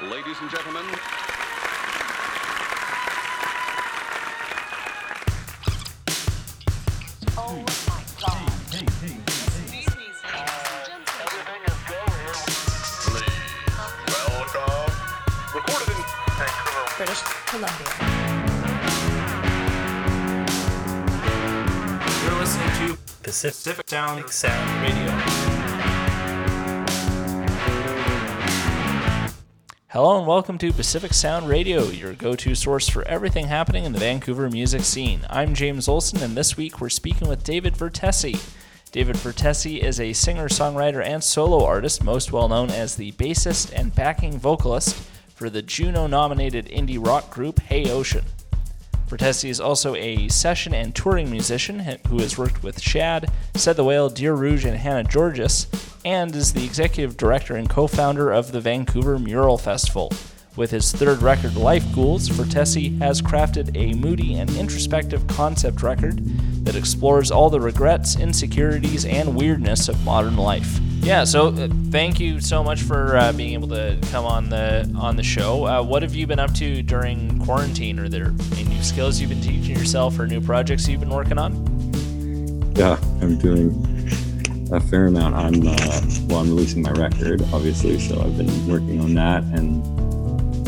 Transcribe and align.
Ladies 0.00 0.36
and 0.40 0.50
gentlemen, 0.50 0.84
Oh 7.36 7.64
my 7.86 8.02
god. 8.20 8.48
recorded 15.54 15.88
in 15.88 16.04
British 16.96 17.22
Columbia. 17.46 17.88
You're 22.24 22.38
listening 22.38 22.88
to 22.88 22.98
Pacific 23.22 23.88
Sound 23.90 24.30
Sound 24.30 24.82
Radio. 24.82 25.57
Hello 29.98 30.16
and 30.16 30.28
welcome 30.28 30.58
to 30.58 30.72
Pacific 30.72 31.12
Sound 31.12 31.48
Radio, 31.48 31.86
your 31.88 32.12
go 32.12 32.36
to 32.36 32.54
source 32.54 32.88
for 32.88 33.02
everything 33.08 33.48
happening 33.48 33.82
in 33.82 33.90
the 33.90 33.98
Vancouver 33.98 34.48
music 34.48 34.82
scene. 34.82 35.26
I'm 35.28 35.54
James 35.54 35.88
Olson, 35.88 36.22
and 36.22 36.36
this 36.36 36.56
week 36.56 36.80
we're 36.80 36.88
speaking 36.88 37.26
with 37.26 37.42
David 37.42 37.74
Vertesi. 37.74 38.40
David 38.92 39.16
Vertesi 39.16 39.80
is 39.80 39.98
a 39.98 40.12
singer, 40.12 40.48
songwriter, 40.48 41.04
and 41.04 41.24
solo 41.24 41.64
artist, 41.64 42.04
most 42.04 42.30
well 42.30 42.48
known 42.48 42.70
as 42.70 42.94
the 42.94 43.10
bassist 43.10 43.72
and 43.74 43.92
backing 43.92 44.38
vocalist 44.38 44.94
for 45.34 45.50
the 45.50 45.62
Juno 45.62 46.06
nominated 46.06 46.66
indie 46.66 47.04
rock 47.04 47.28
group 47.34 47.58
Hey 47.58 47.90
Ocean. 47.90 48.24
Vertesi 49.08 49.48
is 49.48 49.60
also 49.60 49.96
a 49.96 50.28
session 50.28 50.74
and 50.74 50.94
touring 50.94 51.28
musician 51.28 51.80
who 52.06 52.20
has 52.20 52.38
worked 52.38 52.62
with 52.62 52.80
Shad, 52.80 53.32
Said 53.56 53.74
the 53.74 53.82
Whale, 53.82 54.10
Dear 54.10 54.34
Rouge, 54.34 54.64
and 54.64 54.76
Hannah 54.76 55.08
Georgas, 55.08 55.66
and 56.04 56.34
is 56.34 56.52
the 56.52 56.64
executive 56.64 57.16
director 57.16 57.56
and 57.56 57.68
co 57.68 57.86
founder 57.86 58.30
of 58.30 58.52
the 58.52 58.60
Vancouver 58.60 59.18
Mural 59.18 59.58
Festival. 59.58 60.12
With 60.58 60.72
his 60.72 60.90
third 60.90 61.22
record, 61.22 61.54
Life 61.54 61.84
Ghouls, 61.94 62.28
Vertesi 62.28 62.98
has 62.98 63.22
crafted 63.22 63.76
a 63.76 63.94
moody 63.96 64.34
and 64.34 64.50
introspective 64.56 65.24
concept 65.28 65.82
record 65.82 66.18
that 66.64 66.74
explores 66.74 67.30
all 67.30 67.48
the 67.48 67.60
regrets, 67.60 68.16
insecurities, 68.16 69.04
and 69.04 69.36
weirdness 69.36 69.88
of 69.88 70.04
modern 70.04 70.36
life. 70.36 70.80
Yeah, 70.98 71.22
so 71.22 71.48
uh, 71.48 71.68
thank 71.90 72.18
you 72.18 72.40
so 72.40 72.64
much 72.64 72.82
for 72.82 73.16
uh, 73.16 73.32
being 73.32 73.52
able 73.52 73.68
to 73.68 73.96
come 74.10 74.24
on 74.24 74.48
the 74.48 74.92
on 74.98 75.14
the 75.14 75.22
show. 75.22 75.64
Uh, 75.64 75.80
what 75.80 76.02
have 76.02 76.16
you 76.16 76.26
been 76.26 76.40
up 76.40 76.52
to 76.54 76.82
during 76.82 77.38
quarantine? 77.44 78.00
Are 78.00 78.08
there 78.08 78.34
any 78.52 78.64
new 78.64 78.82
skills 78.82 79.20
you've 79.20 79.30
been 79.30 79.40
teaching 79.40 79.76
yourself, 79.76 80.18
or 80.18 80.26
new 80.26 80.40
projects 80.40 80.88
you've 80.88 80.98
been 80.98 81.08
working 81.08 81.38
on? 81.38 81.54
Yeah, 82.74 82.98
I'm 83.22 83.38
doing 83.38 83.87
a 84.70 84.80
fair 84.80 85.06
amount. 85.06 85.34
I'm 85.34 85.66
uh, 85.66 86.00
well, 86.28 86.40
I'm 86.40 86.48
releasing 86.48 86.82
my 86.82 86.90
record, 86.92 87.42
obviously, 87.52 87.98
so 87.98 88.20
I've 88.20 88.36
been 88.36 88.68
working 88.68 89.00
on 89.00 89.14
that, 89.14 89.42
and 89.44 89.82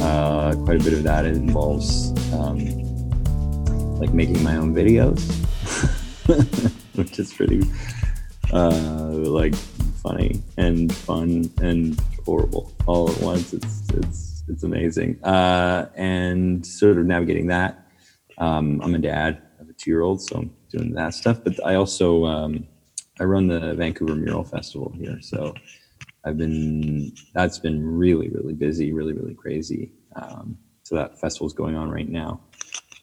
uh, 0.01 0.55
quite 0.65 0.81
a 0.81 0.85
bit 0.85 0.95
of 0.95 1.03
that 1.03 1.27
involves 1.27 2.11
um, 2.33 2.59
like 3.99 4.13
making 4.15 4.43
my 4.43 4.57
own 4.57 4.75
videos, 4.75 5.21
which 6.95 7.19
is 7.19 7.33
pretty 7.33 7.63
uh, 8.53 9.11
like 9.11 9.55
funny 10.03 10.43
and 10.57 10.95
fun 10.95 11.51
and 11.61 12.01
horrible 12.25 12.73
all 12.87 13.11
at 13.11 13.21
once. 13.21 13.53
It's 13.53 13.83
it's 13.91 14.45
it's 14.49 14.63
amazing, 14.63 15.23
uh, 15.25 15.89
and 15.95 16.67
sort 16.67 16.97
of 16.97 17.05
navigating 17.05 17.49
that. 17.49 17.87
Um, 18.39 18.81
I'm 18.83 18.95
a 18.95 18.99
dad 18.99 19.43
of 19.61 19.69
a 19.69 19.75
two 19.75 19.91
year 19.91 20.01
old, 20.01 20.23
so 20.23 20.37
I'm 20.37 20.51
doing 20.71 20.95
that 20.95 21.13
stuff. 21.13 21.45
But 21.45 21.65
I 21.67 21.75
also 21.75 22.25
um, 22.25 22.67
I 23.21 23.25
run 23.25 23.47
the 23.47 23.75
Vancouver 23.75 24.15
Mural 24.17 24.45
Festival 24.45 24.93
here, 24.97 25.19
so 25.21 25.55
I've 26.25 26.39
been 26.39 27.13
that's 27.35 27.59
been 27.59 27.85
really 27.85 28.29
really 28.31 28.55
busy, 28.55 28.93
really 28.93 29.13
really 29.13 29.35
crazy. 29.35 29.93
Um, 30.17 30.59
so 30.83 30.97
that 30.97 31.21
festival's 31.21 31.53
going 31.53 31.77
on 31.77 31.91
right 31.91 32.09
now 32.09 32.41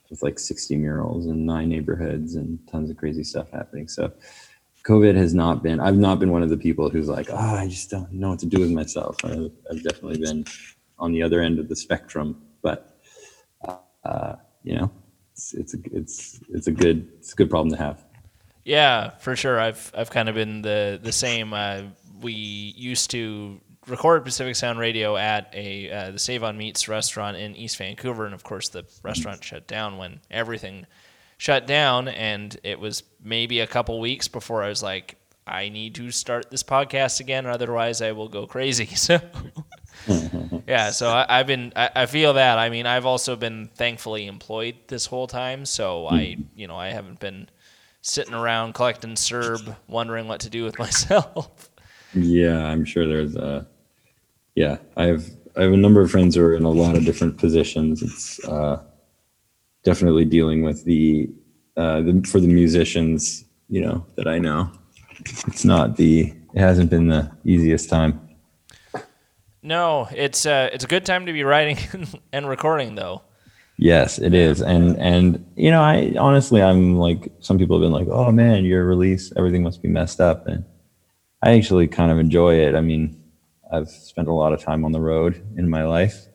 with 0.09 0.21
like 0.23 0.39
60 0.39 0.75
murals 0.77 1.27
in 1.27 1.45
nine 1.45 1.69
neighborhoods 1.69 2.35
and 2.35 2.59
tons 2.69 2.89
of 2.89 2.97
crazy 2.97 3.23
stuff 3.23 3.51
happening. 3.51 3.87
So 3.87 4.11
COVID 4.83 5.15
has 5.15 5.33
not 5.33 5.63
been. 5.63 5.79
I've 5.79 5.97
not 5.97 6.19
been 6.19 6.31
one 6.31 6.43
of 6.43 6.49
the 6.49 6.57
people 6.57 6.89
who's 6.89 7.09
like, 7.09 7.27
oh, 7.29 7.35
I 7.35 7.67
just 7.67 7.89
don't 7.89 8.11
know 8.11 8.29
what 8.29 8.39
to 8.39 8.45
do 8.45 8.59
with 8.59 8.71
myself. 8.71 9.17
I've, 9.23 9.51
I've 9.69 9.83
definitely 9.83 10.19
been 10.19 10.45
on 10.97 11.11
the 11.11 11.21
other 11.21 11.41
end 11.41 11.59
of 11.59 11.67
the 11.69 11.75
spectrum, 11.75 12.41
but 12.61 12.99
uh, 14.03 14.35
you 14.63 14.75
know, 14.75 14.91
it's 15.33 15.53
it's 15.53 15.73
a, 15.73 15.77
it's 15.91 16.39
it's 16.49 16.67
a 16.67 16.71
good 16.71 17.09
it's 17.19 17.33
a 17.33 17.35
good 17.35 17.49
problem 17.49 17.69
to 17.71 17.77
have. 17.77 18.03
Yeah, 18.67 19.11
for 19.19 19.37
sure. 19.37 19.57
I've 19.57 19.93
I've 19.95 20.09
kind 20.09 20.27
of 20.27 20.35
been 20.35 20.61
the 20.61 20.99
the 21.01 21.13
same. 21.13 21.53
Uh, 21.53 21.83
we 22.19 22.33
used 22.33 23.11
to 23.11 23.61
record 23.87 24.25
Pacific 24.25 24.57
Sound 24.57 24.77
Radio 24.77 25.15
at 25.15 25.49
a 25.53 25.89
uh, 25.89 26.11
the 26.11 26.19
Save 26.19 26.43
on 26.43 26.57
Meats 26.57 26.89
restaurant 26.89 27.37
in 27.37 27.55
East 27.55 27.77
Vancouver, 27.77 28.25
and 28.25 28.35
of 28.35 28.43
course 28.43 28.67
the 28.67 28.83
restaurant 29.03 29.41
shut 29.41 29.67
down 29.67 29.97
when 29.97 30.19
everything 30.29 30.85
shut 31.37 31.65
down, 31.65 32.09
and 32.09 32.57
it 32.61 32.77
was 32.77 33.03
maybe 33.23 33.61
a 33.61 33.67
couple 33.67 34.01
weeks 34.01 34.27
before 34.27 34.63
I 34.63 34.67
was 34.67 34.83
like, 34.83 35.15
I 35.47 35.69
need 35.69 35.95
to 35.95 36.11
start 36.11 36.51
this 36.51 36.63
podcast 36.63 37.21
again, 37.21 37.45
or 37.45 37.51
otherwise 37.51 38.01
I 38.01 38.11
will 38.11 38.27
go 38.27 38.47
crazy. 38.47 38.89
So. 38.95 39.19
yeah, 40.67 40.91
so 40.91 41.09
I, 41.09 41.37
have 41.37 41.47
been. 41.47 41.71
I, 41.75 41.89
I, 41.95 42.05
feel 42.05 42.33
that. 42.33 42.59
I 42.59 42.69
mean, 42.69 42.85
I've 42.85 43.05
also 43.05 43.35
been 43.35 43.69
thankfully 43.73 44.27
employed 44.27 44.75
this 44.87 45.07
whole 45.07 45.25
time, 45.25 45.65
so 45.65 46.05
I, 46.05 46.37
you 46.53 46.67
know, 46.67 46.75
I 46.75 46.89
haven't 46.89 47.19
been 47.19 47.49
sitting 48.07 48.33
around 48.33 48.73
collecting 48.73 49.15
CERB, 49.15 49.75
wondering 49.87 50.27
what 50.27 50.39
to 50.41 50.49
do 50.49 50.63
with 50.63 50.79
myself. 50.85 51.69
Yeah, 52.13 52.65
I'm 52.65 52.85
sure 52.85 53.07
there's 53.07 53.35
a. 53.35 53.67
Yeah, 54.55 54.77
I 54.95 55.05
have 55.05 55.25
I 55.55 55.63
have 55.63 55.73
a 55.73 55.77
number 55.77 56.01
of 56.01 56.09
friends 56.09 56.35
who 56.35 56.43
are 56.43 56.55
in 56.55 56.63
a 56.63 56.69
lot 56.69 56.95
of 56.95 57.05
different 57.05 57.37
positions. 57.37 58.01
It's 58.01 58.43
uh, 58.45 58.81
definitely 59.83 60.25
dealing 60.25 60.63
with 60.63 60.83
the, 60.83 61.29
uh, 61.75 62.01
the 62.01 62.25
for 62.27 62.39
the 62.39 62.47
musicians, 62.47 63.45
you 63.69 63.81
know, 63.81 64.05
that 64.15 64.27
I 64.27 64.39
know. 64.39 64.71
It's 65.47 65.65
not 65.65 65.97
the. 65.97 66.33
It 66.53 66.59
hasn't 66.59 66.89
been 66.89 67.07
the 67.07 67.29
easiest 67.43 67.89
time. 67.89 68.21
No, 69.61 70.07
it's 70.11 70.45
uh, 70.45 70.69
it's 70.71 70.83
a 70.83 70.87
good 70.87 71.05
time 71.05 71.25
to 71.25 71.33
be 71.33 71.43
writing 71.43 71.77
and 72.33 72.47
recording, 72.47 72.95
though. 72.95 73.21
Yes, 73.79 74.17
it 74.17 74.33
is, 74.33 74.61
and 74.61 74.97
and 74.97 75.45
you 75.55 75.69
know, 75.69 75.81
I 75.81 76.15
honestly, 76.17 76.63
I'm 76.63 76.97
like 76.97 77.31
some 77.39 77.59
people 77.59 77.77
have 77.77 77.85
been 77.85 77.91
like, 77.91 78.07
"Oh 78.09 78.31
man, 78.31 78.65
your 78.65 78.85
release, 78.85 79.31
everything 79.37 79.61
must 79.61 79.83
be 79.83 79.87
messed 79.87 80.19
up," 80.19 80.47
and 80.47 80.65
I 81.43 81.51
actually 81.53 81.87
kind 81.87 82.11
of 82.11 82.17
enjoy 82.17 82.55
it. 82.55 82.73
I 82.75 82.81
mean, 82.81 83.21
I've 83.71 83.89
spent 83.89 84.29
a 84.29 84.33
lot 84.33 84.51
of 84.53 84.61
time 84.61 84.83
on 84.83 84.93
the 84.93 84.99
road 84.99 85.43
in 85.57 85.69
my 85.69 85.83
life, 85.85 86.25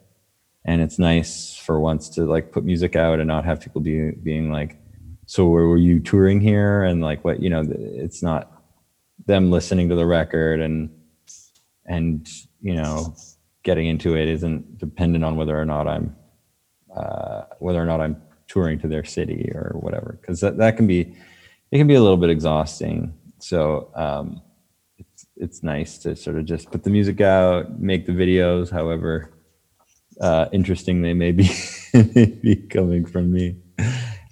and 0.65 0.81
it's 0.81 1.01
nice 1.01 1.57
for 1.57 1.81
once 1.81 2.09
to 2.11 2.27
like 2.27 2.53
put 2.53 2.65
music 2.65 2.95
out 2.95 3.19
and 3.19 3.27
not 3.27 3.45
have 3.45 3.61
people 3.61 3.81
be 3.81 4.13
being 4.13 4.53
like, 4.53 4.79
"So 5.27 5.49
where 5.49 5.67
were 5.67 5.79
you 5.79 5.99
touring 5.99 6.41
here?" 6.41 6.85
and 6.85 7.03
like 7.03 7.25
what 7.25 7.43
you 7.43 7.51
know, 7.51 7.65
it's 7.69 8.23
not 8.23 8.53
them 9.27 9.51
listening 9.51 9.89
to 9.89 9.97
the 9.97 10.07
record 10.07 10.61
and 10.61 10.91
and 11.87 12.29
you 12.61 12.75
know 12.75 13.15
getting 13.65 13.87
into 13.89 14.17
it 14.17 14.29
isn't 14.29 14.79
dependent 14.79 15.25
on 15.25 15.37
whether 15.37 15.61
or 15.61 15.65
not 15.65 15.89
I'm 15.89 16.17
uh, 16.97 17.45
whether 17.59 17.81
or 17.81 17.87
not 17.87 18.01
I'm 18.01 18.21
touring 18.49 18.79
to 18.81 18.89
their 18.89 19.05
city 19.05 19.51
or 19.55 19.77
whatever, 19.81 20.19
because 20.21 20.41
that, 20.41 20.59
that 20.59 20.77
can 20.77 20.87
be 20.87 21.17
it 21.71 21.79
can 21.79 21.87
be 21.87 21.95
a 21.95 22.03
little 22.03 22.19
bit 22.19 22.31
exhausting. 22.31 23.15
So 23.39 23.91
um, 23.95 24.43
it's 24.99 25.27
it's 25.37 25.63
nice 25.63 25.99
to 25.99 26.15
sort 26.15 26.37
of 26.37 26.45
just 26.45 26.71
put 26.71 26.85
the 26.85 26.91
music 26.91 27.21
out, 27.21 27.81
make 27.81 28.07
the 28.07 28.13
videos, 28.13 28.71
however 28.71 29.33
uh, 30.21 30.47
interesting 30.53 31.03
they 31.03 31.15
may 31.15 31.33
be, 31.33 31.51
be 32.43 32.57
coming 32.71 33.05
from 33.05 33.33
me, 33.33 33.57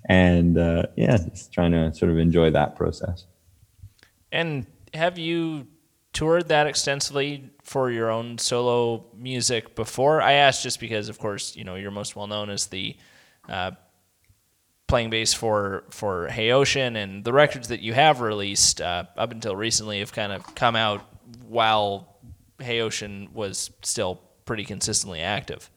and 0.09 0.59
uh, 0.59 0.85
yeah, 0.97 1.17
just 1.17 1.53
trying 1.53 1.73
to 1.73 1.93
sort 1.95 2.11
of 2.11 2.19
enjoy 2.19 2.51
that 2.51 2.77
process. 2.77 3.27
And 4.33 4.67
have 4.95 5.19
you 5.19 5.67
toured 6.13 6.49
that 6.49 6.67
extensively 6.67 7.51
for 7.63 7.91
your 7.91 8.11
own 8.11 8.39
solo 8.39 9.07
music 9.17 9.75
before? 9.75 10.21
I 10.21 10.33
asked 10.33 10.63
just 10.63 10.81
because, 10.81 11.09
of 11.09 11.19
course, 11.19 11.57
you 11.57 11.65
know 11.65 11.75
you're 11.77 11.91
most 11.91 12.17
well 12.17 12.27
known 12.27 12.51
as 12.51 12.67
the 12.67 12.97
uh, 13.49 13.73
playing 14.87 15.11
bass 15.11 15.33
for 15.33 15.85
for 15.91 16.29
Hey 16.29 16.51
Ocean, 16.51 16.97
and 16.97 17.25
the 17.25 17.33
records 17.33 17.69
that 17.69 17.81
you 17.81 17.95
have 17.95 18.21
released 18.21 18.81
uh, 18.81 19.05
up 19.17 19.31
until 19.33 19.57
recently 19.57 20.01
have 20.01 20.13
kind 20.13 20.33
of 20.33 20.55
come 20.55 20.77
out 20.77 21.03
while 21.47 22.19
Hey 22.59 22.81
Ocean 22.81 23.29
was 23.33 23.71
still 23.83 24.21
pretty 24.45 24.65
consistently 24.65 25.21
active. 25.21 25.71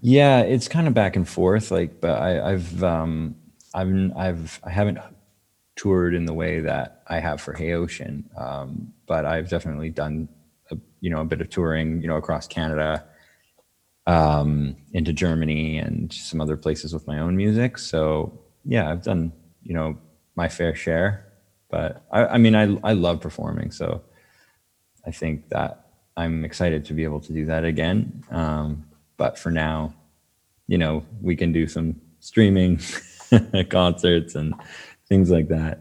Yeah, 0.00 0.40
it's 0.40 0.68
kind 0.68 0.86
of 0.86 0.94
back 0.94 1.16
and 1.16 1.28
forth. 1.28 1.70
Like, 1.70 2.00
but 2.00 2.20
I, 2.20 2.52
I've 2.52 2.82
um, 2.82 3.36
I've 3.74 4.12
I've 4.16 4.60
I 4.64 4.70
haven't 4.70 4.98
toured 5.78 6.12
in 6.14 6.26
the 6.26 6.34
way 6.34 6.60
that 6.60 7.02
I 7.06 7.20
have 7.20 7.40
for 7.40 7.54
Hey 7.54 7.72
Ocean, 7.72 8.28
um, 8.36 8.92
but 9.06 9.24
I've 9.24 9.48
definitely 9.48 9.90
done 9.90 10.28
a, 10.70 10.76
you 11.00 11.08
know 11.08 11.20
a 11.20 11.24
bit 11.24 11.40
of 11.40 11.48
touring, 11.48 12.02
you 12.02 12.08
know, 12.08 12.16
across 12.16 12.46
Canada, 12.46 13.04
um, 14.06 14.76
into 14.92 15.12
Germany 15.12 15.78
and 15.78 16.12
some 16.12 16.40
other 16.40 16.56
places 16.56 16.92
with 16.92 17.06
my 17.06 17.20
own 17.20 17.36
music. 17.36 17.78
So 17.78 18.38
yeah, 18.64 18.90
I've 18.90 19.02
done 19.02 19.32
you 19.62 19.72
know 19.72 19.96
my 20.36 20.48
fair 20.48 20.74
share, 20.74 21.32
but 21.70 22.04
I, 22.10 22.26
I 22.26 22.38
mean 22.38 22.54
I 22.54 22.76
I 22.82 22.92
love 22.92 23.20
performing, 23.20 23.70
so 23.70 24.02
I 25.06 25.12
think 25.12 25.48
that 25.50 25.86
I'm 26.16 26.44
excited 26.44 26.84
to 26.86 26.92
be 26.92 27.04
able 27.04 27.20
to 27.20 27.32
do 27.32 27.46
that 27.46 27.64
again. 27.64 28.24
Um, 28.32 28.84
but 29.16 29.38
for 29.38 29.50
now, 29.52 29.94
you 30.66 30.76
know, 30.76 31.04
we 31.22 31.36
can 31.36 31.52
do 31.52 31.68
some 31.68 32.00
streaming 32.18 32.80
concerts 33.70 34.34
and 34.34 34.54
things 35.08 35.30
like 35.30 35.48
that. 35.48 35.80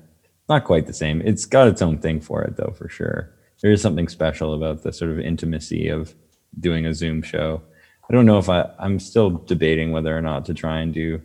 Not 0.49 0.63
quite 0.63 0.87
the 0.87 0.93
same. 0.93 1.21
It's 1.21 1.45
got 1.45 1.67
its 1.67 1.81
own 1.81 1.97
thing 1.97 2.21
for 2.21 2.43
it, 2.43 2.55
though, 2.55 2.73
for 2.77 2.87
sure. 2.87 3.33
There 3.61 3.71
is 3.71 3.81
something 3.81 4.07
special 4.07 4.53
about 4.53 4.83
the 4.83 4.93
sort 4.93 5.11
of 5.11 5.19
intimacy 5.19 5.89
of 5.89 6.15
doing 6.59 6.85
a 6.85 6.93
Zoom 6.93 7.21
show. 7.21 7.61
I 8.09 8.13
don't 8.13 8.25
know 8.25 8.37
if 8.37 8.49
I, 8.49 8.69
I'm 8.79 8.99
still 8.99 9.31
debating 9.31 9.91
whether 9.91 10.17
or 10.17 10.21
not 10.21 10.45
to 10.45 10.53
try 10.53 10.79
and 10.79 10.93
do 10.93 11.21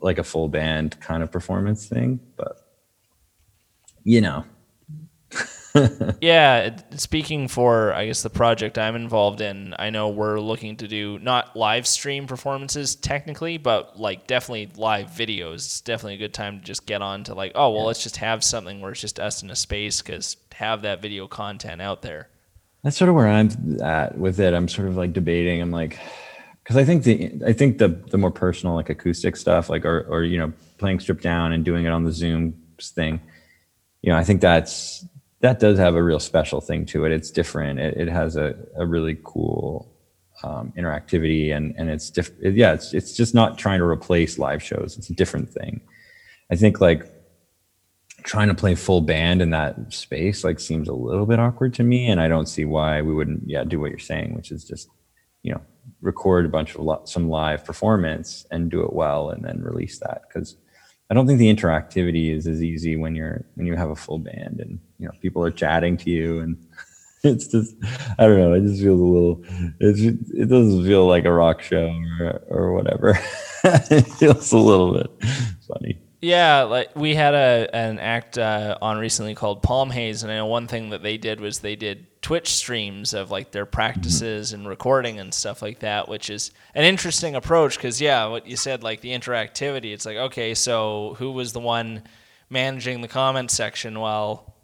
like 0.00 0.18
a 0.18 0.24
full 0.24 0.48
band 0.48 0.98
kind 1.00 1.22
of 1.22 1.30
performance 1.30 1.86
thing, 1.86 2.20
but 2.36 2.58
you 4.02 4.20
know, 4.20 4.44
yeah, 6.20 6.76
speaking 6.92 7.48
for 7.48 7.92
I 7.92 8.06
guess 8.06 8.22
the 8.22 8.30
project 8.30 8.78
I'm 8.78 8.94
involved 8.94 9.40
in, 9.40 9.74
I 9.78 9.90
know 9.90 10.08
we're 10.08 10.38
looking 10.38 10.76
to 10.76 10.88
do 10.88 11.18
not 11.18 11.56
live 11.56 11.86
stream 11.86 12.26
performances 12.26 12.94
technically, 12.94 13.58
but 13.58 13.98
like 13.98 14.28
definitely 14.28 14.70
live 14.76 15.08
videos. 15.08 15.54
It's 15.54 15.80
definitely 15.80 16.14
a 16.14 16.18
good 16.18 16.34
time 16.34 16.60
to 16.60 16.64
just 16.64 16.86
get 16.86 17.02
on 17.02 17.24
to 17.24 17.34
like, 17.34 17.52
oh 17.56 17.70
well, 17.70 17.86
let's 17.86 18.02
just 18.02 18.18
have 18.18 18.44
something 18.44 18.80
where 18.80 18.92
it's 18.92 19.00
just 19.00 19.18
us 19.18 19.42
in 19.42 19.50
a 19.50 19.56
space 19.56 20.00
because 20.00 20.36
have 20.54 20.82
that 20.82 21.02
video 21.02 21.26
content 21.26 21.82
out 21.82 22.02
there. 22.02 22.28
That's 22.84 22.96
sort 22.96 23.08
of 23.08 23.16
where 23.16 23.28
I'm 23.28 23.80
at 23.82 24.16
with 24.16 24.38
it. 24.38 24.54
I'm 24.54 24.68
sort 24.68 24.86
of 24.86 24.96
like 24.96 25.12
debating. 25.12 25.60
I'm 25.60 25.72
like, 25.72 25.98
because 26.62 26.76
I 26.76 26.84
think 26.84 27.02
the 27.02 27.32
I 27.44 27.52
think 27.52 27.78
the 27.78 27.88
the 27.88 28.18
more 28.18 28.30
personal 28.30 28.76
like 28.76 28.90
acoustic 28.90 29.36
stuff, 29.36 29.68
like 29.68 29.84
or 29.84 30.02
or 30.02 30.22
you 30.22 30.38
know 30.38 30.52
playing 30.78 31.00
stripped 31.00 31.22
down 31.22 31.52
and 31.52 31.64
doing 31.64 31.84
it 31.84 31.90
on 31.90 32.04
the 32.04 32.12
Zoom 32.12 32.54
thing, 32.80 33.20
you 34.02 34.12
know, 34.12 34.18
I 34.18 34.22
think 34.22 34.40
that's 34.40 35.04
that 35.44 35.60
does 35.60 35.78
have 35.78 35.94
a 35.94 36.02
real 36.02 36.18
special 36.18 36.62
thing 36.62 36.86
to 36.86 37.04
it. 37.04 37.12
It's 37.12 37.30
different. 37.30 37.78
It, 37.78 37.98
it 37.98 38.08
has 38.08 38.36
a 38.36 38.56
a 38.76 38.86
really 38.86 39.18
cool 39.22 39.94
um, 40.42 40.72
interactivity 40.76 41.54
and 41.54 41.74
and 41.76 41.90
it's 41.90 42.08
diff- 42.08 42.32
yeah 42.40 42.72
it's 42.72 42.94
it's 42.94 43.14
just 43.14 43.34
not 43.34 43.58
trying 43.58 43.78
to 43.78 43.84
replace 43.84 44.38
live 44.38 44.62
shows. 44.62 44.96
It's 44.96 45.10
a 45.10 45.14
different 45.14 45.50
thing. 45.50 45.82
I 46.50 46.56
think 46.56 46.80
like 46.80 47.10
trying 48.22 48.48
to 48.48 48.54
play 48.54 48.74
full 48.74 49.02
band 49.02 49.42
in 49.42 49.50
that 49.50 49.92
space 49.92 50.44
like 50.44 50.58
seems 50.58 50.88
a 50.88 50.94
little 50.94 51.26
bit 51.26 51.38
awkward 51.38 51.74
to 51.74 51.82
me 51.82 52.06
and 52.06 52.22
i 52.22 52.26
don't 52.26 52.48
see 52.48 52.64
why 52.64 53.02
we 53.02 53.12
wouldn't 53.12 53.42
yeah 53.44 53.62
do 53.64 53.78
what 53.78 53.90
you're 53.90 53.98
saying 53.98 54.34
which 54.34 54.50
is 54.50 54.64
just 54.64 54.88
you 55.42 55.52
know 55.52 55.60
record 56.00 56.46
a 56.46 56.48
bunch 56.48 56.74
of 56.74 56.80
li- 56.80 57.04
some 57.04 57.28
live 57.28 57.62
performance 57.66 58.46
and 58.50 58.70
do 58.70 58.82
it 58.82 58.94
well 58.94 59.28
and 59.28 59.44
then 59.44 59.60
release 59.60 59.98
that 59.98 60.22
because 60.26 60.56
i 61.10 61.14
don't 61.14 61.26
think 61.26 61.38
the 61.38 61.54
interactivity 61.54 62.34
is 62.34 62.46
as 62.46 62.62
easy 62.62 62.96
when 62.96 63.14
you're 63.14 63.44
when 63.54 63.66
you 63.66 63.76
have 63.76 63.90
a 63.90 63.96
full 63.96 64.18
band 64.18 64.60
and 64.60 64.78
you 64.98 65.06
know 65.06 65.12
people 65.20 65.44
are 65.44 65.50
chatting 65.50 65.96
to 65.96 66.10
you 66.10 66.40
and 66.40 66.56
it's 67.24 67.46
just 67.46 67.74
i 68.18 68.26
don't 68.26 68.38
know 68.38 68.52
it 68.52 68.62
just 68.62 68.82
feels 68.82 69.00
a 69.00 69.04
little 69.04 69.42
it's, 69.80 70.00
it 70.00 70.48
doesn't 70.48 70.84
feel 70.84 71.06
like 71.06 71.24
a 71.24 71.32
rock 71.32 71.62
show 71.62 71.90
or, 72.20 72.42
or 72.48 72.72
whatever. 72.72 73.18
It 73.66 74.02
feels 74.02 74.52
a 74.52 74.58
little 74.58 74.92
bit 74.92 75.10
funny 75.66 75.98
Yeah, 76.24 76.62
like 76.62 76.96
we 76.96 77.14
had 77.14 77.34
a 77.34 77.68
an 77.74 77.98
act 77.98 78.38
uh, 78.38 78.78
on 78.80 78.96
recently 78.96 79.34
called 79.34 79.62
Palm 79.62 79.90
Haze, 79.90 80.22
and 80.22 80.32
I 80.32 80.36
know 80.36 80.46
one 80.46 80.66
thing 80.66 80.88
that 80.90 81.02
they 81.02 81.18
did 81.18 81.38
was 81.38 81.58
they 81.58 81.76
did 81.76 82.06
Twitch 82.22 82.54
streams 82.54 83.12
of 83.12 83.30
like 83.30 83.50
their 83.50 83.66
practices 83.66 84.54
and 84.54 84.66
recording 84.66 85.20
and 85.20 85.34
stuff 85.34 85.60
like 85.60 85.80
that, 85.80 86.08
which 86.08 86.30
is 86.30 86.50
an 86.74 86.84
interesting 86.84 87.34
approach 87.34 87.76
because 87.76 88.00
yeah, 88.00 88.24
what 88.26 88.46
you 88.46 88.56
said 88.56 88.82
like 88.82 89.02
the 89.02 89.10
interactivity, 89.10 89.92
it's 89.92 90.06
like 90.06 90.16
okay, 90.16 90.54
so 90.54 91.14
who 91.18 91.30
was 91.30 91.52
the 91.52 91.60
one 91.60 92.02
managing 92.48 93.02
the 93.02 93.08
comment 93.08 93.50
section 93.50 94.00
while 94.00 94.54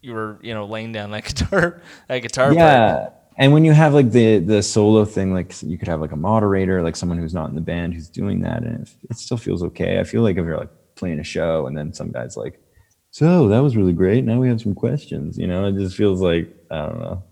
you 0.00 0.14
were 0.14 0.38
you 0.40 0.54
know 0.54 0.64
laying 0.64 0.90
down 0.90 1.10
that 1.10 1.24
guitar 1.34 1.82
that 2.08 2.20
guitar 2.20 2.46
part? 2.46 2.56
yeah 2.56 3.10
and 3.36 3.52
when 3.52 3.64
you 3.64 3.72
have 3.72 3.92
like 3.92 4.10
the 4.12 4.38
the 4.38 4.62
solo 4.62 5.04
thing 5.04 5.34
like 5.34 5.62
you 5.62 5.76
could 5.76 5.88
have 5.88 6.00
like 6.00 6.12
a 6.12 6.16
moderator 6.16 6.82
like 6.82 6.96
someone 6.96 7.18
who's 7.18 7.34
not 7.34 7.48
in 7.48 7.54
the 7.54 7.60
band 7.60 7.92
who's 7.92 8.08
doing 8.08 8.40
that 8.40 8.62
and 8.62 8.82
it, 8.86 8.94
it 9.10 9.16
still 9.18 9.36
feels 9.36 9.62
okay 9.62 9.98
i 9.98 10.04
feel 10.04 10.22
like 10.22 10.36
if 10.36 10.44
you're 10.44 10.56
like 10.56 10.70
playing 11.00 11.18
a 11.18 11.24
show 11.24 11.66
and 11.66 11.76
then 11.76 11.92
some 11.92 12.12
guy's 12.12 12.36
like 12.36 12.62
so 13.10 13.48
that 13.48 13.60
was 13.60 13.76
really 13.76 13.92
great 13.92 14.24
now 14.24 14.38
we 14.38 14.48
have 14.48 14.60
some 14.60 14.74
questions 14.74 15.36
you 15.36 15.46
know 15.46 15.66
it 15.66 15.74
just 15.74 15.96
feels 15.96 16.20
like 16.20 16.54
i 16.70 16.76
don't 16.76 17.00
know 17.00 17.22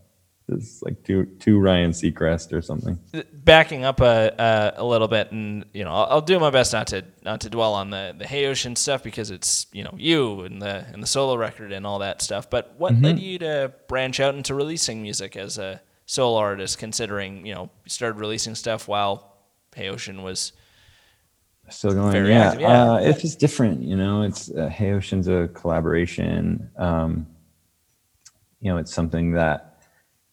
it's 0.48 0.82
like 0.82 1.04
two 1.04 1.24
two 1.38 1.60
ryan 1.60 1.92
seacrest 1.92 2.52
or 2.52 2.60
something 2.60 2.98
backing 3.48 3.82
up 3.82 4.02
a, 4.02 4.34
a, 4.76 4.82
a 4.82 4.84
little 4.84 5.08
bit, 5.08 5.32
and 5.32 5.64
you 5.72 5.82
know, 5.82 5.90
I'll, 5.90 6.06
I'll 6.10 6.20
do 6.20 6.38
my 6.38 6.50
best 6.50 6.74
not 6.74 6.88
to 6.88 7.02
not 7.22 7.40
to 7.40 7.50
dwell 7.50 7.72
on 7.72 7.88
the 7.88 8.14
the 8.16 8.26
Hey 8.26 8.44
Ocean 8.44 8.76
stuff 8.76 9.02
because 9.02 9.30
it's 9.30 9.66
you 9.72 9.82
know 9.82 9.94
you 9.96 10.42
and 10.42 10.60
the 10.60 10.84
and 10.92 11.02
the 11.02 11.06
solo 11.06 11.34
record 11.34 11.72
and 11.72 11.86
all 11.86 12.00
that 12.00 12.20
stuff. 12.20 12.50
But 12.50 12.74
what 12.76 12.92
mm-hmm. 12.92 13.04
led 13.04 13.18
you 13.20 13.38
to 13.38 13.72
branch 13.88 14.20
out 14.20 14.34
into 14.34 14.54
releasing 14.54 15.00
music 15.00 15.34
as 15.34 15.56
a 15.56 15.80
solo 16.04 16.38
artist? 16.38 16.76
Considering 16.76 17.46
you 17.46 17.54
know 17.54 17.70
you 17.84 17.90
started 17.90 18.20
releasing 18.20 18.54
stuff 18.54 18.86
while 18.86 19.38
Hey 19.74 19.88
Ocean 19.88 20.22
was 20.22 20.52
still 21.70 21.92
going. 21.92 22.12
Very 22.12 22.30
yeah, 22.30 22.48
active, 22.48 22.60
yeah. 22.60 22.92
Uh, 22.92 22.96
it's 22.98 23.22
just 23.22 23.38
different 23.38 23.82
you 23.82 23.96
know 23.96 24.22
it's 24.22 24.50
uh, 24.50 24.68
hey 24.68 24.92
ocean's 24.92 25.28
a 25.28 25.48
collaboration. 25.54 26.70
Um, 26.76 27.26
you 28.60 28.70
know 28.70 28.78
it's 28.78 28.92
something 28.92 29.32
that 29.32 29.80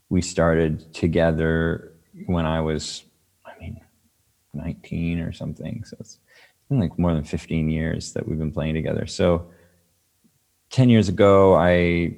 we 0.10 0.22
started 0.22 0.94
together 0.94 1.94
when 2.28 2.46
i 2.46 2.62
was 2.62 3.04
i 3.46 3.52
mean 3.60 3.80
19 4.54 5.20
or 5.20 5.32
something. 5.32 5.84
So 5.86 5.98
it's 6.00 6.20
been 6.70 6.80
like 6.80 6.98
more 6.98 7.14
than 7.14 7.24
15 7.24 7.70
years 7.70 8.14
that 8.14 8.28
we've 8.28 8.40
been 8.40 8.52
playing 8.52 8.74
together. 8.74 9.06
So 9.06 9.52
10 10.70 10.90
years 10.90 11.10
ago 11.10 11.56
i 11.56 12.16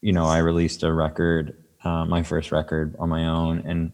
you 0.00 0.12
know 0.12 0.26
i 0.26 0.38
released 0.38 0.82
a 0.82 0.92
record 0.92 1.56
uh, 1.84 2.04
my 2.04 2.22
first 2.22 2.52
record 2.52 2.96
on 2.98 3.08
my 3.08 3.26
own. 3.26 3.62
And 3.64 3.92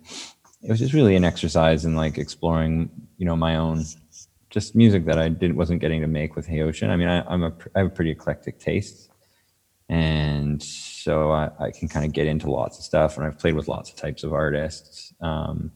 it 0.63 0.71
was 0.71 0.79
just 0.79 0.95
really 0.95 1.17
an 1.17 1.25
exercise 1.25 1.85
in 1.85 1.95
like 1.97 2.19
exploring 2.19 2.91
you 3.19 3.27
know 3.27 3.37
my 3.37 3.57
own 3.57 3.85
just 4.55 4.77
music 4.77 5.05
that 5.07 5.19
I 5.19 5.29
didn't 5.29 5.57
wasn't 5.57 5.81
getting 5.81 6.01
to 6.03 6.07
make 6.07 6.37
with 6.37 6.47
Hey 6.47 6.63
Ocean. 6.63 6.89
I 6.89 6.97
mean, 6.97 7.09
I, 7.09 7.23
I'm 7.27 7.43
a 7.43 7.53
I 7.75 7.81
have 7.81 7.89
a 7.89 7.91
pretty 7.91 8.13
eclectic 8.13 8.61
taste, 8.61 9.11
and 9.89 10.63
so 10.63 11.33
I, 11.33 11.51
I 11.59 11.71
can 11.73 11.89
kind 11.89 12.07
of 12.07 12.13
get 12.13 12.29
into 12.29 12.49
lots 12.49 12.79
of 12.79 12.85
stuff, 12.85 13.17
and 13.17 13.27
I've 13.27 13.37
played 13.37 13.55
with 13.55 13.67
lots 13.67 13.91
of 13.91 13.97
types 13.97 14.23
of 14.23 14.33
artists. 14.33 15.13
Um, 15.21 15.73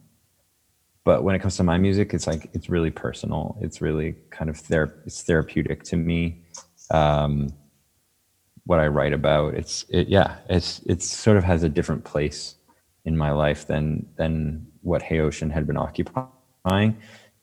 but 1.05 1.25
when 1.25 1.35
it 1.35 1.41
comes 1.41 1.57
to 1.57 1.65
my 1.65 1.77
music, 1.77 2.15
it's 2.15 2.29
like 2.29 2.51
it's 2.53 2.71
really 2.71 2.93
personal. 2.93 3.59
It's 3.61 3.81
really 3.81 4.15
kind 4.31 4.49
of 4.49 4.57
ther- 4.57 5.03
it's 5.05 5.23
therapeutic 5.25 5.83
to 5.85 5.97
me. 5.97 6.45
Um, 6.93 7.49
what 8.65 8.79
I 8.79 8.87
write 8.87 9.13
about, 9.13 9.55
it's 9.55 9.87
it, 9.89 10.07
yeah, 10.07 10.37
it's 10.49 10.83
it 10.87 11.03
sort 11.03 11.37
of 11.37 11.43
has 11.43 11.65
a 11.65 11.69
different 11.69 12.05
place 12.05 12.55
in 13.05 13.17
my 13.17 13.33
life 13.33 13.67
than 13.67 14.07
than 14.17 14.69
what 14.83 15.03
Hey 15.03 15.19
Ocean 15.19 15.51
had 15.51 15.67
been 15.67 15.77
occupying 15.77 16.97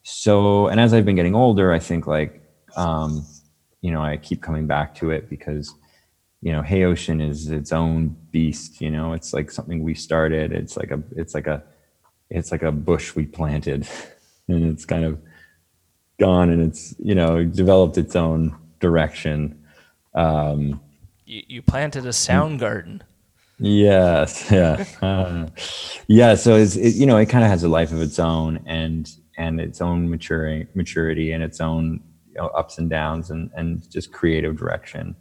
so 0.08 0.68
and 0.68 0.78
as 0.78 0.94
i've 0.94 1.04
been 1.04 1.16
getting 1.16 1.34
older 1.34 1.72
i 1.72 1.78
think 1.78 2.06
like 2.06 2.40
um 2.76 3.26
you 3.80 3.90
know 3.90 4.00
i 4.00 4.16
keep 4.16 4.40
coming 4.40 4.66
back 4.66 4.94
to 4.94 5.10
it 5.10 5.28
because 5.28 5.74
you 6.42 6.52
know 6.52 6.62
hey 6.62 6.84
ocean 6.84 7.20
is 7.20 7.50
its 7.50 7.72
own 7.72 8.14
beast 8.30 8.80
you 8.80 8.90
know 8.90 9.12
it's 9.12 9.32
like 9.32 9.50
something 9.50 9.82
we 9.82 9.94
started 9.94 10.52
it's 10.52 10.76
like 10.76 10.92
a 10.92 11.02
it's 11.16 11.34
like 11.34 11.48
a 11.48 11.60
it's 12.30 12.52
like 12.52 12.62
a 12.62 12.70
bush 12.70 13.16
we 13.16 13.24
planted 13.24 13.88
and 14.48 14.64
it's 14.64 14.84
kind 14.84 15.04
of 15.04 15.20
gone 16.20 16.50
and 16.50 16.62
it's 16.62 16.94
you 17.00 17.14
know 17.14 17.44
developed 17.44 17.98
its 17.98 18.14
own 18.14 18.56
direction 18.78 19.60
um 20.14 20.80
you, 21.26 21.42
you 21.48 21.62
planted 21.62 22.06
a 22.06 22.12
sound 22.12 22.60
garden. 22.60 23.02
Yes, 23.58 24.50
yeah, 24.50 24.84
Uh, 25.02 25.48
yeah. 26.06 26.34
So 26.36 26.54
it's 26.54 26.76
it, 26.76 26.94
you 26.94 27.06
know 27.06 27.16
it 27.16 27.26
kind 27.26 27.42
of 27.44 27.50
has 27.50 27.64
a 27.64 27.68
life 27.68 27.90
of 27.90 28.00
its 28.00 28.18
own 28.18 28.60
and 28.64 29.10
and 29.36 29.60
its 29.60 29.80
own 29.80 30.08
maturing 30.10 30.66
maturity 30.74 31.32
and 31.32 31.42
its 31.42 31.60
own 31.60 32.00
you 32.28 32.34
know, 32.34 32.48
ups 32.48 32.78
and 32.78 32.90
downs 32.90 33.30
and 33.30 33.50
and 33.54 33.90
just 33.90 34.12
creative 34.12 34.56
direction. 34.56 35.16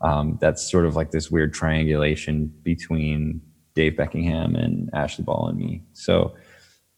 Um, 0.00 0.38
that's 0.40 0.70
sort 0.70 0.86
of 0.86 0.94
like 0.94 1.10
this 1.10 1.30
weird 1.30 1.52
triangulation 1.52 2.52
between 2.62 3.40
Dave 3.74 3.96
Beckingham 3.96 4.54
and 4.54 4.90
Ashleigh 4.92 5.24
Ball 5.24 5.48
and 5.48 5.58
me. 5.58 5.82
So 5.92 6.36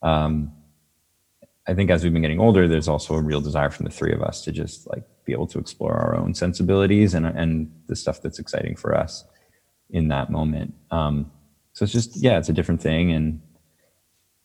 um, 0.03 0.51
I 1.67 1.73
think 1.73 1.89
as 1.89 2.03
we've 2.03 2.13
been 2.13 2.21
getting 2.21 2.39
older, 2.39 2.67
there's 2.67 2.87
also 2.87 3.15
a 3.15 3.21
real 3.21 3.41
desire 3.41 3.69
from 3.69 3.85
the 3.85 3.91
three 3.91 4.13
of 4.13 4.21
us 4.21 4.41
to 4.43 4.51
just 4.51 4.87
like 4.89 5.03
be 5.25 5.31
able 5.31 5.47
to 5.47 5.59
explore 5.59 5.93
our 5.93 6.15
own 6.15 6.33
sensibilities 6.33 7.13
and 7.13 7.25
and 7.25 7.71
the 7.87 7.95
stuff 7.95 8.21
that's 8.21 8.39
exciting 8.39 8.75
for 8.75 8.95
us 8.95 9.23
in 9.89 10.07
that 10.07 10.29
moment. 10.29 10.73
Um, 10.89 11.31
so 11.73 11.83
it's 11.83 11.93
just 11.93 12.17
yeah, 12.17 12.37
it's 12.37 12.49
a 12.49 12.53
different 12.53 12.81
thing, 12.81 13.11
and 13.11 13.41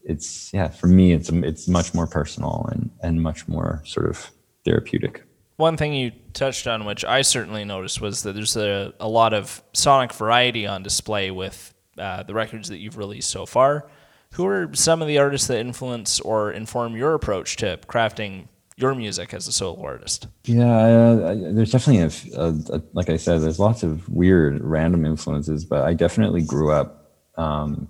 it's 0.08 0.52
yeah 0.54 0.68
for 0.68 0.86
me 0.86 1.12
it's 1.12 1.28
it's 1.30 1.68
much 1.68 1.92
more 1.94 2.06
personal 2.06 2.68
and 2.72 2.90
and 3.02 3.22
much 3.22 3.46
more 3.48 3.82
sort 3.84 4.06
of 4.08 4.30
therapeutic. 4.64 5.22
One 5.56 5.76
thing 5.78 5.94
you 5.94 6.12
touched 6.34 6.66
on, 6.66 6.84
which 6.84 7.02
I 7.04 7.22
certainly 7.22 7.64
noticed, 7.64 8.00
was 8.00 8.22
that 8.24 8.34
there's 8.34 8.56
a, 8.58 8.92
a 9.00 9.08
lot 9.08 9.32
of 9.32 9.62
sonic 9.72 10.12
variety 10.12 10.66
on 10.66 10.82
display 10.82 11.30
with 11.30 11.72
uh, 11.96 12.24
the 12.24 12.34
records 12.34 12.68
that 12.68 12.76
you've 12.78 12.98
released 12.98 13.30
so 13.30 13.46
far. 13.46 13.88
Who 14.32 14.44
are 14.46 14.68
some 14.74 15.00
of 15.00 15.08
the 15.08 15.16
artists 15.16 15.46
that 15.46 15.58
influence 15.60 16.20
or 16.20 16.52
inform 16.52 16.94
your 16.94 17.14
approach 17.14 17.56
to 17.56 17.78
crafting 17.86 18.48
your 18.76 18.94
music 18.94 19.32
as 19.32 19.48
a 19.48 19.52
solo 19.52 19.82
artist? 19.82 20.26
Yeah, 20.44 20.66
uh, 20.66 21.30
I- 21.30 21.52
there's 21.54 21.70
definitely 21.72 22.02
a, 22.02 22.38
a, 22.38 22.48
a 22.76 22.82
like 22.92 23.08
I 23.08 23.16
said, 23.16 23.40
there's 23.40 23.58
lots 23.58 23.82
of 23.82 24.06
weird 24.10 24.62
random 24.62 25.06
influences, 25.06 25.64
but 25.64 25.84
I 25.84 25.94
definitely 25.94 26.42
grew 26.42 26.70
up 26.70 27.12
um, 27.38 27.88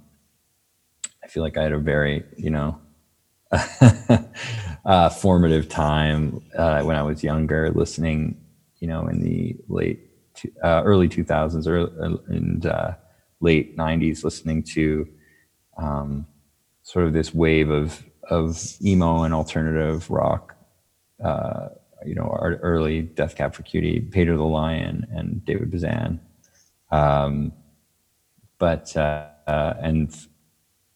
I 1.26 1.28
feel 1.28 1.42
like 1.42 1.56
I 1.56 1.64
had 1.64 1.72
a 1.72 1.78
very, 1.78 2.22
you 2.36 2.50
know, 2.50 2.80
uh, 4.84 5.08
formative 5.08 5.68
time 5.68 6.40
uh, 6.56 6.82
when 6.82 6.94
I 6.94 7.02
was 7.02 7.24
younger, 7.24 7.68
listening, 7.72 8.40
you 8.78 8.86
know, 8.86 9.08
in 9.08 9.24
the 9.24 9.56
late, 9.66 10.08
uh, 10.62 10.82
early 10.84 11.08
2000s 11.08 11.66
or 11.66 12.22
and 12.32 12.64
uh, 12.64 12.92
late 13.40 13.76
90s, 13.76 14.22
listening 14.22 14.62
to 14.74 15.08
um, 15.76 16.28
sort 16.84 17.06
of 17.06 17.12
this 17.12 17.34
wave 17.34 17.70
of 17.70 18.04
of 18.30 18.76
emo 18.80 19.24
and 19.24 19.34
alternative 19.34 20.08
rock. 20.08 20.54
Uh, 21.22 21.70
you 22.04 22.14
know, 22.14 22.22
our 22.22 22.54
early 22.62 23.02
Death 23.02 23.34
Cab 23.34 23.52
for 23.52 23.64
Cutie, 23.64 24.00
Pedro 24.00 24.36
the 24.36 24.44
Lion, 24.44 25.08
and 25.10 25.44
David 25.44 25.72
Bazan. 25.72 26.20
Um, 26.92 27.52
but 28.58 28.96
uh, 28.96 29.74
and 29.80 30.16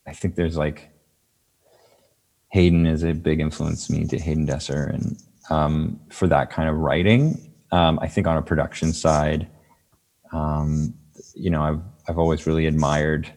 I 0.07 0.13
think 0.13 0.35
there's 0.35 0.57
like 0.57 0.91
Hayden 2.51 2.87
is 2.87 3.05
a 3.05 3.13
big 3.13 3.41
influence 3.41 3.87
to 3.87 3.93
me 3.93 4.07
to 4.07 4.19
Hayden 4.19 4.47
Desser 4.47 4.93
and 4.93 5.17
um, 5.51 6.01
for 6.11 6.27
that 6.29 6.51
kind 6.51 6.69
of 6.69 6.77
writing. 6.77 7.53
Um, 7.73 7.99
I 8.03 8.09
think 8.09 8.27
on 8.27 8.37
a 8.37 8.43
production 8.43 8.93
side, 8.93 9.49
um, 10.33 10.95
you 11.35 11.51
know, 11.51 11.63
I've 11.63 11.81
I've 12.09 12.19
always 12.19 12.47
really 12.47 12.67
admired. 12.67 13.33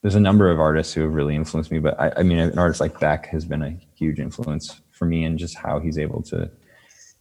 There's 0.00 0.14
a 0.14 0.20
number 0.20 0.50
of 0.50 0.58
artists 0.58 0.92
who 0.92 1.02
have 1.02 1.14
really 1.14 1.36
influenced 1.36 1.70
me, 1.70 1.78
but 1.78 1.98
I, 2.00 2.12
I 2.18 2.22
mean, 2.22 2.38
an 2.38 2.58
artist 2.58 2.80
like 2.80 2.98
Beck 2.98 3.26
has 3.26 3.44
been 3.44 3.62
a 3.62 3.78
huge 3.94 4.18
influence 4.18 4.80
for 4.90 5.04
me, 5.04 5.24
and 5.24 5.38
just 5.38 5.56
how 5.56 5.78
he's 5.78 5.98
able 5.98 6.22
to 6.24 6.50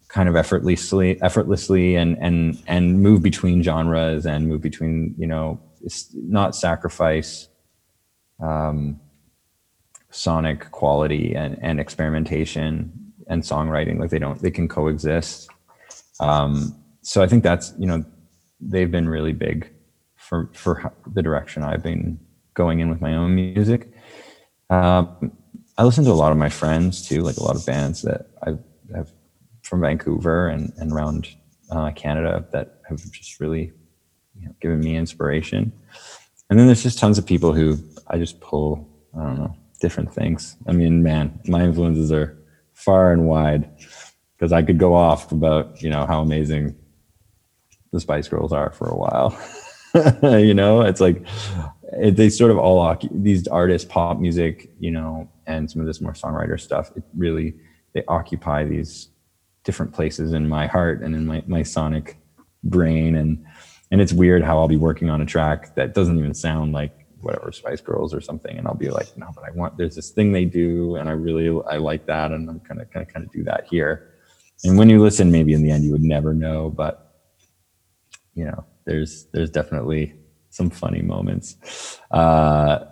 kind 0.07 0.27
of 0.27 0.35
effortlessly, 0.35 1.21
effortlessly, 1.21 1.95
and 1.95 2.17
and 2.19 2.61
and 2.67 3.01
move 3.01 3.21
between 3.21 3.61
genres 3.61 4.25
and 4.25 4.47
move 4.47 4.61
between, 4.61 5.15
you 5.17 5.27
know, 5.27 5.59
not 6.13 6.55
sacrifice. 6.55 7.47
Um, 8.41 8.99
sonic 10.09 10.69
quality 10.71 11.33
and, 11.35 11.57
and 11.61 11.79
experimentation 11.79 12.91
and 13.27 13.43
songwriting 13.43 13.97
like 13.97 14.09
they 14.09 14.19
don't 14.19 14.41
they 14.41 14.51
can 14.51 14.67
coexist. 14.67 15.49
Um, 16.19 16.75
so 17.01 17.21
i 17.21 17.27
think 17.27 17.43
that's 17.43 17.73
you 17.79 17.87
know 17.87 18.03
they've 18.59 18.91
been 18.91 19.09
really 19.09 19.33
big 19.33 19.71
for 20.15 20.49
for 20.53 20.93
the 21.13 21.21
direction 21.21 21.63
i've 21.63 21.81
been 21.81 22.19
going 22.53 22.79
in 22.79 22.89
with 22.89 23.01
my 23.01 23.15
own 23.15 23.33
music. 23.33 23.91
Um, 24.69 25.31
i 25.77 25.83
listen 25.83 26.03
to 26.05 26.11
a 26.11 26.13
lot 26.13 26.31
of 26.31 26.37
my 26.37 26.49
friends 26.49 27.07
too 27.07 27.21
like 27.21 27.37
a 27.37 27.43
lot 27.43 27.55
of 27.55 27.65
bands 27.65 28.01
that 28.03 28.27
i 28.45 28.51
have 28.95 29.11
from 29.63 29.81
vancouver 29.81 30.47
and, 30.47 30.73
and 30.77 30.91
around 30.91 31.29
uh, 31.71 31.91
canada 31.91 32.45
that 32.51 32.81
have 32.87 32.99
just 33.11 33.39
really 33.39 33.71
you 34.37 34.47
know, 34.47 34.55
given 34.61 34.79
me 34.79 34.95
inspiration. 34.95 35.71
And 36.49 36.59
then 36.59 36.67
there's 36.67 36.83
just 36.83 36.99
tons 36.99 37.17
of 37.17 37.25
people 37.25 37.53
who 37.53 37.77
i 38.11 38.17
just 38.17 38.39
pull 38.39 38.87
i 39.17 39.23
don't 39.23 39.37
know 39.37 39.55
different 39.81 40.13
things. 40.13 40.55
I 40.67 40.71
mean, 40.71 41.03
man, 41.03 41.37
my 41.47 41.63
influences 41.63 42.11
are 42.11 42.37
far 42.73 43.11
and 43.11 43.27
wide 43.27 43.69
because 44.37 44.53
I 44.53 44.61
could 44.61 44.77
go 44.77 44.95
off 44.95 45.31
about, 45.31 45.81
you 45.81 45.89
know, 45.89 46.05
how 46.05 46.21
amazing 46.21 46.75
the 47.91 47.99
Spice 47.99 48.29
Girls 48.29 48.53
are 48.53 48.71
for 48.71 48.87
a 48.87 48.95
while. 48.95 49.37
you 50.39 50.53
know, 50.53 50.81
it's 50.81 51.01
like 51.01 51.25
it, 51.99 52.15
they 52.15 52.29
sort 52.29 52.51
of 52.51 52.57
all 52.57 52.97
these 53.11 53.47
artists, 53.47 53.89
pop 53.91 54.19
music, 54.19 54.71
you 54.79 54.91
know, 54.91 55.29
and 55.45 55.69
some 55.69 55.81
of 55.81 55.87
this 55.87 55.99
more 55.99 56.13
songwriter 56.13 56.59
stuff. 56.59 56.91
It 56.95 57.03
really 57.17 57.55
they 57.93 58.05
occupy 58.07 58.63
these 58.63 59.09
different 59.65 59.93
places 59.93 60.31
in 60.31 60.47
my 60.47 60.65
heart 60.67 61.01
and 61.01 61.13
in 61.13 61.25
my 61.25 61.43
my 61.45 61.61
sonic 61.61 62.17
brain 62.63 63.15
and 63.15 63.43
and 63.91 63.99
it's 63.99 64.13
weird 64.13 64.43
how 64.43 64.57
I'll 64.57 64.67
be 64.67 64.77
working 64.77 65.09
on 65.09 65.19
a 65.19 65.25
track 65.25 65.75
that 65.75 65.93
doesn't 65.93 66.17
even 66.17 66.33
sound 66.33 66.71
like 66.71 67.00
whatever 67.21 67.51
Spice 67.51 67.81
Girls 67.81 68.13
or 68.13 68.21
something, 68.21 68.57
and 68.57 68.67
I'll 68.67 68.75
be 68.75 68.89
like, 68.89 69.15
no, 69.17 69.29
but 69.33 69.43
I 69.43 69.51
want 69.51 69.77
there's 69.77 69.95
this 69.95 70.11
thing 70.11 70.31
they 70.31 70.45
do, 70.45 70.95
and 70.95 71.09
I 71.09 71.13
really 71.13 71.61
I 71.69 71.77
like 71.77 72.05
that, 72.07 72.31
and 72.31 72.49
I'm 72.49 72.59
kind 72.61 72.81
of 72.81 72.89
kind 72.91 73.07
of 73.07 73.13
kind 73.13 73.25
of 73.25 73.31
do 73.31 73.43
that 73.43 73.67
here. 73.69 74.13
And 74.63 74.77
when 74.77 74.89
you 74.89 75.01
listen, 75.01 75.31
maybe 75.31 75.53
in 75.53 75.63
the 75.63 75.71
end 75.71 75.83
you 75.83 75.91
would 75.91 76.03
never 76.03 76.33
know, 76.33 76.69
but 76.69 77.11
you 78.33 78.45
know, 78.45 78.65
there's 78.85 79.25
there's 79.33 79.49
definitely 79.49 80.13
some 80.49 80.69
funny 80.69 81.01
moments. 81.01 81.99
Uh, 82.11 82.85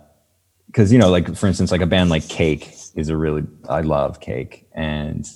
because 0.66 0.92
you 0.92 0.98
know, 0.98 1.10
like 1.10 1.34
for 1.36 1.46
instance, 1.46 1.72
like 1.72 1.80
a 1.80 1.86
band 1.86 2.10
like 2.10 2.28
Cake 2.28 2.72
is 2.94 3.08
a 3.08 3.16
really 3.16 3.42
I 3.68 3.80
love 3.80 4.20
Cake, 4.20 4.68
and 4.72 5.26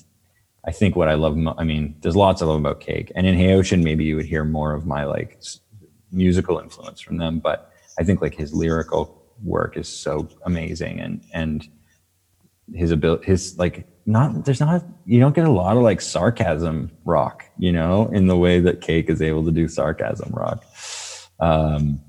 I 0.65 0.71
think 0.71 0.97
what 0.97 1.09
I 1.09 1.15
love, 1.15 1.37
I 1.59 1.65
mean, 1.65 1.97
there's 2.01 2.17
lots 2.17 2.41
I 2.41 2.47
love 2.47 2.61
about 2.61 2.81
Cake, 2.81 3.11
and 3.17 3.27
in 3.27 3.35
Hey 3.35 3.53
Ocean, 3.53 3.83
maybe 3.83 4.05
you 4.05 4.17
would 4.17 4.27
hear 4.27 4.45
more 4.45 4.73
of 4.73 4.87
my 4.87 5.05
like 5.05 5.41
musical 6.13 6.59
influence 6.59 7.01
from 7.01 7.17
them, 7.17 7.41
but 7.41 7.73
I 7.99 8.05
think 8.05 8.21
like 8.21 8.35
his 8.35 8.53
lyrical 8.53 9.25
work 9.43 9.77
is 9.77 9.89
so 9.89 10.29
amazing 10.45 11.01
and 11.01 11.25
and 11.33 11.69
his 12.73 12.91
ability 12.91 13.27
his 13.27 13.59
like 13.59 13.87
not 14.07 14.45
there's 14.45 14.61
not 14.61 14.85
you 15.05 15.21
don't 15.21 15.35
get 15.35 15.47
a 15.47 15.51
lot 15.51 15.77
of 15.77 15.83
like 15.83 16.01
sarcasm 16.01 16.91
rock 17.05 17.45
you 17.59 17.73
know 17.73 18.09
in 18.09 18.27
the 18.27 18.37
way 18.37 18.61
that 18.61 18.81
cake 18.81 19.11
is 19.11 19.21
able 19.21 19.45
to 19.45 19.51
do 19.51 19.69
sarcasm 19.69 20.31
rock. 20.33 20.65
Um 21.41 22.01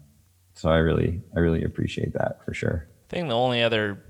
so 0.54 0.70
i 0.70 0.78
really 0.78 1.22
i 1.36 1.40
really 1.40 1.64
appreciate 1.64 2.14
that 2.14 2.44
for 2.46 2.54
sure. 2.54 2.88
I 2.88 3.10
think 3.10 3.28
the 3.28 3.36
only 3.36 3.62
other 3.62 4.04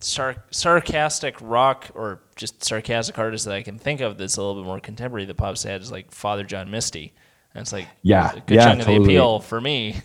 sar- 0.00 0.44
sarcastic 0.50 1.36
rock 1.40 1.90
or 1.94 2.22
just 2.36 2.64
sarcastic 2.64 3.18
artist 3.18 3.44
that 3.46 3.54
i 3.54 3.62
can 3.62 3.78
think 3.78 4.00
of 4.00 4.18
that's 4.18 4.36
a 4.36 4.42
little 4.42 4.62
bit 4.62 4.66
more 4.66 4.80
contemporary 4.80 5.24
that 5.24 5.36
pops 5.36 5.64
ahead 5.64 5.80
is 5.80 5.90
like 5.90 6.12
father 6.12 6.44
john 6.44 6.70
misty. 6.70 7.12
And 7.54 7.62
it's 7.62 7.72
like 7.72 7.88
yeah 8.02 8.32
a 8.32 8.40
good 8.40 8.54
yeah, 8.56 8.64
chunk 8.66 8.80
totally. 8.80 8.96
of 8.96 9.02
the 9.02 9.08
appeal 9.08 9.40
for 9.40 9.60
me 9.60 9.96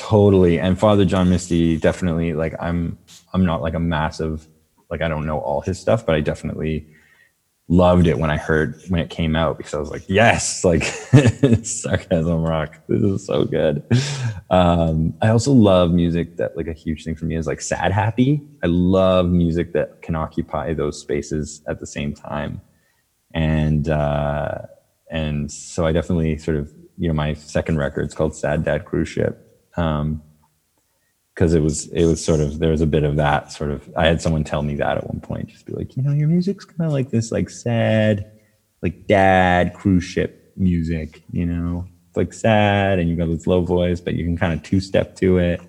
Totally. 0.00 0.58
And 0.58 0.78
Father 0.78 1.04
John 1.04 1.28
Misty 1.28 1.76
definitely 1.76 2.32
like 2.32 2.54
I'm 2.58 2.96
I'm 3.34 3.44
not 3.44 3.60
like 3.60 3.74
a 3.74 3.78
massive 3.78 4.48
like 4.90 5.02
I 5.02 5.08
don't 5.08 5.26
know 5.26 5.38
all 5.40 5.60
his 5.60 5.78
stuff, 5.78 6.06
but 6.06 6.14
I 6.14 6.20
definitely 6.22 6.86
loved 7.68 8.06
it 8.06 8.18
when 8.18 8.30
I 8.30 8.38
heard 8.38 8.80
when 8.88 8.98
it 8.98 9.10
came 9.10 9.36
out 9.36 9.58
because 9.58 9.74
I 9.74 9.78
was 9.78 9.90
like, 9.90 10.08
yes, 10.08 10.64
like 10.64 10.84
sarcasm 11.64 12.42
rock. 12.42 12.80
This 12.88 13.02
is 13.02 13.26
so 13.26 13.44
good. 13.44 13.84
Um, 14.48 15.12
I 15.20 15.28
also 15.28 15.52
love 15.52 15.92
music 15.92 16.38
that 16.38 16.56
like 16.56 16.66
a 16.66 16.72
huge 16.72 17.04
thing 17.04 17.14
for 17.14 17.26
me 17.26 17.36
is 17.36 17.46
like 17.46 17.60
sad 17.60 17.92
happy. 17.92 18.40
I 18.64 18.68
love 18.68 19.26
music 19.26 19.74
that 19.74 20.00
can 20.00 20.14
occupy 20.14 20.72
those 20.72 20.98
spaces 20.98 21.62
at 21.68 21.78
the 21.78 21.86
same 21.86 22.14
time. 22.14 22.62
And 23.34 23.86
uh 23.90 24.62
and 25.10 25.52
so 25.52 25.84
I 25.84 25.92
definitely 25.92 26.38
sort 26.38 26.56
of, 26.56 26.72
you 26.96 27.06
know, 27.06 27.14
my 27.14 27.34
second 27.34 27.76
record 27.76 28.06
is 28.06 28.14
called 28.14 28.34
Sad 28.34 28.64
Dad 28.64 28.86
Cruise 28.86 29.08
Ship 29.08 29.46
um, 29.80 30.22
because 31.34 31.54
it 31.54 31.62
was 31.62 31.86
it 31.88 32.04
was 32.04 32.22
sort 32.22 32.40
of 32.40 32.58
there 32.58 32.70
was 32.70 32.82
a 32.82 32.86
bit 32.86 33.02
of 33.02 33.16
that 33.16 33.50
sort 33.50 33.70
of 33.70 33.88
I 33.96 34.06
had 34.06 34.20
someone 34.20 34.44
tell 34.44 34.62
me 34.62 34.74
that 34.74 34.98
at 34.98 35.06
one 35.06 35.20
point 35.20 35.48
just 35.48 35.64
be 35.64 35.72
like 35.72 35.96
you 35.96 36.02
know 36.02 36.12
your 36.12 36.28
music's 36.28 36.66
kind 36.66 36.86
of 36.86 36.92
like 36.92 37.10
this 37.10 37.32
like 37.32 37.48
sad 37.48 38.30
like 38.82 39.06
dad 39.06 39.72
cruise 39.72 40.04
ship 40.04 40.52
music 40.56 41.22
you 41.32 41.46
know? 41.46 41.86
It's 42.08 42.16
like 42.16 42.34
sad 42.34 42.98
and 42.98 43.08
you've 43.08 43.18
got 43.18 43.28
this 43.28 43.46
low 43.46 43.62
voice 43.62 44.00
but 44.00 44.14
you 44.14 44.24
can 44.24 44.36
kind 44.36 44.52
of 44.52 44.62
two 44.62 44.80
step 44.80 45.16
to 45.16 45.38
it. 45.38 45.62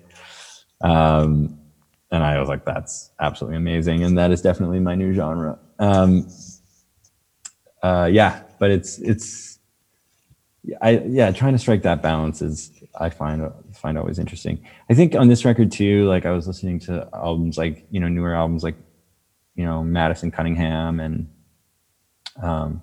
Um, 0.82 1.58
and 2.10 2.22
I 2.22 2.38
was 2.38 2.48
like 2.48 2.66
that's 2.66 3.10
absolutely 3.20 3.56
amazing 3.56 4.02
and 4.04 4.18
that 4.18 4.30
is 4.30 4.42
definitely 4.42 4.80
my 4.80 4.94
new 4.94 5.14
genre. 5.14 5.58
Um, 5.78 6.26
uh, 7.82 8.10
yeah 8.12 8.42
but 8.58 8.70
it's 8.70 8.98
it's 8.98 9.51
I 10.80 11.02
yeah 11.06 11.32
trying 11.32 11.54
to 11.54 11.58
strike 11.58 11.82
that 11.82 12.02
balance 12.02 12.40
is 12.40 12.70
I 12.98 13.10
find 13.10 13.50
find 13.74 13.98
always 13.98 14.18
interesting. 14.18 14.64
I 14.88 14.94
think 14.94 15.14
on 15.14 15.28
this 15.28 15.44
record 15.44 15.72
too, 15.72 16.06
like 16.06 16.24
I 16.24 16.30
was 16.30 16.46
listening 16.46 16.78
to 16.80 17.08
albums 17.12 17.58
like 17.58 17.86
you 17.90 17.98
know 17.98 18.08
newer 18.08 18.34
albums 18.34 18.62
like 18.62 18.76
you 19.56 19.64
know 19.64 19.82
Madison 19.82 20.30
Cunningham 20.30 21.00
and 21.00 21.28
um, 22.40 22.82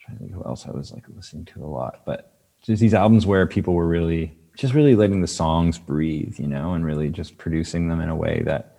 trying 0.00 0.18
to 0.18 0.24
think 0.24 0.32
who 0.34 0.44
else 0.44 0.66
I 0.66 0.72
was 0.72 0.92
like 0.92 1.04
listening 1.08 1.46
to 1.46 1.64
a 1.64 1.66
lot, 1.66 2.02
but 2.04 2.32
just 2.62 2.80
these 2.80 2.94
albums 2.94 3.26
where 3.26 3.46
people 3.46 3.74
were 3.74 3.88
really 3.88 4.36
just 4.56 4.74
really 4.74 4.94
letting 4.94 5.20
the 5.20 5.26
songs 5.26 5.78
breathe, 5.78 6.38
you 6.38 6.46
know, 6.46 6.74
and 6.74 6.84
really 6.84 7.10
just 7.10 7.38
producing 7.38 7.88
them 7.88 8.00
in 8.00 8.08
a 8.08 8.16
way 8.16 8.42
that 8.44 8.78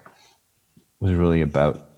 was 0.99 1.13
really 1.13 1.41
about 1.41 1.89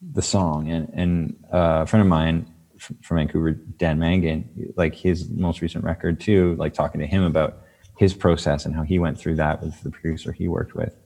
the 0.00 0.22
song. 0.22 0.70
And 0.70 0.88
and 0.94 1.44
uh, 1.52 1.82
a 1.82 1.86
friend 1.86 2.02
of 2.02 2.08
mine 2.08 2.53
from 3.02 3.16
Vancouver, 3.18 3.52
Dan 3.52 3.98
Mangan, 3.98 4.72
like 4.76 4.94
his 4.94 5.28
most 5.30 5.60
recent 5.60 5.84
record 5.84 6.20
too, 6.20 6.54
like 6.58 6.74
talking 6.74 7.00
to 7.00 7.06
him 7.06 7.22
about 7.22 7.58
his 7.98 8.14
process 8.14 8.64
and 8.64 8.74
how 8.74 8.82
he 8.82 8.98
went 8.98 9.18
through 9.18 9.36
that 9.36 9.62
with 9.62 9.80
the 9.82 9.90
producer 9.90 10.32
he 10.32 10.48
worked 10.48 10.74
with. 10.74 10.96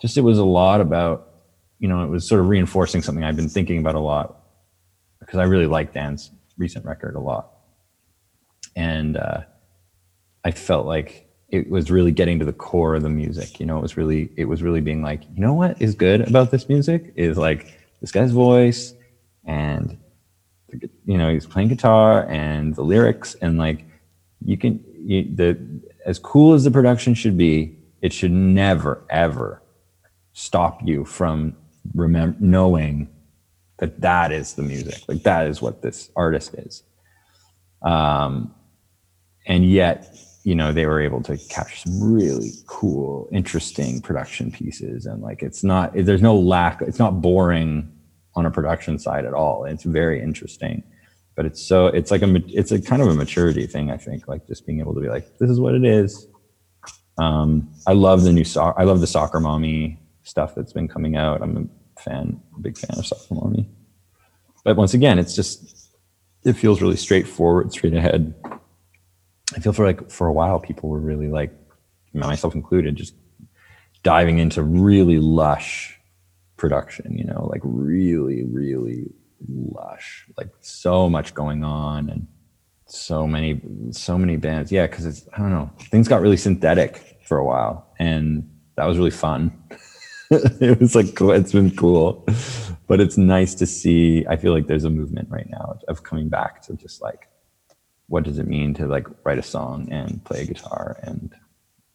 Just 0.00 0.16
it 0.16 0.22
was 0.22 0.38
a 0.38 0.44
lot 0.44 0.80
about, 0.80 1.34
you 1.78 1.88
know, 1.88 2.02
it 2.04 2.08
was 2.08 2.26
sort 2.26 2.40
of 2.40 2.48
reinforcing 2.48 3.02
something 3.02 3.24
I've 3.24 3.36
been 3.36 3.48
thinking 3.48 3.78
about 3.78 3.94
a 3.94 4.00
lot 4.00 4.40
because 5.20 5.38
I 5.38 5.44
really 5.44 5.66
like 5.66 5.92
Dan's 5.92 6.30
recent 6.56 6.84
record 6.84 7.14
a 7.14 7.20
lot. 7.20 7.50
And 8.76 9.16
uh, 9.16 9.42
I 10.44 10.50
felt 10.50 10.86
like 10.86 11.28
it 11.48 11.70
was 11.70 11.90
really 11.90 12.10
getting 12.10 12.38
to 12.38 12.44
the 12.44 12.52
core 12.52 12.94
of 12.94 13.02
the 13.02 13.10
music. 13.10 13.60
You 13.60 13.66
know, 13.66 13.78
it 13.78 13.82
was 13.82 13.96
really, 13.96 14.30
it 14.36 14.46
was 14.46 14.62
really 14.62 14.80
being 14.80 15.02
like, 15.02 15.22
you 15.34 15.40
know 15.40 15.54
what 15.54 15.80
is 15.80 15.94
good 15.94 16.22
about 16.22 16.50
this 16.50 16.68
music 16.68 17.12
is 17.16 17.36
like 17.36 17.78
this 18.00 18.10
guy's 18.10 18.32
voice 18.32 18.94
and 19.44 19.98
you 21.04 21.18
know 21.18 21.32
he's 21.32 21.46
playing 21.46 21.68
guitar 21.68 22.26
and 22.28 22.74
the 22.74 22.82
lyrics 22.82 23.34
and 23.36 23.58
like 23.58 23.84
you 24.44 24.56
can 24.56 24.84
you, 24.96 25.34
the 25.34 25.58
as 26.06 26.18
cool 26.18 26.54
as 26.54 26.64
the 26.64 26.70
production 26.70 27.14
should 27.14 27.36
be, 27.36 27.78
it 28.02 28.12
should 28.12 28.32
never 28.32 29.04
ever 29.10 29.62
stop 30.32 30.80
you 30.84 31.04
from 31.04 31.56
remember 31.94 32.36
knowing 32.40 33.08
that 33.78 34.00
that 34.00 34.32
is 34.32 34.54
the 34.54 34.62
music. 34.62 35.02
Like 35.08 35.22
that 35.22 35.46
is 35.46 35.60
what 35.60 35.82
this 35.82 36.10
artist 36.16 36.54
is. 36.54 36.82
Um, 37.82 38.54
and 39.46 39.68
yet, 39.70 40.16
you 40.44 40.54
know, 40.54 40.72
they 40.72 40.86
were 40.86 41.00
able 41.00 41.22
to 41.22 41.36
capture 41.48 41.76
some 41.76 42.02
really 42.02 42.50
cool, 42.66 43.28
interesting 43.32 44.00
production 44.00 44.50
pieces. 44.50 45.06
And 45.06 45.22
like, 45.22 45.42
it's 45.42 45.64
not, 45.64 45.92
there's 45.94 46.22
no 46.22 46.38
lack, 46.38 46.82
it's 46.82 46.98
not 46.98 47.20
boring 47.20 47.90
on 48.36 48.46
a 48.46 48.50
production 48.50 48.98
side 48.98 49.24
at 49.24 49.34
all. 49.34 49.64
It's 49.64 49.84
very 49.84 50.20
interesting, 50.22 50.82
but 51.34 51.46
it's 51.46 51.62
so, 51.62 51.86
it's 51.86 52.10
like 52.10 52.22
a, 52.22 52.42
it's 52.48 52.72
a 52.72 52.80
kind 52.80 53.02
of 53.02 53.08
a 53.08 53.14
maturity 53.14 53.66
thing, 53.66 53.90
I 53.90 53.96
think, 53.96 54.28
like 54.28 54.46
just 54.46 54.66
being 54.66 54.80
able 54.80 54.94
to 54.94 55.00
be 55.00 55.08
like, 55.08 55.38
this 55.38 55.50
is 55.50 55.60
what 55.60 55.74
it 55.74 55.84
is. 55.84 56.26
Um, 57.18 57.70
I 57.86 57.92
love 57.92 58.22
the 58.22 58.32
new 58.32 58.44
soccer, 58.44 58.78
I 58.80 58.84
love 58.84 59.00
the 59.00 59.06
soccer 59.06 59.40
mommy 59.40 60.00
stuff 60.24 60.54
that's 60.54 60.72
been 60.72 60.88
coming 60.88 61.16
out. 61.16 61.42
I'm 61.42 61.56
a 61.96 62.00
fan, 62.00 62.40
a 62.56 62.60
big 62.60 62.76
fan 62.76 62.98
of 62.98 63.06
soccer 63.06 63.34
mommy. 63.34 63.68
But 64.64 64.76
once 64.76 64.94
again, 64.94 65.18
it's 65.18 65.36
just, 65.36 65.90
it 66.44 66.54
feels 66.54 66.82
really 66.82 66.96
straightforward, 66.96 67.72
straight 67.72 67.94
ahead. 67.94 68.34
I 69.54 69.60
feel 69.60 69.72
for 69.72 69.84
like 69.84 70.10
for 70.10 70.26
a 70.26 70.32
while, 70.32 70.58
people 70.58 70.88
were 70.88 70.98
really 70.98 71.28
like, 71.28 71.52
myself 72.12 72.54
included, 72.54 72.96
just 72.96 73.14
diving 74.02 74.38
into 74.38 74.62
really 74.62 75.18
lush 75.18 75.93
production, 76.64 77.14
you 77.18 77.24
know, 77.24 77.46
like 77.52 77.60
really, 77.62 78.42
really 78.42 79.04
lush, 79.46 80.24
like 80.38 80.48
so 80.62 81.10
much 81.10 81.34
going 81.34 81.62
on 81.62 82.08
and 82.08 82.26
so 82.86 83.26
many, 83.26 83.60
so 83.90 84.16
many 84.16 84.38
bands. 84.38 84.72
Yeah, 84.72 84.86
because 84.86 85.04
it's, 85.04 85.28
I 85.34 85.40
don't 85.40 85.50
know, 85.50 85.70
things 85.90 86.08
got 86.08 86.22
really 86.22 86.38
synthetic 86.38 87.18
for 87.26 87.36
a 87.36 87.44
while 87.44 87.86
and 87.98 88.50
that 88.76 88.86
was 88.86 88.96
really 88.96 89.10
fun. 89.10 89.52
it 90.30 90.80
was 90.80 90.94
like, 90.94 91.08
it's 91.20 91.52
been 91.52 91.76
cool, 91.76 92.26
but 92.86 92.98
it's 92.98 93.18
nice 93.18 93.54
to 93.56 93.66
see. 93.66 94.24
I 94.26 94.36
feel 94.36 94.54
like 94.54 94.66
there's 94.66 94.84
a 94.84 94.90
movement 94.90 95.28
right 95.28 95.50
now 95.50 95.78
of 95.86 96.02
coming 96.02 96.30
back 96.30 96.62
to 96.62 96.76
just 96.76 97.02
like, 97.02 97.28
what 98.06 98.24
does 98.24 98.38
it 98.38 98.46
mean 98.46 98.72
to 98.72 98.86
like 98.86 99.06
write 99.22 99.38
a 99.38 99.42
song 99.42 99.86
and 99.92 100.24
play 100.24 100.40
a 100.40 100.46
guitar 100.46 100.96
and 101.02 101.34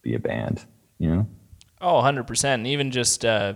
be 0.03 0.13
a 0.13 0.19
band, 0.19 0.63
you 0.99 1.09
know? 1.09 1.27
Oh, 1.81 2.03
100%. 2.03 2.43
And 2.43 2.67
even 2.67 2.91
just 2.91 3.25
uh, 3.25 3.53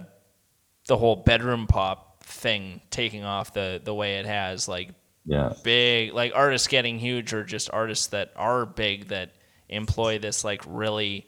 the 0.87 0.97
whole 0.97 1.15
bedroom 1.15 1.67
pop 1.67 2.23
thing 2.23 2.81
taking 2.89 3.23
off 3.23 3.53
the, 3.53 3.81
the 3.83 3.93
way 3.93 4.17
it 4.19 4.25
has, 4.25 4.67
like 4.67 4.89
Yeah. 5.25 5.53
big, 5.63 6.13
like 6.13 6.33
artists 6.35 6.67
getting 6.67 6.99
huge 6.99 7.33
or 7.33 7.43
just 7.43 7.69
artists 7.71 8.07
that 8.07 8.31
are 8.35 8.65
big 8.65 9.07
that 9.09 9.31
employ 9.69 10.19
this 10.19 10.43
like 10.43 10.61
really, 10.67 11.27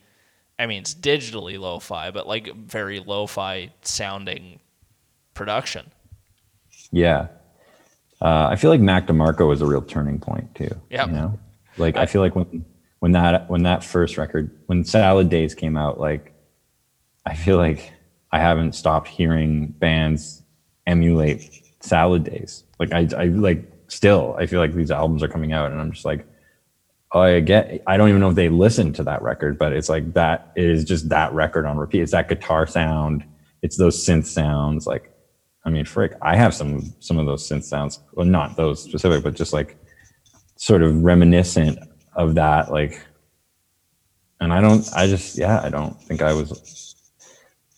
I 0.60 0.66
mean, 0.68 0.82
it's 0.82 0.94
digitally 0.96 1.60
lo 1.60 1.80
fi, 1.80 2.12
but 2.12 2.28
like 2.28 2.54
very 2.56 3.00
lo 3.00 3.28
fi 3.28 3.72
sounding 3.82 4.60
production. 5.34 5.90
Yeah. 6.92 7.28
Uh, 8.22 8.48
I 8.50 8.56
feel 8.56 8.70
like 8.72 8.80
Mac 8.80 9.08
DeMarco 9.08 9.48
was 9.48 9.62
a 9.62 9.66
real 9.66 9.82
turning 9.82 10.20
point 10.20 10.54
too. 10.56 10.70
Yeah. 10.90 11.06
You 11.08 11.12
know, 11.12 11.40
like 11.78 11.98
I 11.98 12.06
feel 12.06 12.22
like 12.22 12.36
when 12.36 12.66
when 13.00 13.12
that 13.12 13.50
when 13.50 13.64
that 13.64 13.84
first 13.84 14.18
record 14.18 14.50
when 14.68 14.86
Salad 14.86 15.30
Days 15.30 15.54
came 15.54 15.76
out, 15.78 16.00
like 16.00 16.34
I 17.26 17.36
feel 17.36 17.58
like 17.58 17.92
I 18.36 18.40
haven't 18.40 18.74
stopped 18.74 19.08
hearing 19.08 19.68
bands 19.68 20.44
emulate 20.86 21.64
Salad 21.80 22.26
Days. 22.26 22.64
Like 22.80 22.92
I 22.94 23.08
I 23.18 23.26
like 23.26 23.72
still 23.88 24.36
I 24.38 24.46
feel 24.46 24.60
like 24.60 24.74
these 24.74 24.92
albums 24.92 25.24
are 25.24 25.28
coming 25.28 25.54
out 25.54 25.72
and 25.72 25.80
I'm 25.80 25.92
just 25.92 26.06
like 26.06 26.26
oh 27.12 27.22
I 27.22 27.40
get 27.40 27.82
I 27.88 27.98
don't 27.98 28.10
even 28.10 28.20
know 28.20 28.30
if 28.30 28.36
they 28.36 28.50
listened 28.50 28.96
to 28.96 29.04
that 29.04 29.22
record, 29.22 29.58
but 29.58 29.72
it's 29.74 29.90
like 29.90 30.14
that 30.14 30.52
it 30.56 30.66
is 30.66 30.84
just 30.84 31.10
that 31.10 31.32
record 31.34 31.66
on 31.66 31.78
repeat. 31.78 32.02
It's 32.02 32.12
that 32.12 32.28
guitar 32.28 32.68
sound. 32.68 33.24
It's 33.62 33.78
those 33.78 34.06
synth 34.06 34.26
sounds. 34.26 34.86
Like 34.86 35.12
I 35.64 35.70
mean, 35.70 35.86
frick, 35.86 36.14
I 36.22 36.36
have 36.36 36.54
some 36.54 36.94
some 37.00 37.18
of 37.18 37.26
those 37.26 37.48
synth 37.48 37.64
sounds. 37.64 38.00
Well, 38.14 38.26
not 38.26 38.58
those 38.58 38.84
specific, 38.84 39.24
but 39.24 39.36
just 39.36 39.54
like 39.54 39.78
sort 40.58 40.84
of 40.84 41.04
reminiscent 41.04 41.80
of 42.16 42.36
that. 42.36 42.72
Like, 42.72 43.02
and 44.40 44.54
I 44.54 44.62
don't, 44.62 44.88
I 44.96 45.08
just, 45.08 45.38
yeah, 45.38 45.62
I 45.62 45.70
don't 45.70 46.02
think 46.04 46.22
I 46.22 46.34
was 46.34 46.85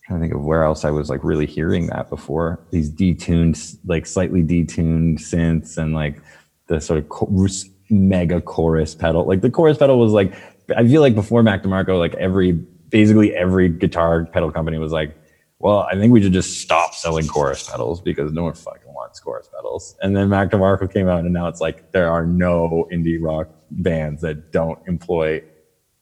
trying 0.07 0.19
to 0.19 0.23
think 0.23 0.33
of 0.33 0.43
where 0.43 0.63
else 0.63 0.85
I 0.85 0.89
was 0.89 1.09
like 1.09 1.23
really 1.23 1.45
hearing 1.45 1.87
that 1.87 2.09
before. 2.09 2.59
These 2.71 2.89
detuned, 2.89 3.77
like 3.85 4.05
slightly 4.05 4.41
detuned 4.41 5.19
synths 5.19 5.77
and 5.77 5.93
like 5.93 6.21
the 6.67 6.79
sort 6.79 6.99
of 6.99 7.09
cho- 7.09 7.47
mega 7.89 8.41
chorus 8.41 8.95
pedal. 8.95 9.25
Like 9.25 9.41
the 9.41 9.51
chorus 9.51 9.77
pedal 9.77 9.99
was 9.99 10.13
like, 10.13 10.33
I 10.75 10.87
feel 10.87 11.01
like 11.01 11.15
before 11.15 11.43
Mac 11.43 11.63
DeMarco, 11.63 11.99
like 11.99 12.15
every 12.15 12.53
basically 12.89 13.35
every 13.35 13.67
guitar 13.69 14.25
pedal 14.25 14.51
company 14.51 14.77
was 14.77 14.93
like 14.93 15.13
well, 15.59 15.79
I 15.91 15.95
think 15.95 16.13
we 16.13 16.21
should 16.21 16.33
just 16.33 16.61
stop 16.61 16.93
selling 16.93 17.27
chorus 17.27 17.67
pedals 17.67 17.99
because 17.99 18.31
no 18.31 18.43
one 18.43 18.53
fucking 18.53 18.93
wants 18.93 19.19
chorus 19.19 19.49
pedals. 19.53 19.95
And 20.01 20.15
then 20.15 20.29
Mac 20.29 20.51
DeMarco 20.51 20.91
came 20.91 21.07
out, 21.07 21.21
and 21.21 21.33
now 21.33 21.47
it's 21.47 21.61
like 21.61 21.91
there 21.91 22.09
are 22.11 22.25
no 22.25 22.87
indie 22.91 23.17
rock 23.19 23.49
bands 23.71 24.21
that 24.21 24.51
don't 24.51 24.79
employ 24.87 25.41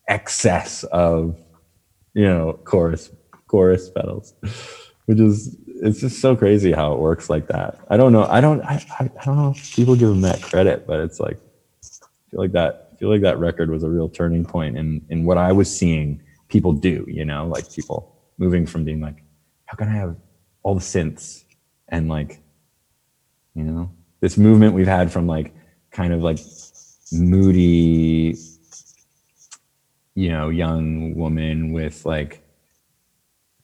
excess 0.07 0.83
of, 0.85 1.37
you 2.13 2.25
know, 2.25 2.59
chorus 2.65 3.09
chorus 3.55 3.89
pedals, 3.89 4.33
which 5.05 5.19
is 5.19 5.55
it's 5.81 6.01
just 6.01 6.19
so 6.19 6.35
crazy 6.35 6.73
how 6.73 6.91
it 6.91 6.99
works 6.99 7.29
like 7.29 7.47
that. 7.47 7.79
I 7.89 7.95
don't 7.95 8.11
know. 8.11 8.25
I 8.25 8.41
don't. 8.41 8.61
I, 8.63 8.85
I, 8.99 9.09
don't 9.23 9.37
know 9.37 9.55
people 9.73 9.95
give 9.95 10.09
them 10.09 10.21
that 10.21 10.41
credit, 10.41 10.85
but 10.85 10.99
it's 10.99 11.21
like 11.21 11.37
I 11.37 12.31
feel 12.31 12.41
like 12.41 12.51
that. 12.51 12.89
I 12.91 12.95
feel 12.97 13.09
like 13.09 13.21
that 13.21 13.39
record 13.39 13.69
was 13.69 13.83
a 13.83 13.89
real 13.89 14.09
turning 14.09 14.43
point 14.43 14.77
in 14.77 15.05
in 15.09 15.23
what 15.23 15.37
I 15.37 15.53
was 15.53 15.73
seeing 15.73 16.21
people 16.49 16.73
do. 16.73 17.05
You 17.07 17.23
know, 17.23 17.47
like 17.47 17.71
people 17.71 18.13
moving 18.37 18.65
from 18.65 18.83
being 18.83 18.99
like 18.99 19.23
how 19.67 19.77
can 19.77 19.87
I 19.87 19.93
have 19.93 20.17
all 20.63 20.75
the 20.75 20.81
synths 20.81 21.45
and 21.87 22.09
like, 22.09 22.41
you 23.53 23.63
know, 23.63 23.89
this 24.19 24.37
movement 24.37 24.73
we've 24.73 24.87
had 24.99 25.11
from 25.13 25.27
like 25.27 25.53
kind 25.91 26.11
of 26.11 26.21
like 26.21 26.39
moody, 27.13 28.35
you 30.13 30.29
know, 30.29 30.49
young 30.49 31.15
woman 31.15 31.71
with 31.71 32.05
like 32.05 32.44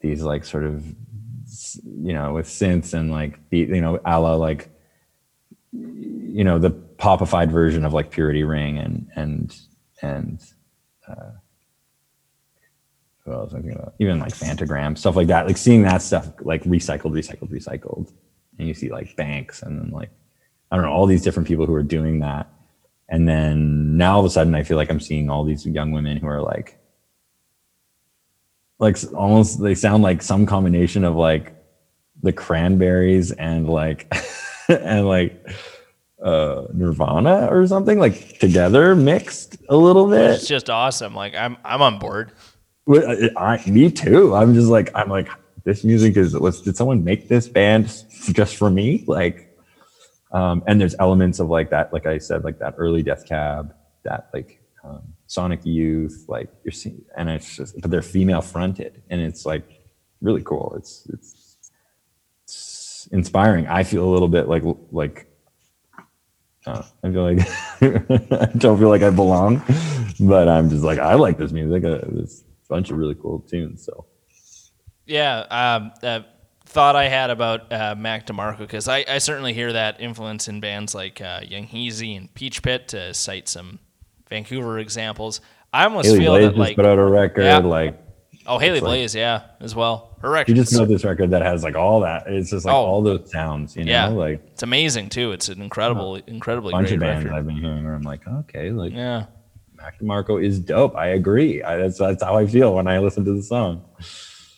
these 0.02 0.22
like 0.24 0.44
sort 0.44 0.64
of, 0.64 0.86
you 0.86 2.14
know, 2.14 2.34
with 2.34 2.48
synths 2.48 2.94
and 2.94 3.12
like, 3.12 3.40
the, 3.50 3.60
you 3.60 3.82
know, 3.82 4.00
a 4.06 4.20
la 4.20 4.36
like, 4.36 4.70
you 5.72 6.44
know, 6.44 6.60
the 6.60 6.72
popified 6.72 7.52
version 7.52 7.86
of 7.86 7.94
like 7.94 8.12
Purity 8.12 8.44
Ring 8.44 8.78
and, 8.78 9.08
and, 9.16 9.56
and, 10.02 10.44
uh, 11.08 11.32
who 13.24 13.34
else 13.34 13.54
I'm 13.54 13.62
thinking 13.62 13.80
about? 13.80 13.94
Even 14.00 14.20
like 14.20 14.34
Phantogram, 14.34 14.98
stuff 14.98 15.16
like 15.16 15.28
that. 15.28 15.46
Like 15.46 15.58
seeing 15.58 15.84
that 15.84 16.02
stuff 16.02 16.32
like 16.42 16.64
recycled, 16.64 17.12
recycled, 17.12 17.52
recycled. 17.52 18.12
And 18.58 18.68
you 18.68 18.74
see 18.74 18.90
like 18.90 19.16
banks 19.16 19.62
and 19.62 19.80
then 19.80 19.92
like, 19.92 20.10
I 20.72 20.76
don't 20.76 20.86
know, 20.86 20.92
all 20.92 21.06
these 21.06 21.22
different 21.22 21.48
people 21.48 21.66
who 21.66 21.74
are 21.76 21.84
doing 21.84 22.20
that. 22.20 22.50
And 23.10 23.28
then 23.28 23.98
now 23.98 24.16
all 24.16 24.20
of 24.22 24.26
a 24.26 24.30
sudden 24.30 24.56
I 24.56 24.64
feel 24.64 24.78
like 24.78 24.90
I'm 24.90 25.00
seeing 25.00 25.30
all 25.30 25.44
these 25.44 25.66
young 25.66 25.92
women 25.92 26.18
who 26.18 26.28
are 26.28 26.42
like, 26.42 26.81
like 28.82 28.98
almost 29.14 29.62
they 29.62 29.76
sound 29.76 30.04
like 30.04 30.22
some 30.22 30.46
combination 30.46 31.06
of 31.06 31.16
like 31.16 31.56
the 32.24 32.34
cranberries 32.34 33.32
and 33.32 33.70
like 33.70 34.14
and 34.68 35.08
like 35.08 35.48
uh 36.24 36.64
Nirvana 36.74 37.48
or 37.50 37.66
something 37.68 38.00
like 38.00 38.40
together 38.40 38.96
mixed 38.96 39.58
a 39.70 39.78
little 39.78 40.10
bit 40.10 40.32
It's 40.32 40.48
just 40.48 40.70
awesome. 40.70 41.16
Like 41.16 41.36
I'm 41.36 41.56
I'm 41.64 41.82
on 41.82 42.00
board. 42.00 42.34
I, 42.90 43.30
I, 43.38 43.70
me 43.70 43.92
too. 43.92 44.36
I'm 44.36 44.54
just 44.54 44.68
like, 44.68 44.90
I'm 44.96 45.10
like, 45.10 45.30
this 45.64 45.84
music 45.84 46.18
is. 46.18 46.38
Was 46.38 46.62
did 46.62 46.76
someone 46.76 47.04
make 47.04 47.30
this 47.30 47.48
band 47.48 48.04
just 48.32 48.56
for 48.56 48.70
me? 48.70 49.04
Like, 49.08 49.56
um, 50.32 50.64
and 50.68 50.82
there's 50.82 50.96
elements 51.00 51.40
of 51.40 51.50
like 51.50 51.70
that, 51.70 51.94
like 51.94 52.06
I 52.08 52.18
said, 52.18 52.44
like 52.44 52.60
that 52.60 52.76
early 52.78 53.04
Death 53.04 53.26
Cab, 53.28 53.74
that 54.04 54.30
like 54.34 54.60
um, 54.84 55.14
Sonic 55.32 55.62
Youth, 55.66 56.26
like 56.28 56.50
you're 56.66 56.74
seeing, 56.74 57.06
and 57.16 57.30
it's 57.30 57.56
just, 57.56 57.80
but 57.80 57.90
they're 57.90 58.02
female 58.02 58.42
fronted, 58.42 59.02
and 59.10 59.22
it's 59.22 59.46
like 59.46 59.64
really 60.20 60.44
cool. 60.44 60.74
It's 60.78 61.08
it's, 61.08 61.58
it's 62.44 63.08
inspiring. 63.14 63.66
I 63.66 63.84
feel 63.84 64.04
a 64.04 64.12
little 64.12 64.28
bit 64.28 64.50
like 64.50 64.64
like. 64.92 65.32
Uh, 66.66 66.84
I 67.02 67.12
feel 67.12 67.24
like 67.24 67.40
I 67.82 68.52
don't 68.58 68.78
feel 68.78 68.90
like 68.90 69.04
I 69.04 69.10
belong, 69.10 69.64
but 70.20 70.50
I'm 70.50 70.70
just 70.70 70.84
like 70.84 71.00
I 71.00 71.14
like 71.14 71.38
this 71.38 71.54
music. 71.54 71.86
Uh, 71.86 72.00
this 72.10 72.44
bunch 72.68 72.92
of 72.92 72.98
really 72.98 73.16
cool 73.16 73.40
tunes. 73.40 73.86
So 73.86 74.06
Yeah, 75.06 75.40
um, 75.50 75.94
uh, 76.04 76.24
thought 76.66 76.98
I 76.98 77.08
had 77.08 77.30
about 77.30 77.72
uh, 77.72 77.96
Mac 77.98 78.28
DeMarco 78.28 78.60
because 78.60 78.90
I, 78.90 79.06
I 79.08 79.20
certainly 79.20 79.54
hear 79.54 79.72
that 79.72 80.02
influence 80.02 80.50
in 80.50 80.60
bands 80.60 80.94
like 80.94 81.22
uh, 81.22 81.40
Yung 81.48 81.68
Heazy 81.68 82.18
and 82.18 82.34
Peach 82.34 82.62
Pit 82.62 82.90
to 82.90 83.14
cite 83.14 83.48
some 83.48 83.80
Vancouver 84.32 84.80
examples. 84.80 85.42
I 85.72 85.84
almost 85.84 86.08
Haley 86.08 86.20
feel 86.20 86.34
Blais 86.34 86.42
that 86.42 86.58
like 86.58 86.76
put 86.76 86.86
out 86.88 86.98
a 86.98 87.04
record. 87.06 87.44
Yeah. 87.44 87.58
Like 87.60 88.00
oh 88.48 88.58
Haley 88.58 88.80
it's 88.80 88.84
like- 88.88 89.00
Blais, 89.00 89.14
yeah, 89.16 89.42
as 89.60 89.76
well. 89.76 90.18
Her 90.22 90.30
record. 90.30 90.50
you 90.50 90.56
just 90.64 90.74
know 90.74 90.86
this 90.86 91.04
record 91.04 91.32
that 91.32 91.42
has 91.42 91.64
like 91.64 91.76
all 91.76 92.00
that. 92.02 92.24
It's 92.28 92.50
just 92.52 92.66
like 92.66 92.74
Oh. 92.74 92.78
all 92.78 93.02
those 93.02 93.30
sounds. 93.32 93.76
You 93.76 93.84
know, 93.86 93.92
Yeah. 93.92 94.08
like 94.08 94.42
it's 94.54 94.64
amazing 94.64 95.10
too. 95.10 95.32
It's 95.34 95.50
an 95.50 95.62
incredible, 95.62 96.16
incredibly 96.16 96.72
bunch 96.72 96.88
great 96.88 96.96
of 96.96 97.00
bands 97.02 97.26
record. 97.26 97.38
I've 97.38 97.46
been 97.46 97.58
hearing 97.58 97.84
where 97.84 97.94
I'm 97.94 98.02
like, 98.04 98.28
okay, 98.28 98.72
like 98.72 98.94
Yeah, 98.94 99.26
Mac 99.76 100.00
DeMarco 100.00 100.44
is 100.44 100.60
dope. 100.60 100.96
I 100.96 101.08
agree. 101.08 101.62
I, 101.64 101.78
that's 101.78 101.98
that's 102.00 102.24
how 102.24 102.38
I 102.38 102.46
feel 102.48 102.74
when 102.76 102.88
I 102.88 103.00
listen 103.00 103.26
to 103.26 103.34
the 103.36 103.44
song. 103.44 103.84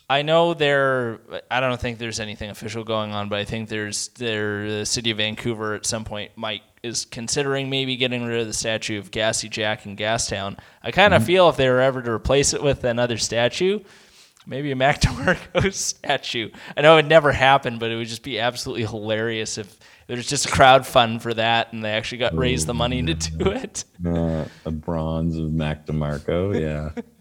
I 0.10 0.22
know 0.22 0.54
there. 0.54 1.20
I 1.50 1.60
don't 1.62 1.80
think 1.80 1.98
there's 1.98 2.20
anything 2.20 2.50
official 2.50 2.84
going 2.84 3.12
on, 3.14 3.30
but 3.30 3.40
I 3.40 3.46
think 3.46 3.70
there's 3.70 4.10
there. 4.20 4.70
The 4.80 4.86
city 4.86 5.12
of 5.12 5.18
Vancouver 5.18 5.74
at 5.76 5.86
some 5.86 6.04
point 6.04 6.32
might 6.36 6.62
is 6.84 7.06
considering 7.06 7.70
maybe 7.70 7.96
getting 7.96 8.26
rid 8.26 8.42
of 8.42 8.48
the 8.48 8.54
statue 8.54 9.00
of 9.00 9.10
Gassy 9.10 9.48
Jack 9.50 9.86
in 9.86 9.96
Gastown. 9.96 10.58
I 10.84 10.92
kind 10.92 11.14
of 11.14 11.22
Mm-hmm. 11.22 11.28
feel 11.28 11.50
if 11.50 11.56
they 11.58 11.70
were 11.70 11.80
ever 11.82 12.02
to 12.02 12.12
replace 12.12 12.54
it 12.54 12.62
with 12.62 12.84
another 12.84 13.18
statue, 13.18 13.80
maybe 14.46 14.72
a 14.72 14.76
Mac 14.84 15.00
DeMarco 15.02 15.74
statue. 15.74 16.50
I 16.76 16.82
know 16.82 16.94
it 16.94 16.96
would 16.98 17.08
never 17.10 17.32
happen, 17.32 17.80
but 17.80 17.90
it 17.90 17.96
would 17.96 18.08
just 18.08 18.24
be 18.24 18.38
absolutely 18.40 18.86
hilarious 18.86 19.58
if 19.58 19.80
there's 20.08 20.28
just 20.28 20.46
a 20.46 20.52
crowd 20.52 20.86
fund 20.86 21.22
for 21.22 21.34
that 21.34 21.72
and 21.72 21.84
they 21.86 21.92
actually 21.92 22.18
got 22.18 22.36
raised 22.38 22.68
the 22.68 22.74
money 22.74 23.02
to 23.02 23.14
do 23.14 23.52
it. 23.52 23.86
Uh, 24.06 24.44
a 24.66 24.72
bronze 24.72 25.38
of 25.38 25.54
Mac 25.54 25.86
DeMarco. 25.86 26.60
Yeah. 26.60 27.02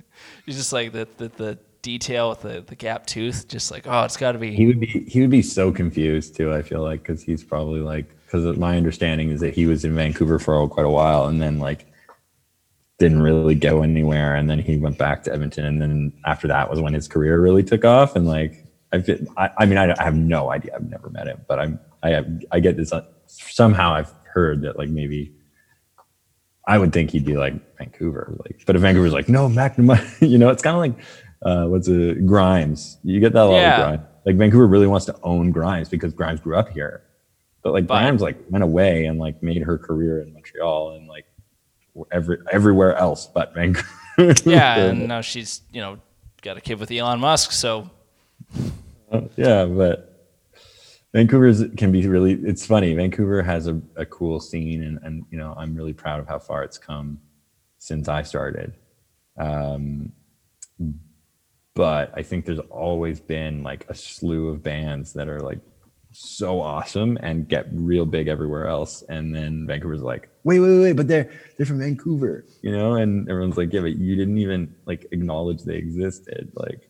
It's 0.45 0.57
just 0.57 0.73
like 0.73 0.91
the 0.91 1.07
the, 1.19 1.29
the 1.29 1.59
detail 1.83 2.31
with 2.31 2.43
the, 2.43 2.63
the 2.67 2.75
gap 2.75 3.07
tooth, 3.07 3.47
just 3.47 3.71
like 3.71 3.87
oh, 3.87 4.03
it's 4.03 4.17
got 4.17 4.33
to 4.33 4.39
be. 4.39 4.53
he 4.57 4.67
would 4.67 4.81
be 4.81 5.05
he 5.09 5.21
would 5.21 5.31
be 5.31 5.41
so 5.43 5.71
confused 5.71 6.35
too. 6.37 6.53
I 6.53 6.63
feel 6.63 6.83
like 6.83 7.03
because 7.03 7.23
he's 7.23 7.45
probably 7.45 7.79
like 7.79 8.07
because 8.33 8.57
my 8.57 8.79
understanding 8.79 9.29
is 9.31 9.41
that 9.41 9.53
he 9.53 9.67
was 9.67 9.85
in 9.85 9.95
Vancouver 9.95 10.39
for 10.39 10.67
quite 10.69 10.87
a 10.87 10.91
while 10.91 11.27
and 11.27 11.43
then 11.43 11.59
like 11.59 11.87
didn't 12.99 13.21
really 13.21 13.55
go 13.55 13.83
anywhere 13.83 14.35
and 14.35 14.49
then 14.49 14.59
he 14.59 14.79
went 14.79 14.97
back 14.97 15.23
to 15.25 15.33
Edmonton 15.33 15.67
and 15.67 15.83
then 15.83 16.13
after 16.25 16.49
that 16.49 16.71
was 16.71 16.81
when 16.81 16.95
his 16.95 17.07
career 17.07 17.39
really 17.41 17.63
took 17.63 17.85
off 17.85 18.17
and 18.17 18.27
like 18.27 18.65
I 18.93 19.01
feel, 19.03 19.19
I, 19.37 19.51
I 19.59 19.67
mean 19.67 19.77
I, 19.77 19.95
I 19.99 20.03
have 20.05 20.15
no 20.15 20.51
idea. 20.51 20.73
I've 20.75 20.89
never 20.89 21.11
met 21.11 21.27
him 21.27 21.43
but 21.47 21.59
I'm 21.59 21.79
I 22.03 22.11
have 22.11 22.27
I 22.51 22.61
get 22.61 22.77
this 22.79 22.91
uh, 22.93 23.05
somehow 23.27 23.93
I've 23.93 24.13
heard 24.25 24.63
that 24.63 24.79
like 24.79 24.89
maybe 24.89 25.35
I 26.67 26.79
would 26.79 26.93
think 26.93 27.11
he'd 27.11 27.27
be 27.27 27.37
like 27.37 27.55
Vancouver 27.77 28.35
like 28.45 28.63
but 28.67 28.77
if 28.77 28.83
Vancouver's 28.83 29.13
like 29.13 29.29
no 29.29 29.47
Mac 29.47 29.77
you 30.21 30.39
know 30.39 30.49
it's 30.49 30.63
kind 30.63 30.75
of 30.75 30.81
like 30.81 31.05
uh, 31.45 31.67
what's 31.67 31.89
it 31.89 32.25
Grimes. 32.25 32.99
You 33.03 33.21
get 33.21 33.33
that 33.35 33.43
a 33.43 33.45
lot 33.45 33.57
Yeah. 33.57 33.79
with 33.79 33.87
Grimes. 33.99 34.09
Like 34.25 34.37
Vancouver 34.37 34.67
really 34.69 34.87
wants 34.87 35.05
to 35.07 35.19
own 35.23 35.51
Grimes 35.51 35.91
because 35.91 36.15
Grimes 36.15 36.41
grew 36.41 36.57
up 36.57 36.71
here 36.71 37.03
but 37.63 37.73
like 37.73 37.87
But- 37.87 38.01
Grimes 38.01 38.23
like 38.23 38.37
went 38.51 38.65
away 38.65 39.07
and 39.07 39.19
like 39.19 39.43
made 39.43 39.63
her 39.63 39.79
career 39.79 40.21
in 40.21 40.33
Montreal 40.33 40.93
and 40.93 41.09
like 41.09 41.27
every 42.11 42.39
everywhere 42.51 42.97
else 42.97 43.27
but 43.27 43.55
Vancouver. 43.55 43.89
Yeah, 44.45 44.77
and 44.77 45.09
now 45.09 45.23
she's 45.23 45.63
you 45.73 45.81
know 45.81 45.99
got 46.43 46.57
a 46.59 46.61
kid 46.61 46.79
with 46.79 46.91
Elon 46.91 47.21
Musk, 47.21 47.51
so 47.53 47.89
yeah, 49.37 49.65
but 49.65 50.09
Vancouver's 51.15 51.65
can 51.77 51.93
be 51.93 52.07
really. 52.07 52.35
It's 52.35 52.67
funny. 52.67 52.93
Vancouver 52.95 53.43
has 53.43 53.69
a, 53.69 53.81
a 53.97 54.05
cool 54.05 54.39
scene, 54.41 54.83
and 54.83 54.99
and 55.03 55.25
you 55.31 55.39
know 55.39 55.55
I'm 55.57 55.75
really 55.75 55.93
proud 55.95 56.21
of 56.21 56.29
how 56.29 56.39
far 56.39 56.63
it's 56.63 56.77
come 56.79 57.21
since 57.79 58.09
I 58.09 58.23
started. 58.23 58.75
Um, 59.39 60.13
but 61.75 62.13
I 62.15 62.23
think 62.23 62.45
there's 62.45 62.59
always 62.71 63.19
been 63.21 63.63
like 63.63 63.87
a 63.89 63.95
slew 63.95 64.49
of 64.49 64.63
bands 64.63 65.13
that 65.15 65.29
are 65.29 65.41
like 65.41 65.61
so 66.13 66.61
awesome 66.61 67.19
and 67.23 67.49
get 67.49 67.67
real 67.73 68.07
big 68.07 68.29
everywhere 68.29 68.67
else. 68.67 69.03
And 69.09 69.35
then 69.35 69.67
Vancouver's 69.67 70.03
like, 70.03 70.29
wait, 70.45 70.61
wait, 70.61 70.79
wait, 70.81 70.93
but 70.97 71.09
they're 71.09 71.31
they're 71.57 71.67
from 71.67 71.79
Vancouver, 71.79 72.47
you 72.63 72.73
know? 72.73 72.95
And 72.95 73.29
everyone's 73.29 73.57
like, 73.57 73.73
yeah, 73.73 73.81
but 73.81 73.97
you 73.97 74.17
didn't 74.17 74.39
even 74.39 74.75
like 74.87 75.07
acknowledge 75.13 75.63
they 75.63 75.77
existed. 75.77 76.53
Like 76.55 76.89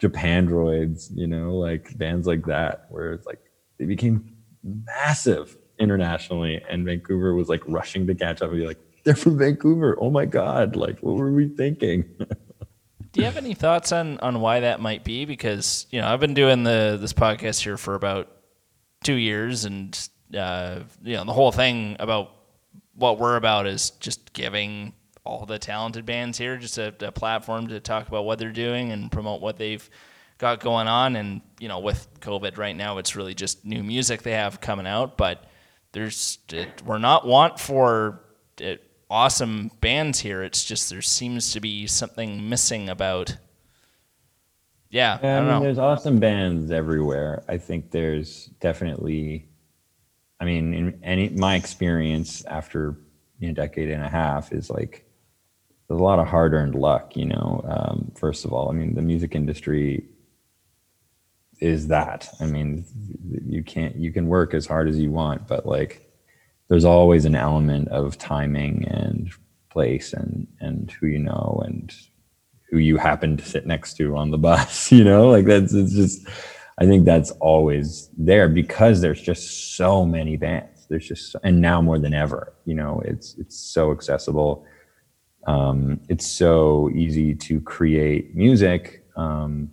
Japandroids, 0.00 1.10
you 1.14 1.26
know, 1.26 1.56
like 1.56 1.96
bands 1.98 2.26
like 2.26 2.46
that, 2.46 2.86
where 2.90 3.12
it's 3.12 3.26
like 3.26 3.40
they 3.78 3.84
became 3.84 4.36
massive 4.62 5.56
internationally, 5.78 6.62
and 6.70 6.84
Vancouver 6.84 7.34
was 7.34 7.48
like 7.48 7.62
rushing 7.66 8.06
to 8.06 8.14
catch 8.14 8.42
up 8.42 8.50
and 8.50 8.60
be 8.60 8.66
like, 8.66 8.80
they're 9.04 9.16
from 9.16 9.38
Vancouver. 9.38 9.96
Oh 10.00 10.10
my 10.10 10.24
God. 10.24 10.76
Like, 10.76 11.00
what 11.00 11.16
were 11.16 11.32
we 11.32 11.48
thinking? 11.48 12.04
Do 13.12 13.20
you 13.20 13.24
have 13.24 13.36
any 13.36 13.52
thoughts 13.54 13.92
on, 13.92 14.18
on 14.20 14.40
why 14.40 14.60
that 14.60 14.80
might 14.80 15.04
be? 15.04 15.24
Because 15.24 15.86
you 15.90 16.00
know 16.00 16.08
I've 16.08 16.20
been 16.20 16.34
doing 16.34 16.62
the 16.62 16.96
this 17.00 17.12
podcast 17.12 17.60
here 17.60 17.76
for 17.76 17.94
about 17.94 18.30
two 19.02 19.14
years, 19.14 19.64
and 19.64 20.08
uh, 20.36 20.80
you 21.02 21.14
know 21.14 21.24
the 21.24 21.32
whole 21.32 21.52
thing 21.52 21.96
about 21.98 22.32
what 22.94 23.18
we're 23.18 23.36
about 23.36 23.66
is 23.66 23.90
just 23.90 24.32
giving 24.32 24.92
all 25.24 25.46
the 25.46 25.58
talented 25.58 26.04
bands 26.04 26.36
here 26.36 26.56
just 26.56 26.78
a, 26.78 26.94
a 27.00 27.12
platform 27.12 27.68
to 27.68 27.78
talk 27.80 28.08
about 28.08 28.24
what 28.24 28.38
they're 28.38 28.50
doing 28.50 28.90
and 28.90 29.10
promote 29.10 29.40
what 29.40 29.56
they've 29.56 29.88
got 30.38 30.60
going 30.60 30.88
on. 30.88 31.16
And 31.16 31.40
you 31.60 31.68
know 31.68 31.78
with 31.78 32.08
COVID 32.20 32.58
right 32.58 32.76
now, 32.76 32.98
it's 32.98 33.16
really 33.16 33.34
just 33.34 33.64
new 33.64 33.82
music 33.82 34.22
they 34.22 34.32
have 34.32 34.60
coming 34.60 34.86
out, 34.86 35.16
but 35.16 35.44
there's 35.92 36.38
it, 36.50 36.82
we're 36.84 36.98
not 36.98 37.26
want 37.26 37.60
for 37.60 38.20
it, 38.58 38.82
awesome 39.10 39.70
bands 39.80 40.18
here. 40.20 40.42
It's 40.42 40.64
just 40.64 40.90
there 40.90 41.02
seems 41.02 41.52
to 41.52 41.60
be 41.60 41.86
something 41.86 42.48
missing 42.48 42.88
about. 42.88 43.36
Yeah, 44.92 45.18
I 45.22 45.26
Yeah, 45.26 45.36
I, 45.36 45.40
don't 45.40 45.48
mean, 45.48 45.54
know. 45.54 45.60
there's 45.62 45.78
awesome 45.78 46.20
bands 46.20 46.70
everywhere. 46.70 47.42
I 47.48 47.58
think 47.58 47.90
there's 47.90 48.46
definitely, 48.60 49.48
I 50.40 50.44
mean, 50.44 50.74
in 50.74 51.00
any 51.02 51.30
my 51.30 51.56
experience 51.56 52.44
after 52.44 52.96
you 53.40 53.48
know, 53.48 53.52
a 53.52 53.54
decade 53.54 53.90
and 53.90 54.04
a 54.04 54.08
half 54.08 54.52
is 54.52 54.70
like 54.70 55.06
there's 55.88 56.00
a 56.00 56.04
lot 56.04 56.20
of 56.20 56.28
hard-earned 56.28 56.74
luck. 56.76 57.16
You 57.16 57.26
know, 57.26 57.64
um, 57.68 58.12
first 58.16 58.44
of 58.44 58.52
all, 58.52 58.70
I 58.70 58.74
mean, 58.74 58.94
the 58.94 59.02
music 59.02 59.34
industry 59.34 60.04
is 61.60 61.88
that. 61.88 62.28
I 62.40 62.46
mean, 62.46 62.84
you 63.48 63.62
can't 63.64 63.96
you 63.96 64.12
can 64.12 64.26
work 64.28 64.54
as 64.54 64.66
hard 64.66 64.88
as 64.88 64.98
you 64.98 65.10
want, 65.10 65.48
but 65.48 65.64
like 65.66 66.10
there's 66.68 66.84
always 66.84 67.24
an 67.24 67.34
element 67.34 67.88
of 67.88 68.18
timing 68.18 68.86
and 68.88 69.30
place 69.70 70.12
and 70.12 70.46
and 70.60 70.90
who 70.92 71.06
you 71.06 71.18
know 71.18 71.62
and 71.64 71.94
who 72.72 72.78
you 72.78 72.96
happen 72.96 73.36
to 73.36 73.44
sit 73.44 73.66
next 73.66 73.94
to 73.98 74.16
on 74.16 74.30
the 74.30 74.38
bus 74.38 74.90
you 74.96 75.04
know? 75.04 75.28
Like 75.28 75.44
that's 75.44 75.72
it's 75.72 75.92
just 75.92 76.26
i 76.80 76.86
think 76.86 77.04
that's 77.04 77.30
always 77.32 78.08
there 78.16 78.48
because 78.48 79.02
there's 79.02 79.20
just 79.20 79.76
so 79.76 80.04
many 80.04 80.36
bands. 80.36 80.86
There's 80.88 81.06
just 81.06 81.36
and 81.44 81.60
now 81.60 81.80
more 81.80 81.98
than 81.98 82.14
ever 82.14 82.54
you 82.64 82.74
know 82.74 83.00
it's 83.04 83.36
it's 83.38 83.56
so 83.56 83.92
accessible. 83.92 84.66
Um, 85.46 86.00
it's 86.08 86.26
so 86.26 86.88
easy 86.94 87.34
to 87.34 87.60
create 87.60 88.36
music 88.36 89.04
um, 89.16 89.72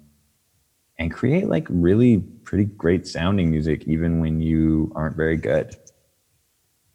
and 0.97 1.11
create 1.13 1.47
like 1.47 1.67
really 1.69 2.17
pretty 2.43 2.65
great 2.65 3.05
sounding 3.05 3.51
music 3.51 3.87
even 3.87 4.19
when 4.19 4.41
you 4.41 4.91
aren't 4.95 5.15
very 5.15 5.37
good. 5.37 5.75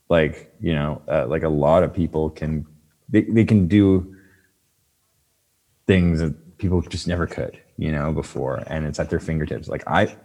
Like 0.09 0.55
you 0.61 0.75
know 0.75 1.03
uh, 1.09 1.27
like 1.27 1.45
a 1.45 1.49
lot 1.49 1.83
of 1.83 1.95
people 1.95 2.31
can 2.31 2.67
they, 3.09 3.23
they 3.23 3.45
can 3.45 3.69
do 3.69 4.14
things 5.87 6.21
that 6.21 6.59
people 6.59 6.81
just 6.83 7.07
never 7.07 7.27
could 7.27 7.61
you 7.77 7.91
know 7.91 8.13
before 8.13 8.63
and 8.69 8.87
it's 8.87 8.99
at 8.99 9.11
their 9.11 9.21
fingertips. 9.21 9.69
Like 9.69 9.87
i 9.87 10.17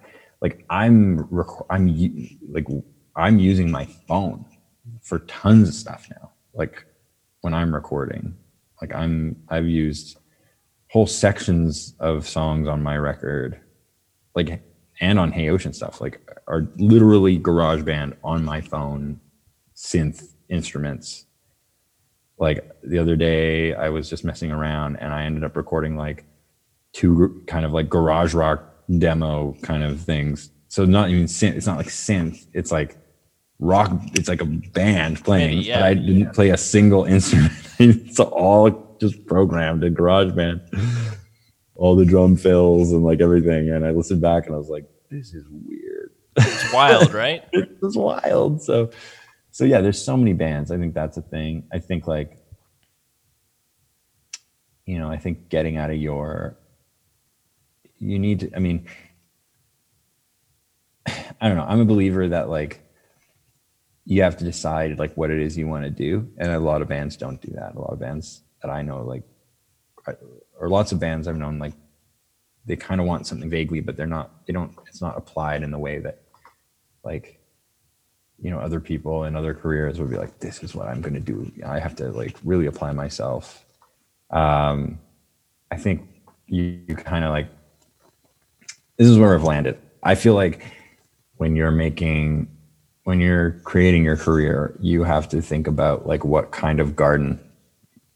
like 0.42 0.66
i'm 0.70 1.28
rec- 1.30 1.66
i'm 1.70 1.88
like 2.50 2.68
i'm 3.16 3.40
using 3.40 3.72
my 3.72 3.86
phone 4.08 4.46
for 5.02 5.20
tons 5.20 5.70
of 5.70 5.76
stuff 5.76 6.08
now. 6.10 6.32
Like 6.54 6.86
when 7.42 7.54
i'm 7.54 7.74
recording 7.74 8.36
like 8.82 8.94
i'm 8.94 9.36
i've 9.50 9.68
used 9.68 10.18
whole 10.90 11.08
sections 11.08 11.96
of 12.00 12.28
songs 12.28 12.68
on 12.68 12.82
my 12.82 12.98
record 12.98 13.60
like 14.36 14.62
and 15.02 15.20
on 15.20 15.32
hey 15.32 15.50
ocean 15.50 15.74
stuff 15.74 16.02
like 16.02 16.22
are 16.48 16.68
literally 16.78 17.38
GarageBand 17.38 18.16
on 18.24 18.44
my 18.44 18.60
phone 18.60 19.20
synth 19.76 20.34
instruments 20.50 21.26
like 22.40 22.70
the 22.84 22.98
other 22.98 23.16
day 23.16 23.74
i 23.76 23.90
was 23.90 24.10
just 24.10 24.24
messing 24.24 24.52
around 24.52 24.96
and 24.98 25.14
i 25.14 25.24
ended 25.24 25.44
up 25.44 25.56
recording 25.56 25.96
like 25.98 26.26
two 26.94 27.44
kind 27.48 27.66
of 27.66 27.72
like 27.72 27.90
garage 27.90 28.34
rock 28.34 28.64
demo 28.98 29.56
kind 29.62 29.84
of 29.84 30.02
things 30.02 30.50
so 30.68 30.86
not 30.86 31.10
even 31.10 31.26
synth 31.26 31.56
it's 31.56 31.68
not 31.68 31.78
like 31.78 31.88
synth 31.88 32.48
it's 32.54 32.72
like 32.72 32.98
rock 33.60 33.92
it's 34.14 34.30
like 34.30 34.42
a 34.42 34.46
band 34.46 35.24
playing 35.24 35.60
Yeah, 35.60 35.80
but 35.80 35.86
i 35.86 35.94
didn't 35.94 36.34
play 36.34 36.50
a 36.50 36.58
single 36.58 37.04
instrument 37.16 37.52
it's 37.78 38.20
all 38.20 38.98
just 39.00 39.26
programmed 39.28 39.84
in 39.84 39.96
GarageBand 39.96 40.62
all 41.76 41.96
the 41.96 42.06
drum 42.06 42.36
fills 42.36 42.92
and 42.92 43.04
like 43.04 43.22
everything 43.22 43.70
and 43.70 43.86
i 43.86 43.92
listened 43.92 44.22
back 44.22 44.46
and 44.46 44.56
i 44.56 44.58
was 44.58 44.70
like 44.70 44.86
this 45.12 45.34
is 45.34 45.46
weird 45.50 46.12
It's 46.38 46.72
wild, 46.74 47.14
right? 47.14 47.44
it's 47.54 47.98
wild. 47.98 48.62
So, 48.62 48.92
so 49.52 49.66
yeah, 49.66 49.82
there's 49.82 50.04
so 50.04 50.16
many 50.16 50.34
bands. 50.34 50.72
I 50.72 50.78
think 50.78 50.94
that's 50.94 51.18
a 51.18 51.22
thing. 51.22 51.68
I 51.72 51.80
think 51.80 52.08
like, 52.08 52.38
you 54.86 55.00
know, 55.00 55.10
I 55.10 55.18
think 55.18 55.50
getting 55.50 55.78
out 55.78 55.90
of 55.90 55.98
your, 55.98 56.58
you 57.98 58.20
need 58.20 58.42
to. 58.42 58.56
I 58.56 58.60
mean, 58.60 58.88
I 61.08 61.48
don't 61.48 61.58
know. 61.58 61.66
I'm 61.68 61.82
a 61.82 61.86
believer 61.86 62.28
that 62.30 62.50
like, 62.50 62.82
you 64.06 64.24
have 64.24 64.38
to 64.38 64.44
decide 64.44 64.98
like 64.98 65.14
what 65.16 65.30
it 65.30 65.40
is 65.40 65.58
you 65.58 65.68
want 65.68 65.84
to 65.84 65.92
do, 65.92 66.32
and 66.38 66.52
a 66.52 66.60
lot 66.60 66.82
of 66.82 66.88
bands 66.88 67.16
don't 67.16 67.42
do 67.42 67.52
that. 67.54 67.76
A 67.76 67.80
lot 67.80 67.94
of 67.94 68.00
bands 68.00 68.42
that 68.62 68.72
I 68.72 68.82
know, 68.82 69.04
like, 69.04 69.24
or 70.60 70.68
lots 70.68 70.92
of 70.92 71.00
bands 71.00 71.28
I've 71.28 71.38
known, 71.38 71.60
like, 71.60 71.74
they 72.66 72.76
kind 72.76 73.00
of 73.00 73.08
want 73.08 73.28
something 73.28 73.50
vaguely, 73.50 73.82
but 73.82 73.96
they're 73.98 74.08
not. 74.08 74.46
They 74.48 74.54
don't. 74.54 74.76
It's 74.88 75.02
not 75.02 75.18
applied 75.18 75.64
in 75.64 75.72
the 75.72 75.78
way 75.78 76.00
that 76.00 76.24
like 77.04 77.39
you 78.42 78.50
know 78.50 78.60
other 78.60 78.80
people 78.80 79.24
in 79.26 79.36
other 79.36 79.54
careers 79.54 80.00
would 80.00 80.10
be 80.10 80.18
like 80.18 80.40
this 80.40 80.64
is 80.64 80.74
what 80.74 80.88
i'm 80.88 81.02
going 81.02 81.14
to 81.14 81.20
do. 81.20 81.52
I 81.66 81.80
have 81.80 81.96
to 81.98 82.10
like 82.12 82.36
really 82.44 82.68
apply 82.68 82.92
myself. 82.94 83.66
Um 84.32 85.00
i 85.72 85.78
think 85.78 86.08
you, 86.48 86.82
you 86.88 86.96
kind 86.96 87.24
of 87.24 87.32
like 87.32 87.50
this 88.98 89.08
is 89.08 89.18
where 89.18 89.36
i've 89.36 89.44
landed. 89.44 89.78
I 90.04 90.16
feel 90.16 90.34
like 90.34 90.64
when 91.36 91.56
you're 91.56 91.72
making 91.72 92.48
when 93.04 93.20
you're 93.20 93.52
creating 93.64 94.04
your 94.04 94.18
career 94.18 94.78
you 94.80 95.04
have 95.04 95.28
to 95.30 95.42
think 95.42 95.68
about 95.68 96.08
like 96.08 96.24
what 96.24 96.52
kind 96.52 96.80
of 96.80 96.96
garden 96.96 97.40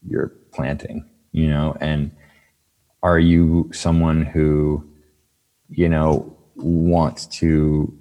you're 0.07 0.33
planting 0.51 1.09
you 1.33 1.49
know? 1.49 1.75
And 1.81 2.11
are 3.01 3.19
you 3.19 3.69
someone 3.73 4.23
who 4.23 4.87
you 5.69 5.89
know 5.89 6.37
wants 6.55 7.25
to 7.25 7.93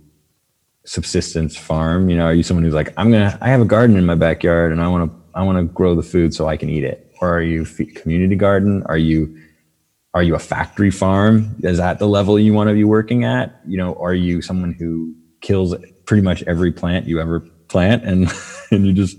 subsistence 0.84 1.56
farm 1.56 2.10
you 2.10 2.16
know 2.16 2.24
are 2.24 2.34
you 2.34 2.42
someone 2.42 2.64
who's 2.64 2.74
like 2.74 2.92
i'm 2.96 3.10
gonna 3.12 3.38
i 3.40 3.48
have 3.48 3.60
a 3.60 3.64
garden 3.64 3.96
in 3.96 4.04
my 4.04 4.16
backyard 4.16 4.72
and 4.72 4.80
i 4.80 4.88
want 4.88 5.10
to 5.10 5.16
i 5.34 5.42
want 5.42 5.56
to 5.56 5.64
grow 5.72 5.94
the 5.94 6.02
food 6.02 6.34
so 6.34 6.48
i 6.48 6.56
can 6.56 6.68
eat 6.68 6.84
it. 6.84 7.12
Or 7.22 7.36
are 7.36 7.42
you 7.42 7.64
community 7.94 8.34
garden? 8.34 8.82
Are 8.86 8.98
you 8.98 9.38
are 10.12 10.24
you 10.24 10.34
a 10.34 10.40
factory 10.40 10.90
farm? 10.90 11.54
Is 11.62 11.78
that 11.78 12.00
the 12.00 12.08
level 12.08 12.38
you 12.38 12.52
want 12.52 12.68
to 12.68 12.74
be 12.74 12.82
working 12.82 13.22
at? 13.22 13.60
You 13.64 13.78
know 13.78 13.94
are 13.94 14.12
you 14.12 14.42
someone 14.42 14.72
who 14.72 15.14
kills 15.40 15.72
pretty 16.04 16.22
much 16.22 16.42
every 16.44 16.72
plant 16.72 17.06
you 17.06 17.20
ever 17.20 17.40
plant 17.68 18.04
and 18.04 18.28
and 18.72 18.84
you 18.84 18.92
just 18.92 19.16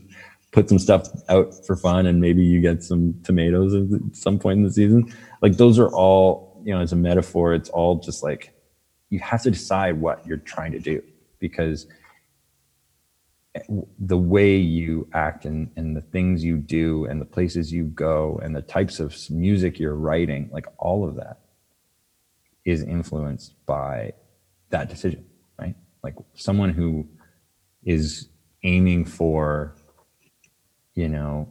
put 0.51 0.67
some 0.67 0.79
stuff 0.79 1.07
out 1.29 1.53
for 1.65 1.77
fun 1.77 2.05
and 2.05 2.19
maybe 2.19 2.43
you 2.43 2.59
get 2.59 2.83
some 2.83 3.15
tomatoes 3.23 3.73
at 3.73 4.15
some 4.15 4.37
point 4.37 4.57
in 4.57 4.63
the 4.63 4.73
season? 4.73 5.11
Like 5.41 5.55
those 5.55 5.79
are 5.79 5.87
all 5.87 6.61
you 6.65 6.73
know 6.73 6.81
as 6.81 6.91
a 6.91 6.97
metaphor. 6.97 7.53
It's 7.53 7.69
all 7.69 7.99
just 7.99 8.21
like 8.21 8.53
you 9.09 9.19
have 9.19 9.43
to 9.43 9.51
decide 9.51 10.01
what 10.01 10.27
you're 10.27 10.39
trying 10.39 10.73
to 10.73 10.79
do 10.79 11.01
because 11.43 11.87
the 13.99 14.17
way 14.17 14.55
you 14.55 15.07
act 15.13 15.43
and, 15.43 15.69
and 15.75 15.95
the 15.95 16.01
things 16.01 16.41
you 16.41 16.57
do 16.57 17.05
and 17.05 17.19
the 17.19 17.25
places 17.25 17.71
you 17.71 17.83
go 17.83 18.39
and 18.41 18.55
the 18.55 18.61
types 18.61 19.01
of 19.01 19.13
music 19.29 19.77
you're 19.77 19.93
writing 19.93 20.49
like 20.53 20.65
all 20.79 21.07
of 21.07 21.15
that 21.15 21.41
is 22.63 22.81
influenced 22.81 23.53
by 23.65 24.13
that 24.69 24.87
decision 24.89 25.25
right? 25.59 25.75
Like 26.01 26.15
someone 26.33 26.69
who 26.69 27.05
is 27.83 28.29
aiming 28.63 29.03
for 29.03 29.75
you 30.95 31.09
know 31.09 31.49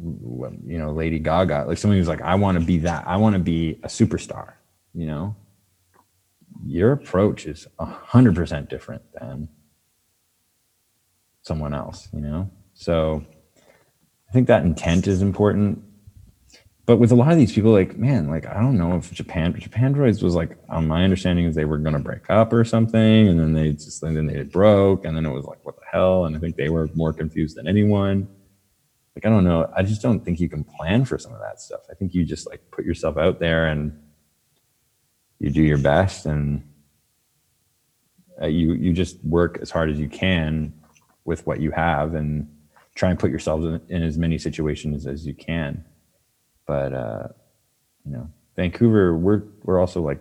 you 0.00 0.78
know 0.78 0.92
lady 0.92 1.18
gaga 1.18 1.64
like 1.66 1.76
someone 1.76 1.98
who's 1.98 2.08
like 2.08 2.22
i 2.22 2.34
want 2.36 2.58
to 2.58 2.64
be 2.64 2.78
that. 2.78 3.06
I 3.06 3.16
want 3.16 3.34
to 3.34 3.40
be 3.40 3.80
a 3.82 3.88
superstar 3.88 4.52
you 4.94 5.06
know 5.06 5.34
your 6.64 6.92
approach 6.92 7.46
is 7.46 7.66
a 7.78 7.84
hundred 7.84 8.34
percent 8.34 8.68
different 8.68 9.02
than 9.18 9.48
someone 11.42 11.74
else, 11.74 12.08
you 12.12 12.20
know? 12.20 12.50
So 12.74 13.24
I 14.28 14.32
think 14.32 14.46
that 14.46 14.64
intent 14.64 15.06
is 15.06 15.22
important. 15.22 15.82
But 16.86 16.96
with 16.96 17.12
a 17.12 17.14
lot 17.14 17.30
of 17.30 17.38
these 17.38 17.52
people, 17.52 17.70
like, 17.70 17.96
man, 17.96 18.28
like, 18.28 18.46
I 18.46 18.54
don't 18.54 18.76
know 18.76 18.96
if 18.96 19.12
Japan, 19.12 19.52
Japandroids 19.52 20.22
was 20.22 20.34
like, 20.34 20.56
on 20.68 20.88
my 20.88 21.04
understanding 21.04 21.44
is 21.44 21.54
they 21.54 21.64
were 21.64 21.78
going 21.78 21.92
to 21.92 22.00
break 22.00 22.28
up 22.28 22.52
or 22.52 22.64
something. 22.64 23.28
And 23.28 23.38
then 23.38 23.52
they 23.52 23.72
just, 23.72 24.02
and 24.02 24.16
then 24.16 24.26
they 24.26 24.42
broke. 24.42 25.04
And 25.04 25.16
then 25.16 25.24
it 25.24 25.30
was 25.30 25.44
like, 25.44 25.64
what 25.64 25.76
the 25.76 25.84
hell? 25.90 26.24
And 26.24 26.36
I 26.36 26.40
think 26.40 26.56
they 26.56 26.68
were 26.68 26.88
more 26.94 27.12
confused 27.12 27.56
than 27.56 27.68
anyone. 27.68 28.28
Like, 29.14 29.24
I 29.24 29.28
don't 29.28 29.44
know. 29.44 29.70
I 29.76 29.82
just 29.82 30.02
don't 30.02 30.24
think 30.24 30.40
you 30.40 30.48
can 30.48 30.64
plan 30.64 31.04
for 31.04 31.18
some 31.18 31.32
of 31.32 31.40
that 31.40 31.60
stuff. 31.60 31.80
I 31.90 31.94
think 31.94 32.14
you 32.14 32.24
just 32.24 32.48
like 32.48 32.60
put 32.72 32.84
yourself 32.84 33.16
out 33.16 33.38
there 33.38 33.66
and 33.66 33.96
you 35.40 35.50
do 35.50 35.62
your 35.62 35.78
best 35.78 36.26
and 36.26 36.62
uh, 38.40 38.46
you 38.46 38.74
you 38.74 38.92
just 38.92 39.22
work 39.24 39.58
as 39.60 39.70
hard 39.70 39.90
as 39.90 39.98
you 39.98 40.08
can 40.08 40.72
with 41.24 41.46
what 41.46 41.60
you 41.60 41.70
have 41.70 42.14
and 42.14 42.48
try 42.94 43.10
and 43.10 43.18
put 43.18 43.30
yourself 43.30 43.60
in, 43.62 43.80
in 43.88 44.02
as 44.02 44.16
many 44.16 44.38
situations 44.38 45.06
as 45.06 45.26
you 45.26 45.34
can. 45.34 45.84
But 46.66 46.92
uh 46.92 47.28
you 48.04 48.12
know 48.12 48.30
vancouver 48.56 49.16
we're 49.16 49.42
we're 49.64 49.80
also 49.80 50.00
like 50.02 50.20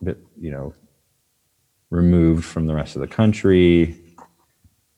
a 0.00 0.04
bit 0.04 0.18
you 0.40 0.50
know 0.50 0.74
removed 1.90 2.44
from 2.44 2.66
the 2.66 2.74
rest 2.74 2.96
of 2.96 3.02
the 3.02 3.08
country. 3.08 3.96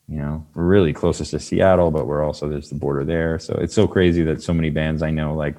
You 0.07 0.19
know 0.19 0.47
we're 0.55 0.65
really 0.65 0.93
closest 0.93 1.31
to 1.31 1.41
seattle 1.41 1.91
but 1.91 2.07
we're 2.07 2.23
also 2.23 2.49
there's 2.49 2.69
the 2.69 2.77
border 2.77 3.05
there. 3.05 3.39
So 3.39 3.55
it's 3.55 3.75
so 3.75 3.89
crazy 3.89 4.23
that 4.25 4.43
so 4.43 4.53
many 4.53 4.69
bands 4.69 5.03
i 5.03 5.11
know 5.11 5.35
like 5.35 5.57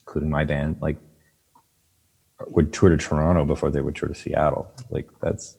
including 0.00 0.30
my 0.30 0.44
band 0.44 0.76
like 0.80 0.96
would 2.48 2.72
tour 2.72 2.90
to 2.90 2.96
Toronto 2.96 3.44
before 3.44 3.70
they 3.70 3.80
would 3.80 3.96
tour 3.96 4.08
to 4.08 4.14
Seattle. 4.14 4.72
Like 4.90 5.08
that's 5.20 5.56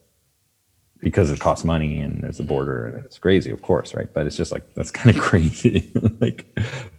because 1.00 1.30
it 1.30 1.38
costs 1.38 1.64
money 1.64 2.00
and 2.00 2.22
there's 2.22 2.40
a 2.40 2.42
border 2.42 2.86
and 2.86 3.04
it's 3.04 3.18
crazy, 3.18 3.50
of 3.50 3.60
course, 3.60 3.94
right? 3.94 4.12
But 4.12 4.26
it's 4.26 4.36
just 4.36 4.50
like 4.50 4.74
that's 4.74 4.90
kind 4.90 5.14
of 5.14 5.22
crazy. 5.22 5.92
like 6.20 6.46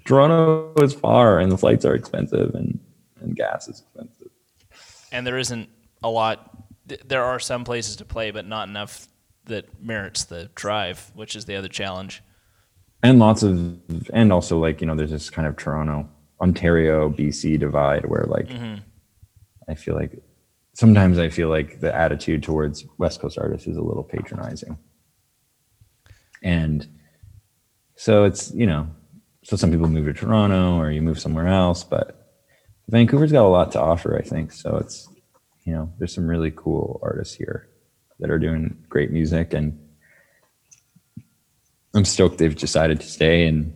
Toronto 0.05 0.73
is 0.81 0.93
far 0.93 1.39
and 1.39 1.51
the 1.51 1.57
flights 1.57 1.85
are 1.85 1.95
expensive 1.95 2.53
and 2.53 2.79
and 3.21 3.35
gas 3.35 3.67
is 3.67 3.81
expensive. 3.81 4.29
And 5.11 5.25
there 5.25 5.37
isn't 5.37 5.69
a 6.03 6.09
lot. 6.09 6.51
There 7.05 7.23
are 7.23 7.39
some 7.39 7.63
places 7.63 7.95
to 7.97 8.05
play, 8.05 8.31
but 8.31 8.45
not 8.45 8.69
enough 8.69 9.07
that 9.45 9.81
merits 9.81 10.25
the 10.25 10.49
drive, 10.55 11.11
which 11.15 11.35
is 11.35 11.45
the 11.45 11.55
other 11.55 11.67
challenge. 11.67 12.21
And 13.01 13.19
lots 13.19 13.43
of, 13.43 13.79
and 14.13 14.31
also 14.31 14.59
like 14.59 14.81
you 14.81 14.87
know, 14.87 14.95
there's 14.95 15.11
this 15.11 15.29
kind 15.29 15.47
of 15.47 15.57
Toronto, 15.57 16.07
Ontario, 16.41 17.09
BC 17.09 17.59
divide 17.59 18.05
where 18.05 18.25
like. 18.27 18.47
Mm-hmm 18.47 18.81
I 19.67 19.75
feel 19.75 19.95
like 19.95 20.21
sometimes 20.73 21.17
I 21.17 21.29
feel 21.29 21.49
like 21.49 21.79
the 21.79 21.95
attitude 21.95 22.43
towards 22.43 22.85
West 22.97 23.19
Coast 23.19 23.37
artists 23.37 23.67
is 23.67 23.77
a 23.77 23.81
little 23.81 24.03
patronizing. 24.03 24.77
And 26.43 26.87
so 27.95 28.25
it's, 28.25 28.53
you 28.53 28.67
know, 28.67 28.87
so 29.43 29.55
some 29.55 29.71
people 29.71 29.87
move 29.87 30.05
to 30.05 30.13
Toronto 30.13 30.77
or 30.77 30.91
you 30.91 31.01
move 31.01 31.19
somewhere 31.19 31.47
else, 31.47 31.83
but 31.83 32.33
Vancouver's 32.89 33.31
got 33.31 33.45
a 33.45 33.47
lot 33.47 33.71
to 33.71 33.81
offer, 33.81 34.17
I 34.17 34.21
think. 34.21 34.51
So 34.51 34.75
it's, 34.77 35.07
you 35.63 35.73
know, 35.73 35.91
there's 35.97 36.13
some 36.13 36.27
really 36.27 36.51
cool 36.51 36.99
artists 37.01 37.33
here 37.33 37.69
that 38.19 38.29
are 38.29 38.39
doing 38.39 38.85
great 38.89 39.11
music 39.11 39.53
and 39.53 39.79
I'm 41.95 42.05
stoked 42.05 42.37
they've 42.37 42.55
decided 42.55 42.99
to 42.99 43.07
stay 43.07 43.47
and 43.47 43.73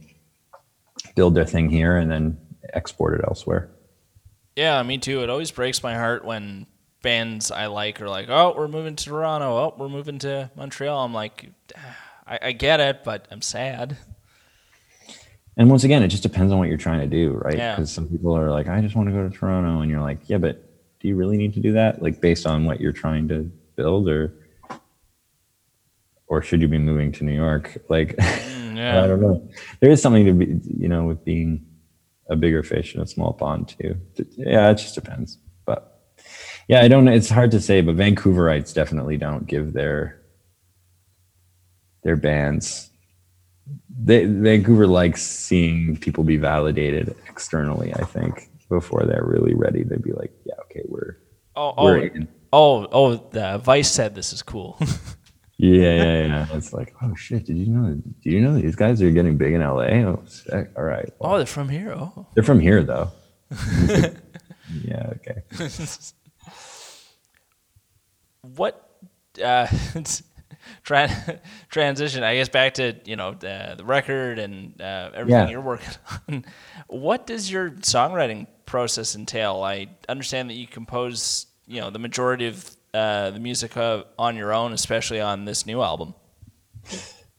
build 1.16 1.36
their 1.36 1.46
thing 1.46 1.70
here 1.70 1.98
and 1.98 2.12
then 2.12 2.38
export 2.74 3.18
it 3.18 3.26
elsewhere. 3.26 3.72
Yeah, 4.60 4.84
me 4.84 4.98
too. 4.98 5.24
It 5.24 5.30
always 5.30 5.52
breaks 5.52 5.82
my 5.82 5.94
heart 5.96 6.26
when 6.26 6.68
bands 7.02 7.50
I 7.50 7.68
like 7.68 8.02
are 8.02 8.10
like, 8.10 8.28
"Oh, 8.28 8.54
we're 8.58 8.68
moving 8.68 8.98
to 8.98 9.06
Toronto. 9.06 9.58
Oh, 9.58 9.74
we're 9.78 9.88
moving 9.88 10.20
to 10.20 10.52
Montreal." 10.54 11.06
I'm 11.06 11.14
like, 11.14 11.50
I, 12.28 12.40
I 12.42 12.52
get 12.52 12.82
it, 12.82 13.06
but 13.06 13.26
I'm 13.32 13.42
sad. 13.42 13.96
And 15.56 15.70
once 15.70 15.86
again, 15.86 16.04
it 16.04 16.10
just 16.10 16.24
depends 16.24 16.52
on 16.52 16.60
what 16.60 16.68
you're 16.68 16.78
trying 16.78 17.00
to 17.00 17.08
do, 17.08 17.36
right? 17.36 17.58
Yeah. 17.58 17.76
Because 17.78 17.90
some 17.90 18.10
people 18.10 18.36
are 18.36 18.52
like, 18.52 18.68
"I 18.68 18.82
just 18.82 18.98
want 18.98 19.08
to 19.08 19.14
go 19.14 19.30
to 19.30 19.34
Toronto," 19.34 19.80
and 19.80 19.90
you're 19.90 20.02
like, 20.02 20.28
"Yeah, 20.28 20.40
but 20.40 20.62
do 21.00 21.08
you 21.08 21.16
really 21.16 21.38
need 21.38 21.54
to 21.54 21.62
do 21.62 21.72
that? 21.72 22.02
Like, 22.02 22.20
based 22.20 22.46
on 22.46 22.66
what 22.66 22.82
you're 22.82 22.92
trying 22.92 23.30
to 23.30 23.50
build, 23.78 24.10
or 24.10 24.34
or 26.28 26.42
should 26.42 26.62
you 26.62 26.68
be 26.68 26.80
moving 26.80 27.14
to 27.14 27.24
New 27.24 27.32
York? 27.34 27.78
Like, 27.88 28.18
Mm, 28.18 28.76
yeah. 28.76 29.02
I 29.06 29.08
don't 29.08 29.22
know. 29.22 29.50
There 29.80 29.90
is 29.90 30.02
something 30.02 30.26
to 30.26 30.34
be, 30.34 30.60
you 30.78 30.90
know, 30.90 31.06
with 31.06 31.24
being 31.24 31.66
a 32.30 32.36
bigger 32.36 32.64
fish 32.64 32.96
in 32.96 33.02
a 33.02 33.08
small 33.08 33.34
pond 33.34 33.76
too. 33.80 33.96
Yeah, 34.38 34.70
it 34.72 34.76
just 34.76 34.96
depends. 34.96 35.38
But 35.66 36.00
yeah, 36.68 36.82
I 36.82 36.88
don't 36.88 37.06
know. 37.06 37.12
It's 37.12 37.30
hard 37.30 37.52
to 37.52 37.60
say, 37.60 37.82
but 37.82 37.96
Vancouverites 37.96 38.74
definitely 38.74 39.18
don't 39.18 39.48
give 39.48 39.74
their 39.74 40.22
their 42.04 42.16
bands. 42.16 42.90
They, 44.02 44.26
Vancouver 44.26 44.88
likes 44.88 45.22
seeing 45.22 45.98
people 45.98 46.24
be 46.24 46.38
validated 46.38 47.16
externally. 47.28 47.94
I 47.94 48.06
think 48.06 48.50
before 48.70 49.06
they're 49.06 49.26
really 49.26 49.54
ready, 49.54 49.84
they'd 49.84 50.02
be 50.02 50.14
like, 50.14 50.32
"Yeah, 50.46 50.56
okay, 50.66 50.84
we're 50.88 51.18
Oh, 51.56 51.74
we're 51.84 52.00
oh, 52.00 52.04
in." 52.04 52.28
oh, 52.54 52.88
oh, 52.92 53.16
the 53.32 53.58
Vice 53.58 53.92
said 53.92 54.16
this 54.16 54.32
is 54.32 54.42
cool. 54.42 54.80
Yeah, 55.62 55.94
yeah, 55.94 56.26
yeah. 56.26 56.48
It's 56.54 56.72
like, 56.72 56.96
oh 57.02 57.14
shit! 57.16 57.46
Did 57.46 57.58
you 57.58 57.66
know? 57.66 57.94
Did 58.24 58.32
you 58.32 58.40
know 58.40 58.54
these 58.56 58.78
guys 58.78 59.02
are 59.02 59.12
getting 59.12 59.36
big 59.36 59.52
in 59.52 59.60
LA? 59.62 59.88
Oh, 60.08 60.24
sick. 60.26 60.72
All 60.78 60.84
right. 60.84 61.12
Well, 61.20 61.34
oh, 61.34 61.38
they're 61.38 61.46
from 61.46 61.68
here. 61.68 61.92
Oh, 61.92 62.26
they're 62.34 62.46
from 62.46 62.62
here 62.62 62.82
though. 62.82 63.12
yeah. 64.86 65.12
Okay. 65.18 65.42
what 68.42 68.90
uh, 69.44 69.68
tra- 70.84 71.42
transition? 71.70 72.24
I 72.24 72.36
guess 72.36 72.48
back 72.50 72.76
to 72.76 72.96
you 73.06 73.16
know 73.16 73.34
the, 73.34 73.76
the 73.78 73.84
record 73.86 74.40
and 74.40 74.82
uh, 74.82 75.12
everything 75.14 75.30
Yeah. 75.48 75.50
you're 75.50 75.62
working 75.62 75.90
on. 76.30 76.46
What 76.88 77.28
does 77.28 77.52
your 77.52 77.72
songwriting 77.72 78.48
process 78.66 79.16
entail? 79.16 79.62
I 79.62 79.88
understand 80.08 80.50
that 80.50 80.56
you 80.56 80.68
compose 80.68 81.48
you 81.68 81.82
know 81.82 81.90
the 81.90 82.00
majority 82.00 82.48
of 82.48 82.78
uh, 82.94 83.32
the 83.32 83.40
music 83.40 83.78
uh, 83.78 84.04
on 84.18 84.36
your 84.36 84.54
own, 84.54 84.74
especially 84.74 85.22
on 85.22 85.46
this 85.46 85.66
new 85.66 85.82
album. 85.82 86.14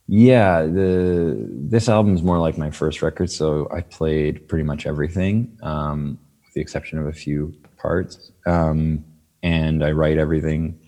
Yeah, 0.07 0.63
the 0.63 1.47
this 1.49 1.87
album's 1.87 2.21
more 2.21 2.37
like 2.37 2.57
my 2.57 2.69
first 2.69 3.01
record, 3.01 3.29
so 3.31 3.69
I 3.73 3.81
played 3.81 4.47
pretty 4.49 4.63
much 4.63 4.85
everything, 4.85 5.57
um, 5.63 6.19
with 6.43 6.53
the 6.53 6.61
exception 6.61 6.99
of 6.99 7.07
a 7.07 7.13
few 7.13 7.53
parts. 7.77 8.31
Um, 8.45 9.05
and 9.43 9.83
I 9.83 9.91
write 9.91 10.17
everything. 10.17 10.79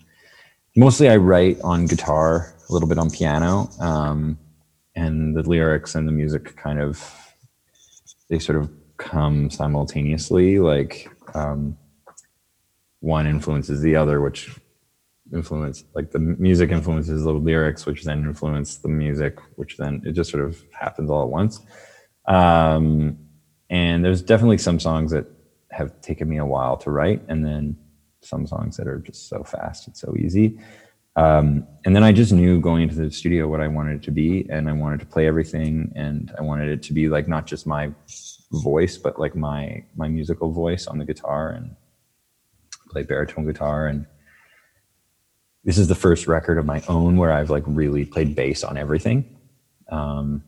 Mostly, 0.76 1.08
I 1.08 1.16
write 1.16 1.58
on 1.62 1.86
guitar 1.86 2.54
a 2.68 2.72
little 2.72 2.88
bit 2.88 2.98
on 2.98 3.10
piano, 3.10 3.70
um, 3.80 4.38
and 4.94 5.36
the 5.36 5.42
lyrics 5.42 5.94
and 5.94 6.06
the 6.06 6.12
music 6.12 6.56
kind 6.56 6.80
of 6.80 7.02
they 8.28 8.38
sort 8.38 8.58
of 8.58 8.70
come 8.96 9.50
simultaneously. 9.50 10.58
Like 10.58 11.08
um, 11.34 11.78
one 13.04 13.26
influences 13.26 13.82
the 13.82 13.94
other, 13.94 14.22
which 14.22 14.50
influence 15.32 15.84
like 15.94 16.10
the 16.10 16.18
music 16.18 16.70
influences 16.70 17.22
the 17.24 17.32
lyrics, 17.32 17.84
which 17.84 18.04
then 18.04 18.24
influence 18.24 18.76
the 18.76 18.88
music, 18.88 19.38
which 19.56 19.76
then 19.76 20.02
it 20.06 20.12
just 20.12 20.30
sort 20.30 20.42
of 20.42 20.62
happens 20.72 21.10
all 21.10 21.22
at 21.22 21.28
once. 21.28 21.60
Um, 22.26 23.18
and 23.68 24.02
there's 24.02 24.22
definitely 24.22 24.58
some 24.58 24.80
songs 24.80 25.10
that 25.12 25.26
have 25.70 26.00
taken 26.00 26.28
me 26.28 26.38
a 26.38 26.46
while 26.46 26.78
to 26.78 26.90
write, 26.90 27.22
and 27.28 27.44
then 27.44 27.76
some 28.22 28.46
songs 28.46 28.78
that 28.78 28.88
are 28.88 29.00
just 29.00 29.28
so 29.28 29.42
fast 29.44 29.86
it's 29.86 30.00
so 30.00 30.14
easy. 30.18 30.58
Um, 31.16 31.66
and 31.84 31.94
then 31.94 32.02
I 32.02 32.10
just 32.10 32.32
knew 32.32 32.58
going 32.58 32.82
into 32.84 32.96
the 32.96 33.10
studio 33.10 33.46
what 33.48 33.60
I 33.60 33.68
wanted 33.68 33.96
it 33.96 34.02
to 34.04 34.10
be, 34.10 34.46
and 34.48 34.68
I 34.68 34.72
wanted 34.72 35.00
to 35.00 35.06
play 35.06 35.26
everything, 35.26 35.92
and 35.94 36.32
I 36.38 36.42
wanted 36.42 36.70
it 36.70 36.82
to 36.84 36.94
be 36.94 37.08
like 37.08 37.28
not 37.28 37.46
just 37.46 37.66
my 37.66 37.92
voice, 38.50 38.96
but 38.96 39.20
like 39.20 39.36
my 39.36 39.84
my 39.94 40.08
musical 40.08 40.50
voice 40.50 40.86
on 40.86 40.96
the 40.96 41.04
guitar 41.04 41.50
and 41.50 41.76
play 42.94 43.02
baritone 43.02 43.44
guitar. 43.44 43.86
And 43.86 44.06
this 45.64 45.76
is 45.76 45.88
the 45.88 45.94
first 45.94 46.26
record 46.26 46.58
of 46.58 46.64
my 46.64 46.82
own 46.88 47.16
where 47.16 47.32
I've 47.32 47.50
like 47.50 47.64
really 47.66 48.04
played 48.04 48.34
bass 48.34 48.64
on 48.64 48.78
everything. 48.78 49.36
Um, 49.90 50.42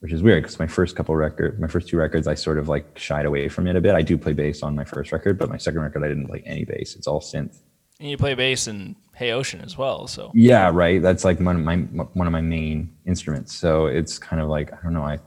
which 0.00 0.12
is 0.12 0.20
weird 0.20 0.42
because 0.42 0.58
my 0.58 0.66
first 0.66 0.96
couple 0.96 1.14
records, 1.14 1.60
my 1.60 1.68
first 1.68 1.88
two 1.88 1.96
records, 1.96 2.26
I 2.26 2.34
sort 2.34 2.58
of 2.58 2.68
like 2.68 2.98
shied 2.98 3.24
away 3.24 3.48
from 3.48 3.68
it 3.68 3.76
a 3.76 3.80
bit. 3.80 3.94
I 3.94 4.02
do 4.02 4.18
play 4.18 4.32
bass 4.32 4.64
on 4.64 4.74
my 4.74 4.84
first 4.84 5.12
record, 5.12 5.38
but 5.38 5.48
my 5.48 5.56
second 5.56 5.80
record, 5.80 6.02
I 6.02 6.08
didn't 6.08 6.26
play 6.26 6.42
any 6.44 6.64
bass. 6.64 6.96
It's 6.96 7.06
all 7.06 7.20
synth. 7.20 7.60
And 8.00 8.10
you 8.10 8.16
play 8.16 8.34
bass 8.34 8.66
in 8.66 8.96
Hey 9.14 9.30
Ocean 9.30 9.60
as 9.60 9.78
well, 9.78 10.08
so 10.08 10.32
Yeah, 10.34 10.70
right. 10.74 11.00
That's 11.00 11.24
like 11.24 11.38
one 11.38 11.54
of 11.54 11.62
my 11.62 11.76
one 11.76 12.26
of 12.26 12.32
my 12.32 12.40
main 12.40 12.92
instruments. 13.06 13.54
So 13.54 13.86
it's 13.86 14.18
kind 14.18 14.42
of 14.42 14.48
like 14.48 14.72
I 14.72 14.78
don't 14.82 14.92
know. 14.92 15.04
I 15.04 15.20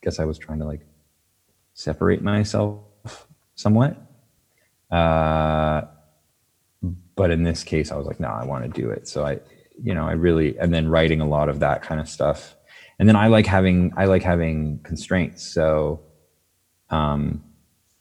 guess 0.00 0.20
I 0.20 0.24
was 0.24 0.38
trying 0.38 0.60
to 0.60 0.64
like 0.64 0.86
separate 1.74 2.22
myself 2.22 2.78
somewhat. 3.56 3.96
Uh, 4.90 5.82
but 7.16 7.30
in 7.30 7.42
this 7.42 7.64
case, 7.64 7.92
I 7.92 7.96
was 7.96 8.06
like, 8.06 8.20
no, 8.20 8.28
I 8.28 8.44
want 8.44 8.64
to 8.64 8.80
do 8.80 8.90
it. 8.90 9.06
So 9.06 9.24
I, 9.24 9.40
you 9.82 9.94
know, 9.94 10.06
I 10.06 10.12
really, 10.12 10.58
and 10.58 10.72
then 10.72 10.88
writing 10.88 11.20
a 11.20 11.28
lot 11.28 11.48
of 11.48 11.60
that 11.60 11.82
kind 11.82 12.00
of 12.00 12.08
stuff 12.08 12.56
and 13.00 13.08
then 13.08 13.16
I 13.16 13.28
like 13.28 13.46
having 13.46 13.94
I 13.96 14.04
like 14.04 14.22
having 14.22 14.78
constraints. 14.82 15.42
So, 15.42 16.02
um, 16.90 17.42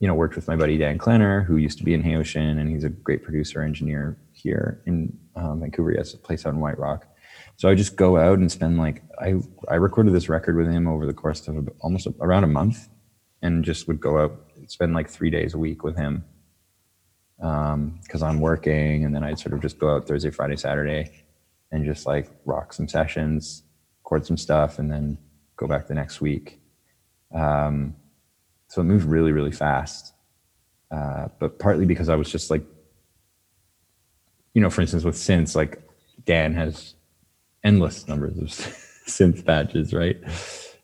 you 0.02 0.08
know, 0.10 0.14
worked 0.14 0.36
with 0.36 0.46
my 0.50 0.58
buddy 0.58 0.78
Dan 0.78 0.98
Klenner, 0.98 1.46
who 1.46 1.56
used 1.56 1.78
to 1.78 1.86
be 1.86 1.94
in 1.94 2.16
Ocean, 2.16 2.60
and 2.60 2.70
he's 2.70 2.84
a 2.84 2.90
great 2.90 3.24
producer 3.24 3.62
engineer 3.62 4.18
here 4.34 4.84
in 4.86 5.18
um, 5.38 5.62
Vancouver. 5.62 5.92
He 5.92 5.98
has 5.98 6.14
a 6.14 6.18
place 6.18 6.46
out 6.46 6.54
in 6.54 6.60
White 6.60 6.78
Rock. 6.78 7.08
So 7.56 7.70
I 7.70 7.76
just 7.76 7.96
go 7.96 8.18
out 8.18 8.40
and 8.40 8.52
spend 8.52 8.78
like 8.78 9.02
I 9.22 9.36
I 9.70 9.76
recorded 9.76 10.14
this 10.14 10.28
record 10.28 10.58
with 10.58 10.68
him 10.68 10.86
over 10.86 11.06
the 11.06 11.14
course 11.14 11.48
of 11.48 11.70
almost 11.80 12.06
around 12.20 12.44
a 12.44 12.48
month, 12.48 12.90
and 13.42 13.64
just 13.64 13.88
would 13.88 14.02
go 14.02 14.20
out 14.20 14.52
spend 14.68 14.94
like 14.94 15.10
three 15.10 15.30
days 15.30 15.54
a 15.54 15.58
week 15.58 15.82
with 15.82 15.96
him 15.96 16.26
because 17.40 18.22
um, 18.22 18.24
I'm 18.24 18.40
working, 18.40 19.06
and 19.06 19.16
then 19.16 19.24
I'd 19.24 19.40
sort 19.40 19.54
of 19.54 19.62
just 19.62 19.80
go 19.80 19.96
out 19.96 20.08
Thursday, 20.08 20.30
Friday, 20.30 20.58
Saturday, 20.58 21.12
and 21.72 21.86
just 21.86 22.06
like 22.06 22.30
rock 22.46 22.74
some 22.74 22.88
sessions 22.88 23.64
record 24.10 24.26
some 24.26 24.38
stuff, 24.38 24.80
and 24.80 24.92
then 24.92 25.18
go 25.56 25.68
back 25.68 25.88
the 25.88 25.94
next 25.94 26.20
week. 26.20 26.60
Um, 27.34 27.96
so 28.68 28.82
it 28.82 28.86
moved 28.86 29.06
really, 29.06 29.32
really 29.32 29.52
fast. 29.52 30.14
Uh, 30.92 31.28
but 31.40 31.60
partly 31.60 31.86
because 31.86 32.10
I 32.10 32.16
was 32.16 32.32
just 32.32 32.50
like, 32.50 32.64
you 34.54 34.62
know, 34.62 34.70
for 34.70 34.82
instance, 34.82 35.04
with 35.04 35.16
synths, 35.16 35.56
like 35.56 35.88
Dan 36.26 36.54
has 36.56 36.96
endless 37.64 38.08
numbers 38.08 38.38
of 38.38 38.46
synth 39.08 39.46
patches, 39.46 39.94
right? 39.94 40.18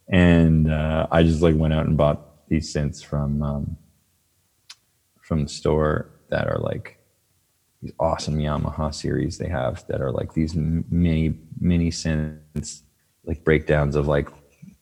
And 0.07 0.71
uh, 0.71 1.07
I 1.11 1.23
just 1.23 1.41
like 1.41 1.55
went 1.55 1.73
out 1.73 1.87
and 1.87 1.97
bought 1.97 2.47
these 2.47 2.71
synths 2.71 3.03
from 3.03 3.41
um, 3.41 3.77
from 5.23 5.41
the 5.43 5.49
store 5.49 6.11
that 6.29 6.47
are 6.47 6.59
like 6.59 6.97
these 7.81 7.93
awesome 7.99 8.37
Yamaha 8.37 8.93
series 8.93 9.37
they 9.37 9.49
have 9.49 9.85
that 9.87 10.01
are 10.01 10.11
like 10.11 10.33
these 10.33 10.55
mini 10.55 11.37
mini 11.59 11.91
synths 11.91 12.81
like 13.25 13.43
breakdowns 13.43 13.95
of 13.95 14.07
like 14.07 14.29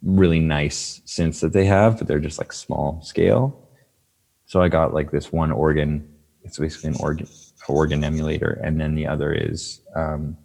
really 0.03 0.39
nice 0.39 1.01
synths 1.05 1.39
that 1.41 1.53
they 1.53 1.65
have, 1.65 1.97
but 1.97 2.07
they're 2.07 2.19
just 2.19 2.37
like 2.37 2.51
small 2.51 3.01
scale. 3.01 3.69
So 4.45 4.61
I 4.61 4.67
got 4.67 4.93
like 4.93 5.11
this 5.11 5.31
one 5.31 5.51
organ. 5.51 6.09
It's 6.43 6.59
basically 6.59 6.89
an 6.89 6.97
organ 6.99 7.27
organ 7.67 8.03
emulator, 8.03 8.59
and 8.63 8.79
then 8.79 8.95
the 8.95 9.07
other 9.07 9.33
is 9.33 9.81
um, 9.95 10.37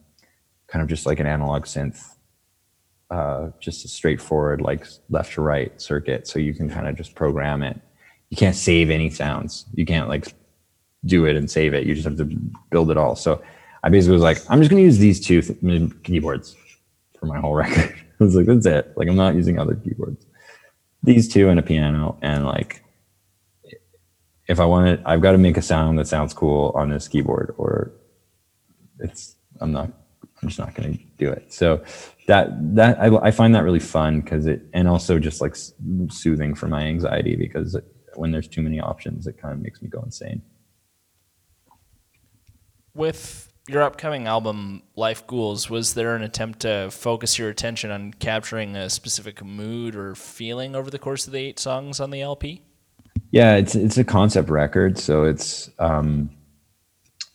kind 0.69 0.83
of 0.83 0.89
just 0.89 1.07
like 1.07 1.19
an 1.19 1.27
analog 1.27 1.65
synth, 1.65 2.15
uh, 3.11 3.49
just 3.61 3.85
a 3.85 3.89
straightforward 3.89 4.61
like 4.61 4.87
left 5.11 5.35
to 5.35 5.43
right 5.43 5.81
circuit. 5.81 6.29
So 6.29 6.39
you 6.39 6.55
can 6.55 6.71
kind 6.71 6.87
of 6.87 6.97
just 6.97 7.15
program 7.15 7.63
it. 7.63 7.81
You 8.31 8.37
can't 8.37 8.57
save 8.57 8.91
any 8.91 9.11
sounds. 9.11 9.67
You 9.75 9.85
can't 9.85 10.09
like 10.09 10.33
do 11.09 11.25
it 11.27 11.37
and 11.37 11.51
save 11.51 11.75
it. 11.75 11.87
You 11.87 11.95
just 11.95 12.07
have 12.07 12.17
to 12.19 12.25
build 12.71 12.91
it 12.91 12.97
all. 12.97 13.17
So 13.17 13.43
I 13.83 13.89
basically 13.89 14.15
was 14.15 14.23
like, 14.23 14.39
I'm 14.49 14.61
just 14.61 14.71
going 14.71 14.83
to 14.83 14.87
use 14.87 14.99
these 14.99 15.21
two 15.21 15.43
th- 15.43 15.61
mm, 15.61 16.03
keyboards 16.05 16.57
for 17.19 17.27
my 17.27 17.39
whole 17.39 17.55
record. 17.65 17.95
I 18.21 18.25
was 18.25 18.35
like, 18.35 18.47
that's 18.47 18.67
it. 18.67 18.93
Like 18.97 19.09
I'm 19.09 19.17
not 19.17 19.35
using 19.35 19.59
other 19.59 19.75
keyboards. 19.75 20.27
These 21.03 21.29
two 21.29 21.49
and 21.49 21.59
a 21.59 21.63
piano 21.63 22.19
and 22.23 22.45
like 22.45 22.83
if 24.49 24.59
I 24.61 24.65
want 24.65 24.89
it, 24.89 25.01
I've 25.05 25.21
got 25.21 25.33
to 25.33 25.39
make 25.39 25.57
a 25.57 25.63
sound 25.63 25.99
that 25.99 26.09
sounds 26.09 26.33
cool 26.35 26.73
on 26.75 26.89
this 26.89 27.07
keyboard 27.07 27.55
or 27.59 27.93
it's 28.99 29.37
I'm 29.61 29.73
not 29.73 29.93
I'm 30.43 30.49
just 30.49 30.59
not 30.59 30.75
going 30.75 30.95
to 30.95 31.05
do 31.19 31.31
it. 31.31 31.53
So 31.53 31.83
that 32.27 32.49
that 32.75 32.99
I, 32.99 33.15
I 33.17 33.31
find 33.31 33.55
that 33.55 33.65
really 33.65 33.81
fun 33.81 34.21
because 34.21 34.47
it 34.47 34.63
and 34.73 34.89
also 34.89 35.19
just 35.19 35.41
like 35.41 35.57
soothing 36.09 36.55
for 36.55 36.67
my 36.67 36.83
anxiety 36.83 37.37
because 37.37 37.77
when 38.15 38.33
there's 38.33 38.49
too 38.49 38.63
many 38.63 38.81
options, 38.81 39.27
it 39.27 39.39
kind 39.39 39.55
of 39.55 39.61
makes 39.61 39.81
me 39.83 39.89
go 39.89 40.01
insane. 40.03 40.43
With 42.99 43.51
your 43.69 43.83
upcoming 43.83 44.27
album 44.27 44.83
life 44.97 45.27
ghouls 45.27 45.71
was 45.71 45.95
there 45.95 46.15
an 46.17 46.23
attempt 46.23 46.61
to 46.61 46.91
focus 46.91 47.39
your 47.39 47.49
attention 47.49 47.91
on 47.91 48.13
capturing 48.13 48.77
a 48.77 48.91
specific 48.91 49.45
mood 49.45 49.95
or 49.95 50.15
feeling 50.15 50.75
over 50.75 50.91
the 50.91 50.99
course 50.99 51.27
of 51.27 51.33
the 51.33 51.39
eight 51.39 51.59
songs 51.59 52.01
on 52.01 52.11
the 52.11 52.23
lp 52.23 52.63
yeah 53.31 53.57
it's 53.57 53.75
it's 53.75 53.99
a 53.99 54.05
concept 54.05 54.49
record 54.49 54.97
so 54.97 55.25
it's 55.25 55.69
um 55.79 56.31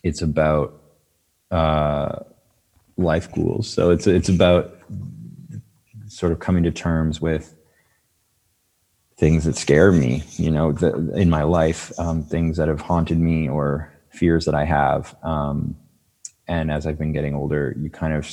it's 0.02 0.22
about 0.22 0.82
uh 1.52 2.16
life 2.96 3.30
ghouls. 3.32 3.68
So 3.68 3.90
it's 3.90 4.06
it's 4.06 4.28
about 4.28 4.76
sort 6.08 6.32
of 6.32 6.38
coming 6.38 6.62
to 6.64 6.70
terms 6.70 7.20
with 7.20 7.54
things 9.16 9.44
that 9.44 9.56
scare 9.56 9.92
me 9.92 10.22
you 10.32 10.50
know 10.50 10.72
the, 10.72 11.12
in 11.14 11.30
my 11.30 11.44
life 11.44 11.92
um, 11.98 12.22
things 12.22 12.56
that 12.56 12.68
have 12.68 12.80
haunted 12.80 13.18
me 13.18 13.48
or 13.48 13.92
fears 14.14 14.44
that 14.44 14.54
i 14.54 14.64
have 14.64 15.16
um, 15.22 15.76
and 16.46 16.70
as 16.70 16.86
I've 16.86 16.98
been 16.98 17.12
getting 17.12 17.34
older, 17.34 17.74
you 17.78 17.90
kind 17.90 18.12
of 18.12 18.30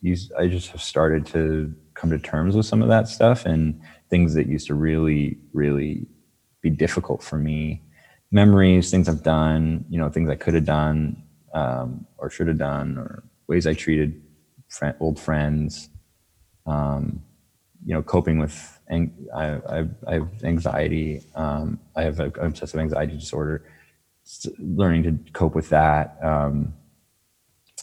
use. 0.00 0.32
I 0.38 0.46
just 0.48 0.70
have 0.70 0.82
started 0.82 1.26
to 1.26 1.72
come 1.94 2.10
to 2.10 2.18
terms 2.18 2.56
with 2.56 2.66
some 2.66 2.82
of 2.82 2.88
that 2.88 3.08
stuff 3.08 3.46
and 3.46 3.80
things 4.08 4.34
that 4.34 4.46
used 4.46 4.66
to 4.68 4.74
really, 4.74 5.38
really 5.52 6.06
be 6.60 6.70
difficult 6.70 7.22
for 7.22 7.38
me. 7.38 7.82
Memories, 8.32 8.90
things 8.90 9.08
I've 9.08 9.22
done, 9.22 9.84
you 9.88 9.98
know, 9.98 10.08
things 10.08 10.28
I 10.28 10.36
could 10.36 10.54
have 10.54 10.64
done 10.64 11.22
um, 11.52 12.06
or 12.18 12.30
should 12.30 12.48
have 12.48 12.58
done, 12.58 12.96
or 12.96 13.24
ways 13.48 13.66
I 13.66 13.74
treated 13.74 14.20
friend, 14.68 14.96
old 15.00 15.18
friends. 15.18 15.88
Um, 16.66 17.22
you 17.84 17.94
know, 17.94 18.02
coping 18.02 18.38
with. 18.38 18.78
I, 18.90 19.08
I, 19.34 19.88
I 20.06 20.14
have 20.14 20.28
anxiety. 20.44 21.22
Um, 21.34 21.78
I 21.96 22.02
have 22.02 22.20
obsessive 22.20 22.78
anxiety 22.78 23.16
disorder 23.16 23.64
learning 24.58 25.02
to 25.04 25.32
cope 25.32 25.54
with 25.54 25.68
that. 25.70 26.18
Um, 26.22 26.74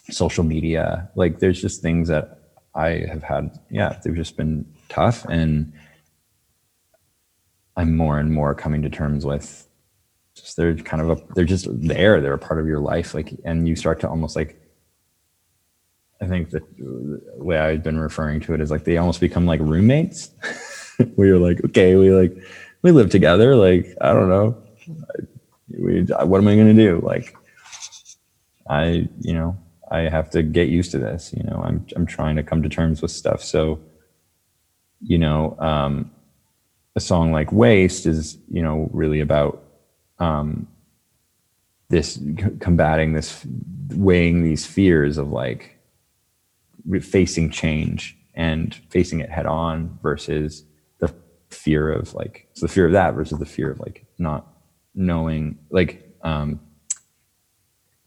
social 0.10 0.44
media, 0.44 1.10
like 1.16 1.40
there's 1.40 1.62
just 1.62 1.82
things 1.82 2.08
that 2.08 2.40
I 2.76 3.06
have 3.10 3.24
had. 3.24 3.58
Yeah, 3.70 4.00
they've 4.04 4.16
just 4.16 4.38
been 4.38 4.66
tough, 4.90 5.26
and 5.26 5.74
I'm 7.76 7.96
more 7.96 8.20
and 8.20 8.32
more 8.32 8.56
coming 8.56 8.82
to 8.84 8.90
terms 8.90 9.26
with. 9.26 9.68
Just 10.36 10.56
they're 10.56 10.76
kind 10.76 11.02
of 11.02 11.10
a, 11.10 11.34
they're 11.34 11.46
just 11.46 11.68
there. 11.70 12.22
They're 12.22 12.34
a 12.34 12.40
part 12.40 12.60
of 12.60 12.68
your 12.68 12.80
life, 12.80 13.14
like, 13.14 13.34
and 13.44 13.68
you 13.68 13.76
start 13.76 14.00
to 14.02 14.10
almost 14.10 14.36
like. 14.36 14.62
I 16.20 16.26
think 16.26 16.50
the 16.50 16.62
way 17.36 17.60
I've 17.60 17.84
been 17.84 18.00
referring 18.00 18.40
to 18.42 18.56
it 18.56 18.62
is 18.62 18.72
like 18.72 18.86
they 18.86 18.98
almost 18.98 19.20
become 19.20 19.46
like 19.46 19.60
roommates, 19.60 20.32
where 21.16 21.28
you're 21.28 21.40
like, 21.40 21.64
okay, 21.66 21.96
we 21.96 22.12
like 22.12 22.36
we 22.82 22.92
live 22.92 23.10
together. 23.12 23.56
Like 23.56 23.96
I 24.02 24.14
don't 24.14 24.30
know, 24.30 24.58
we, 25.70 26.02
what 26.02 26.40
am 26.40 26.48
I 26.48 26.56
going 26.56 26.76
to 26.76 26.84
do? 26.84 27.00
Like, 27.04 27.36
I, 28.70 29.08
you 29.22 29.34
know, 29.34 29.58
I 29.90 30.02
have 30.02 30.30
to 30.32 30.44
get 30.44 30.70
used 30.70 30.92
to 30.92 31.00
this. 31.00 31.34
You 31.36 31.44
know, 31.44 31.62
I'm 31.64 31.86
I'm 31.96 32.06
trying 32.06 32.36
to 32.36 32.44
come 32.44 32.62
to 32.64 32.70
terms 32.70 33.02
with 33.02 33.12
stuff. 33.12 33.44
So, 33.44 33.80
you 35.02 35.18
know, 35.18 35.58
um, 35.60 36.12
a 36.96 37.00
song 37.00 37.32
like 37.32 37.52
"Waste" 37.52 38.06
is, 38.06 38.38
you 38.50 38.62
know, 38.62 38.90
really 38.92 39.22
about 39.22 39.64
um, 40.20 40.68
this 41.90 42.20
combating 42.60 43.14
this, 43.14 43.46
weighing 43.90 44.44
these 44.44 44.66
fears 44.66 45.18
of 45.18 45.30
like, 45.30 45.78
re- 46.86 47.00
facing 47.00 47.50
change 47.50 48.18
and 48.34 48.76
facing 48.90 49.20
it 49.20 49.30
head 49.30 49.46
on 49.46 49.98
versus 50.02 50.64
the 51.00 51.14
fear 51.50 51.92
of 51.92 52.14
like 52.14 52.48
so 52.54 52.66
the 52.66 52.72
fear 52.72 52.86
of 52.86 52.92
that 52.92 53.14
versus 53.14 53.40
the 53.40 53.46
fear 53.46 53.72
of 53.72 53.80
like 53.80 54.06
not 54.18 54.57
knowing 54.98 55.58
like 55.70 56.18
um 56.24 56.60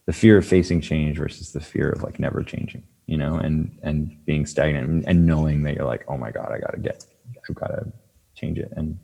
the 0.07 0.13
fear 0.13 0.37
of 0.39 0.47
facing 0.47 0.81
change 0.81 1.17
versus 1.17 1.53
the 1.53 1.61
fear 1.61 1.91
of 1.91 2.03
like 2.03 2.19
never 2.19 2.43
changing 2.43 2.83
you 3.07 3.17
know 3.17 3.37
and 3.37 3.79
and 3.83 4.25
being 4.27 4.45
stagnant 4.45 4.89
and, 4.89 5.09
and 5.09 5.27
knowing 5.27 5.63
that 5.63 5.75
you're 5.75 5.87
like 5.87 6.05
oh 6.09 6.19
my 6.19 6.31
god 6.31 6.51
i 6.53 6.59
gotta 6.59 6.79
get 6.79 7.05
i've 7.49 7.55
gotta 7.55 7.91
change 8.35 8.59
it. 8.59 8.73
And 8.77 8.99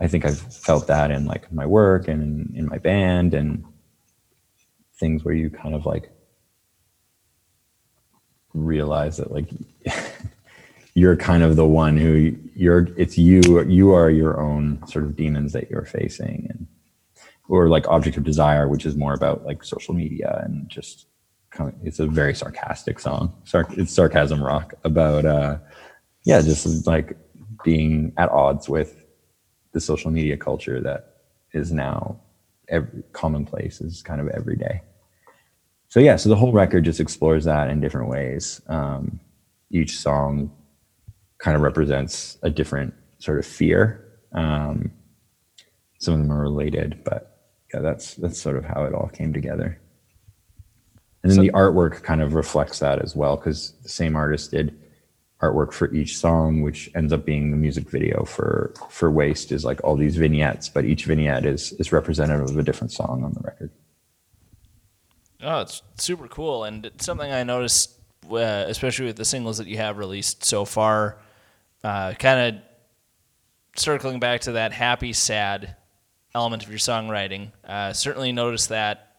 i 0.00 0.06
think 0.06 0.24
i've 0.26 0.40
felt 0.40 0.86
that 0.88 1.10
in 1.10 1.24
like 1.24 1.50
my 1.52 1.66
work 1.66 2.08
and 2.08 2.22
in, 2.22 2.56
in 2.58 2.66
my 2.66 2.78
band 2.78 3.32
and 3.32 3.64
things 4.98 5.24
where 5.24 5.34
you 5.34 5.48
kind 5.48 5.74
of 5.74 5.86
like 5.86 6.10
realize 8.54 9.18
that 9.18 9.30
like 9.30 9.48
you're 10.94 11.16
kind 11.16 11.42
of 11.42 11.56
the 11.56 11.66
one 11.66 11.96
who 11.96 12.34
you're 12.54 12.88
it's 12.96 13.16
you 13.16 13.62
you 13.68 13.92
are 13.92 14.10
your 14.10 14.40
own 14.40 14.84
sort 14.86 15.04
of 15.04 15.14
demons 15.14 15.52
that 15.52 15.70
you're 15.70 15.84
facing. 15.84 16.46
And 16.50 16.66
or 17.48 17.68
like 17.68 17.86
object 17.88 18.16
of 18.16 18.24
desire 18.24 18.68
which 18.68 18.86
is 18.86 18.96
more 18.96 19.14
about 19.14 19.44
like 19.44 19.64
social 19.64 19.94
media 19.94 20.40
and 20.44 20.68
just 20.68 21.06
kind 21.50 21.70
of, 21.70 21.86
it's 21.86 21.98
a 21.98 22.06
very 22.06 22.34
sarcastic 22.34 23.00
song 23.00 23.32
it's 23.70 23.92
sarcasm 23.92 24.42
rock 24.42 24.74
about 24.84 25.24
uh 25.24 25.58
yeah 26.24 26.40
just 26.40 26.86
like 26.86 27.16
being 27.64 28.12
at 28.16 28.30
odds 28.30 28.68
with 28.68 29.04
the 29.72 29.80
social 29.80 30.10
media 30.10 30.36
culture 30.36 30.80
that 30.80 31.16
is 31.52 31.72
now 31.72 32.20
every, 32.68 33.02
commonplace 33.12 33.80
is 33.80 34.02
kind 34.02 34.20
of 34.20 34.28
every 34.28 34.56
day. 34.56 34.82
So 35.88 36.00
yeah 36.00 36.16
so 36.16 36.28
the 36.28 36.36
whole 36.36 36.52
record 36.52 36.84
just 36.84 37.00
explores 37.00 37.44
that 37.44 37.70
in 37.70 37.80
different 37.80 38.08
ways. 38.08 38.60
Um, 38.68 39.20
each 39.70 39.98
song 39.98 40.50
kind 41.38 41.56
of 41.56 41.62
represents 41.62 42.38
a 42.42 42.50
different 42.50 42.94
sort 43.18 43.38
of 43.38 43.46
fear. 43.46 44.04
Um, 44.32 44.92
some 46.00 46.14
of 46.14 46.20
them 46.20 46.32
are 46.32 46.40
related 46.40 47.02
but 47.04 47.37
yeah 47.72 47.80
that's 47.80 48.14
that's 48.14 48.40
sort 48.40 48.56
of 48.56 48.64
how 48.64 48.84
it 48.84 48.94
all 48.94 49.08
came 49.08 49.32
together 49.32 49.78
and 51.22 51.30
then 51.32 51.36
So- 51.36 51.42
the 51.42 51.50
artwork 51.52 52.02
kind 52.02 52.22
of 52.22 52.34
reflects 52.34 52.78
that 52.80 53.00
as 53.02 53.14
well 53.16 53.36
because 53.36 53.72
the 53.82 53.88
same 53.88 54.16
artist 54.16 54.50
did 54.52 54.78
artwork 55.40 55.72
for 55.72 55.92
each 55.94 56.16
song 56.18 56.62
which 56.62 56.90
ends 56.96 57.12
up 57.12 57.24
being 57.24 57.50
the 57.52 57.56
music 57.56 57.88
video 57.90 58.24
for 58.24 58.74
for 58.90 59.10
waste 59.10 59.52
is 59.52 59.64
like 59.64 59.80
all 59.84 59.94
these 59.96 60.16
vignettes 60.16 60.68
but 60.68 60.84
each 60.84 61.04
vignette 61.04 61.46
is 61.46 61.72
is 61.74 61.92
representative 61.92 62.48
of 62.50 62.58
a 62.58 62.62
different 62.62 62.90
song 62.92 63.22
on 63.24 63.32
the 63.34 63.40
record 63.40 63.70
Oh, 65.40 65.60
it's 65.60 65.82
super 65.98 66.26
cool, 66.26 66.64
and 66.64 66.84
it's 66.84 67.04
something 67.06 67.30
I 67.30 67.44
noticed, 67.44 67.92
uh, 68.28 68.64
especially 68.66 69.06
with 69.06 69.14
the 69.14 69.24
singles 69.24 69.58
that 69.58 69.68
you 69.68 69.76
have 69.76 69.96
released 69.96 70.44
so 70.44 70.64
far. 70.64 71.20
Uh, 71.84 72.12
kind 72.14 72.56
of 72.56 72.62
circling 73.76 74.18
back 74.18 74.40
to 74.42 74.52
that 74.52 74.72
happy, 74.72 75.12
sad 75.12 75.76
element 76.38 76.62
of 76.64 76.70
your 76.70 76.78
songwriting. 76.78 77.50
Uh, 77.66 77.92
certainly 77.92 78.32
noticed 78.32 78.68
that 78.68 79.16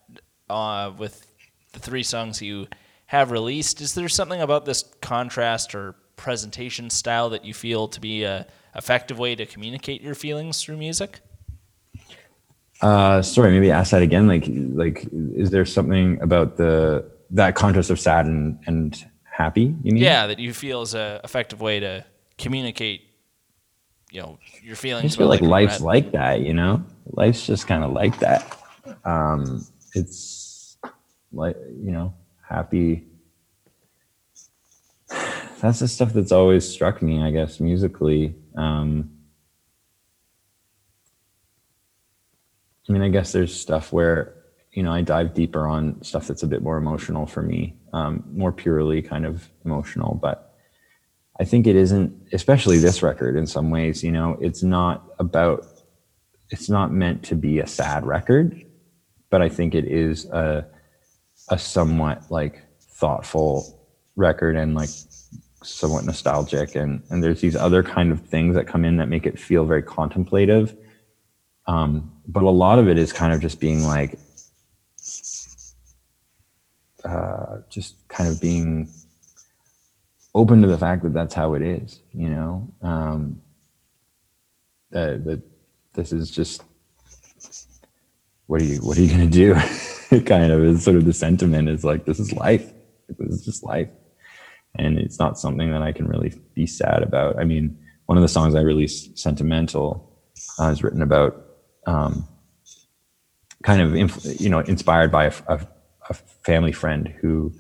uh, 0.50 0.92
with 0.98 1.26
the 1.74 1.80
three 1.80 2.04
songs 2.04 2.42
you 2.42 2.68
have 3.08 3.32
released. 3.32 3.82
Is 3.82 3.94
there 3.94 4.10
something 4.10 4.42
about 4.42 4.66
this 4.66 4.84
contrast 5.02 5.76
or 5.76 5.96
presentation 6.16 6.90
style 6.90 7.30
that 7.30 7.44
you 7.46 7.54
feel 7.54 7.88
to 7.88 8.00
be 8.00 8.24
a 8.24 8.46
effective 8.76 9.18
way 9.18 9.36
to 9.36 9.46
communicate 9.46 10.02
your 10.02 10.16
feelings 10.16 10.62
through 10.64 10.78
music? 10.78 11.20
Uh, 12.82 13.22
sorry, 13.22 13.52
maybe 13.52 13.72
ask 13.72 13.92
that 13.92 14.02
again. 14.02 14.28
Like, 14.28 14.46
like, 14.48 15.08
is 15.36 15.50
there 15.50 15.66
something 15.66 16.22
about 16.22 16.58
the 16.58 17.10
that 17.32 17.56
contrast 17.56 17.90
of 17.90 18.00
sad 18.00 18.26
and 18.26 18.60
and 18.68 19.06
happy? 19.24 19.76
You 19.84 19.94
mean? 19.94 20.04
Yeah, 20.04 20.28
that 20.28 20.40
you 20.40 20.54
feel 20.54 20.82
is 20.82 20.94
a 20.94 21.20
effective 21.24 21.60
way 21.62 21.80
to 21.80 22.06
communicate, 22.38 23.02
you 24.12 24.22
know, 24.22 24.40
your 24.62 24.76
feelings. 24.76 25.04
I 25.04 25.08
just 25.08 25.18
feel 25.18 25.28
like 25.28 25.42
life's 25.42 25.82
like 25.82 26.12
that. 26.12 26.42
You 26.42 26.54
know, 26.54 26.84
life's 27.12 27.46
just 27.46 27.68
kind 27.68 27.84
of 27.84 27.92
like 27.92 28.20
that. 28.20 28.58
Um, 29.06 29.66
it's 29.94 30.78
like 31.32 31.58
you 31.82 31.92
know, 31.92 32.14
happy. 32.48 33.06
That's 35.62 35.80
the 35.80 35.88
stuff 35.88 36.14
that's 36.14 36.32
always 36.32 36.68
struck 36.68 37.02
me, 37.02 37.22
I 37.22 37.32
guess, 37.32 37.60
musically. 37.60 38.36
Um, 38.56 39.12
I 42.88 42.94
mean, 42.94 43.02
I 43.02 43.10
guess 43.10 43.34
there's 43.34 43.54
stuff 43.54 43.92
where 43.92 44.36
you 44.72 44.84
know 44.84 44.92
I 44.92 45.02
dive 45.02 45.34
deeper 45.34 45.68
on 45.68 46.02
stuff 46.02 46.28
that's 46.28 46.44
a 46.44 46.48
bit 46.48 46.62
more 46.62 46.78
emotional 46.78 47.26
for 47.26 47.42
me, 47.42 47.76
um, 47.94 48.24
more 48.32 48.52
purely 48.52 49.02
kind 49.02 49.26
of 49.26 49.50
emotional. 49.66 50.16
But 50.16 50.50
I 51.40 51.46
think 51.46 51.68
it 51.68 51.76
isn't, 51.76 52.14
especially 52.34 52.80
this 52.80 53.02
record. 53.02 53.38
In 53.38 53.48
some 53.48 53.70
ways, 53.70 54.04
you 54.04 54.12
know, 54.12 54.38
it's 54.42 54.62
not 54.62 55.06
about, 55.20 55.66
it's 56.50 56.70
not 56.70 56.92
meant 56.92 57.24
to 57.24 57.36
be 57.36 57.60
a 57.60 57.68
sad 57.68 58.06
record, 58.06 58.66
but 59.30 59.42
I 59.42 59.50
think 59.50 59.76
it 59.76 59.86
is 59.86 60.26
a 60.26 60.66
a 61.50 61.58
somewhat 61.58 62.30
like 62.30 62.64
thoughtful 62.80 63.88
record 64.16 64.56
and 64.56 64.76
like 64.76 64.90
somewhat 65.64 66.06
nostalgic. 66.06 66.76
And 66.76 67.04
and 67.10 67.24
there's 67.24 67.42
these 67.42 67.56
other 67.56 67.84
kind 67.84 68.12
of 68.12 68.22
things 68.22 68.56
that 68.56 68.68
come 68.68 68.86
in 68.86 68.98
that 68.98 69.10
make 69.10 69.26
it 69.26 69.40
feel 69.40 69.66
very 69.66 69.84
contemplative. 69.84 70.76
Um, 71.68 72.12
but 72.28 72.44
a 72.44 72.50
lot 72.50 72.80
of 72.80 72.88
it 72.88 72.98
is 72.98 73.14
kind 73.14 73.34
of 73.34 73.42
just 73.42 73.60
being 73.60 73.84
like 73.84 74.18
uh, 77.06 77.58
just 77.70 78.08
kind 78.08 78.30
of 78.30 78.42
being 78.42 78.90
open 80.36 80.62
to 80.62 80.68
the 80.68 80.78
fact 80.78 81.04
that 81.04 81.14
that's 81.14 81.34
how 81.34 81.54
it 81.54 81.62
is 81.62 82.02
you 82.14 82.30
know? 82.30 82.68
Um, 82.82 83.42
that, 84.92 85.24
that 85.26 85.42
this 86.00 86.14
is 86.14 86.32
just 86.32 86.64
what 88.48 88.62
are 88.62 88.66
you 88.66 88.78
what 88.78 88.98
are 88.98 89.02
you 89.02 89.10
going 89.10 89.30
to 89.30 89.38
do? 89.44 89.54
Kind 90.26 90.52
of 90.52 90.64
is 90.64 90.84
sort 90.84 90.96
of 90.96 91.06
the 91.06 91.14
sentiment 91.14 91.68
is 91.68 91.84
like 91.84 92.06
this 92.06 92.20
is 92.20 92.32
life. 92.34 92.72
This 93.10 93.20
is 93.20 93.46
just 93.46 93.64
life. 93.64 93.90
And 94.76 94.98
it's 94.98 95.20
not 95.20 95.38
something 95.38 95.72
that 95.72 95.82
i 95.82 95.92
can 95.92 96.08
really 96.08 96.34
be 96.54 96.66
sad 96.66 97.04
about. 97.04 97.38
I 97.38 97.44
mean 97.44 97.78
one 98.06 98.18
of 98.18 98.22
the 98.22 98.30
songs 98.30 98.56
i 98.56 98.62
released 98.62 99.20
sentimental 99.20 99.90
uh, 100.58 100.70
is 100.70 100.84
written 100.84 101.02
about 101.02 101.46
um, 101.86 102.26
kind 103.64 103.82
of 103.82 103.94
inf- 103.94 104.40
you 104.40 104.50
know 104.50 104.60
inspired 104.60 105.12
by 105.12 105.26
a, 105.26 105.34
a, 105.48 105.68
a 106.10 106.14
family 106.14 106.72
friend 106.72 107.14
who 107.20 107.54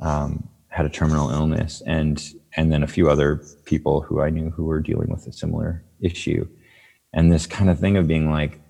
um, 0.00 0.48
had 0.68 0.86
a 0.86 0.88
terminal 0.88 1.30
illness 1.30 1.82
and 1.86 2.22
and 2.56 2.72
then 2.72 2.84
a 2.84 2.86
few 2.86 3.10
other 3.10 3.42
people 3.64 4.00
who 4.00 4.20
i 4.20 4.30
knew 4.30 4.50
who 4.50 4.64
were 4.64 4.80
dealing 4.80 5.08
with 5.10 5.26
a 5.26 5.32
similar 5.32 5.84
issue 6.00 6.46
and 7.14 7.32
this 7.32 7.46
kind 7.46 7.70
of 7.70 7.78
thing 7.78 7.96
of 7.96 8.06
being 8.06 8.30
like 8.30 8.60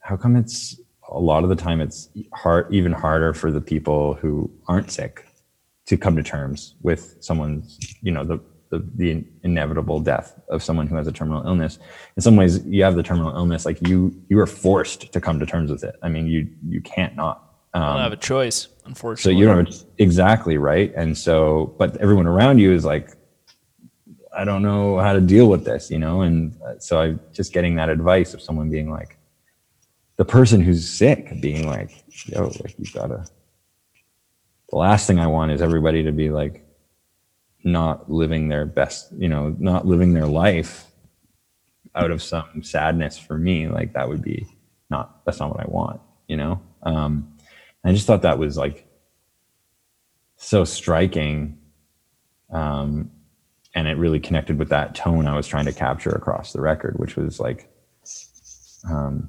how 0.00 0.16
come 0.16 0.36
it's 0.36 0.80
a 1.10 1.18
lot 1.18 1.42
of 1.42 1.48
the 1.48 1.56
time 1.56 1.80
it's 1.80 2.08
hard 2.32 2.72
even 2.72 2.92
harder 2.92 3.34
for 3.34 3.50
the 3.50 3.60
people 3.60 4.14
who 4.14 4.50
aren't 4.68 4.90
sick 4.90 5.26
to 5.90 5.96
come 5.96 6.14
to 6.14 6.22
terms 6.22 6.76
with 6.82 7.16
someone's 7.20 7.96
you 8.00 8.12
know 8.12 8.22
the, 8.22 8.38
the 8.70 8.78
the 8.94 9.24
inevitable 9.42 9.98
death 9.98 10.40
of 10.48 10.62
someone 10.62 10.86
who 10.86 10.94
has 10.94 11.08
a 11.08 11.12
terminal 11.12 11.44
illness. 11.44 11.80
In 12.16 12.22
some 12.22 12.36
ways 12.36 12.64
you 12.64 12.84
have 12.84 12.94
the 12.94 13.02
terminal 13.02 13.34
illness 13.34 13.66
like 13.66 13.84
you 13.88 14.14
you 14.28 14.38
are 14.38 14.46
forced 14.46 15.12
to 15.12 15.20
come 15.20 15.40
to 15.40 15.46
terms 15.46 15.68
with 15.68 15.82
it. 15.82 15.96
I 16.00 16.08
mean 16.08 16.28
you 16.28 16.48
you 16.68 16.80
can't 16.80 17.16
not 17.16 17.44
I 17.74 17.80
don't 17.80 17.88
um, 17.88 18.02
have 18.02 18.12
a 18.12 18.16
choice, 18.16 18.68
unfortunately. 18.84 19.34
so 19.34 19.38
you 19.38 19.46
don't 19.46 19.66
have, 19.66 19.84
exactly 19.98 20.58
right? 20.58 20.92
And 20.94 21.18
so 21.18 21.74
but 21.76 21.96
everyone 21.96 22.28
around 22.28 22.58
you 22.58 22.72
is 22.72 22.84
like 22.84 23.16
i 24.36 24.44
don't 24.44 24.62
know 24.62 24.98
how 24.98 25.12
to 25.12 25.20
deal 25.20 25.48
with 25.48 25.64
this 25.64 25.90
you 25.90 25.98
know? 25.98 26.22
And 26.22 26.56
uh, 26.62 26.78
so 26.78 27.00
i 27.00 27.14
just 27.32 27.52
getting 27.52 27.76
that 27.76 27.88
advice 27.88 28.34
of 28.34 28.42
someone 28.42 28.70
being 28.70 28.90
like 28.90 29.18
the 30.16 30.24
person 30.24 30.60
who's 30.60 30.88
sick 30.88 31.40
being 31.40 31.66
like 31.66 32.04
yo 32.26 32.46
like 32.62 32.74
you 32.78 32.86
gotta 32.92 33.26
the 34.70 34.76
last 34.76 35.06
thing 35.06 35.18
i 35.18 35.26
want 35.26 35.52
is 35.52 35.62
everybody 35.62 36.02
to 36.04 36.12
be 36.12 36.30
like 36.30 36.64
not 37.62 38.10
living 38.10 38.48
their 38.48 38.64
best 38.64 39.12
you 39.12 39.28
know 39.28 39.54
not 39.58 39.86
living 39.86 40.12
their 40.14 40.26
life 40.26 40.90
out 41.94 42.10
of 42.10 42.22
some 42.22 42.62
sadness 42.62 43.18
for 43.18 43.36
me. 43.36 43.68
Like 43.68 43.92
that 43.94 44.08
would 44.08 44.22
be 44.22 44.46
not 44.90 45.24
that's 45.24 45.40
not 45.40 45.50
what 45.50 45.60
i 45.60 45.68
want 45.68 46.00
you 46.28 46.36
know? 46.36 46.60
Um 46.82 47.36
I 47.84 47.92
just 47.92 48.06
thought 48.06 48.22
that 48.22 48.38
was 48.38 48.56
like 48.58 48.86
so 50.36 50.64
striking. 50.64 51.58
Um, 52.50 53.10
and 53.74 53.86
it 53.86 53.96
really 53.96 54.20
connected 54.20 54.58
with 54.58 54.68
that 54.70 54.94
tone 54.94 55.26
I 55.26 55.36
was 55.36 55.46
trying 55.46 55.66
to 55.66 55.72
capture 55.72 56.10
across 56.10 56.52
the 56.52 56.60
record, 56.60 56.98
which 56.98 57.16
was 57.16 57.38
like, 57.38 57.70
um, 58.88 59.28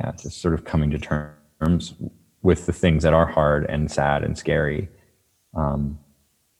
yeah, 0.00 0.12
just 0.12 0.40
sort 0.40 0.54
of 0.54 0.64
coming 0.64 0.90
to 0.90 0.98
terms 0.98 1.94
with 2.42 2.66
the 2.66 2.72
things 2.72 3.02
that 3.04 3.14
are 3.14 3.26
hard 3.26 3.66
and 3.66 3.90
sad 3.90 4.24
and 4.24 4.36
scary 4.36 4.88
um, 5.54 5.98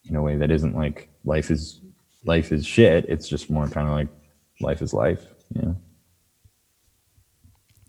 in 0.05 0.15
a 0.15 0.21
way 0.21 0.37
that 0.37 0.51
isn't 0.51 0.75
like 0.75 1.09
life 1.25 1.51
is 1.51 1.81
life 2.25 2.51
is 2.51 2.65
shit. 2.65 3.05
It's 3.09 3.27
just 3.27 3.49
more 3.49 3.67
kind 3.67 3.87
of 3.87 3.93
like 3.93 4.07
life 4.61 4.81
is 4.81 4.93
life. 4.93 5.25
You 5.53 5.61
know? 5.61 5.75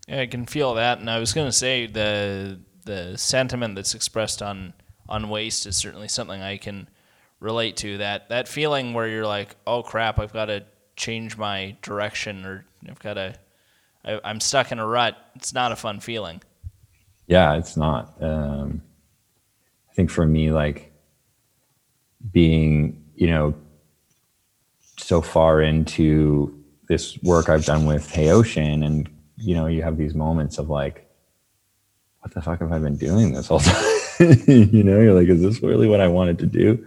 Yeah, 0.07 0.21
I 0.21 0.25
can 0.27 0.45
feel 0.45 0.73
that, 0.75 0.99
and 0.99 1.09
I 1.09 1.19
was 1.19 1.33
gonna 1.33 1.51
say 1.51 1.87
the 1.87 2.59
the 2.83 3.17
sentiment 3.17 3.75
that's 3.75 3.95
expressed 3.95 4.41
on 4.41 4.73
on 5.07 5.29
waste 5.29 5.65
is 5.65 5.77
certainly 5.77 6.07
something 6.07 6.41
I 6.41 6.57
can 6.57 6.89
relate 7.45 7.77
to. 7.77 7.99
That 7.99 8.27
that 8.29 8.47
feeling 8.47 8.93
where 8.93 9.07
you're 9.07 9.27
like, 9.27 9.55
oh 9.65 9.83
crap, 9.83 10.19
I've 10.19 10.33
got 10.33 10.45
to 10.45 10.65
change 10.97 11.37
my 11.37 11.77
direction, 11.81 12.45
or 12.45 12.65
I've 12.89 12.99
got 12.99 13.13
to, 13.13 13.35
I, 14.03 14.19
I'm 14.23 14.41
stuck 14.41 14.71
in 14.71 14.79
a 14.79 14.85
rut. 14.85 15.15
It's 15.35 15.53
not 15.53 15.71
a 15.71 15.75
fun 15.75 15.99
feeling. 16.01 16.41
Yeah, 17.27 17.55
it's 17.55 17.77
not. 17.77 18.21
Um, 18.21 18.81
I 19.89 19.93
think 19.93 20.09
for 20.09 20.25
me, 20.25 20.51
like 20.51 20.91
being, 22.31 23.03
you 23.15 23.27
know, 23.27 23.55
so 24.97 25.21
far 25.21 25.61
into 25.61 26.63
this 26.87 27.17
work 27.23 27.47
I've 27.47 27.65
done 27.65 27.85
with 27.85 28.09
Hey 28.09 28.29
Ocean, 28.31 28.83
and 28.83 29.09
you 29.37 29.53
know, 29.55 29.67
you 29.67 29.83
have 29.83 29.97
these 29.97 30.15
moments 30.15 30.57
of 30.57 30.69
like, 30.69 31.07
what 32.21 32.33
the 32.33 32.41
fuck 32.41 32.59
have 32.59 32.71
I 32.71 32.79
been 32.79 32.97
doing 32.97 33.33
this 33.33 33.47
whole 33.47 33.59
time? 33.61 33.91
you 34.47 34.83
know, 34.83 34.99
you're 34.99 35.13
like, 35.13 35.27
is 35.27 35.41
this 35.41 35.61
really 35.61 35.87
what 35.87 35.99
I 36.01 36.07
wanted 36.07 36.39
to 36.39 36.45
do? 36.45 36.85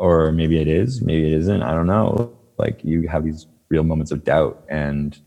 Or 0.00 0.32
maybe 0.32 0.58
it 0.58 0.66
is, 0.66 1.02
maybe 1.02 1.26
it 1.26 1.34
isn't. 1.40 1.62
I 1.62 1.74
don't 1.74 1.86
know. 1.86 2.32
Like 2.56 2.82
you 2.82 3.06
have 3.06 3.22
these 3.22 3.46
real 3.68 3.84
moments 3.84 4.10
of 4.12 4.24
doubt 4.24 4.64
and 4.70 5.18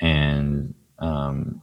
and 0.00 0.74
um 0.98 1.62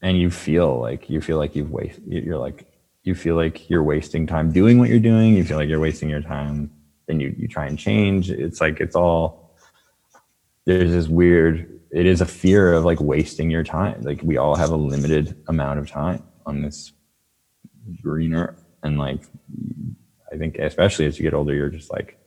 and 0.00 0.18
you 0.18 0.30
feel 0.30 0.80
like 0.80 1.10
you 1.10 1.20
feel 1.20 1.36
like 1.36 1.54
you've 1.54 1.70
wasted 1.70 2.04
you're 2.06 2.38
like 2.38 2.66
you 3.04 3.14
feel 3.14 3.36
like 3.36 3.68
you're 3.70 3.82
wasting 3.82 4.26
time 4.26 4.50
doing 4.50 4.78
what 4.78 4.88
you're 4.88 4.98
doing 4.98 5.34
you 5.34 5.44
feel 5.44 5.56
like 5.56 5.68
you're 5.68 5.80
wasting 5.80 6.08
your 6.08 6.20
time 6.20 6.70
then 7.06 7.20
you 7.20 7.34
you 7.38 7.46
try 7.46 7.66
and 7.66 7.78
change 7.78 8.30
it's 8.30 8.60
like 8.60 8.80
it's 8.80 8.96
all 8.96 9.54
there's 10.64 10.90
this 10.90 11.08
weird 11.08 11.80
it 11.92 12.06
is 12.06 12.20
a 12.20 12.26
fear 12.26 12.72
of 12.72 12.84
like 12.84 13.00
wasting 13.00 13.50
your 13.50 13.64
time 13.64 14.00
like 14.02 14.20
we 14.22 14.36
all 14.36 14.56
have 14.56 14.70
a 14.70 14.76
limited 14.76 15.36
amount 15.48 15.78
of 15.78 15.88
time 15.88 16.22
on 16.46 16.62
this 16.62 16.92
green 18.02 18.34
earth 18.34 18.64
and 18.82 18.98
like 18.98 19.22
i 20.32 20.36
think 20.36 20.56
especially 20.58 21.06
as 21.06 21.18
you 21.18 21.22
get 21.22 21.34
older 21.34 21.54
you're 21.54 21.68
just 21.68 21.90
like 21.90 22.18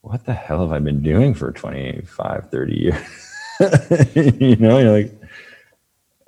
what 0.00 0.24
the 0.24 0.34
hell 0.34 0.60
have 0.60 0.72
i 0.72 0.78
been 0.78 1.02
doing 1.02 1.34
for 1.34 1.52
25 1.52 2.50
30 2.50 2.74
years 2.74 2.94
you 4.40 4.56
know 4.56 4.78
you're 4.78 4.92
like 4.92 5.12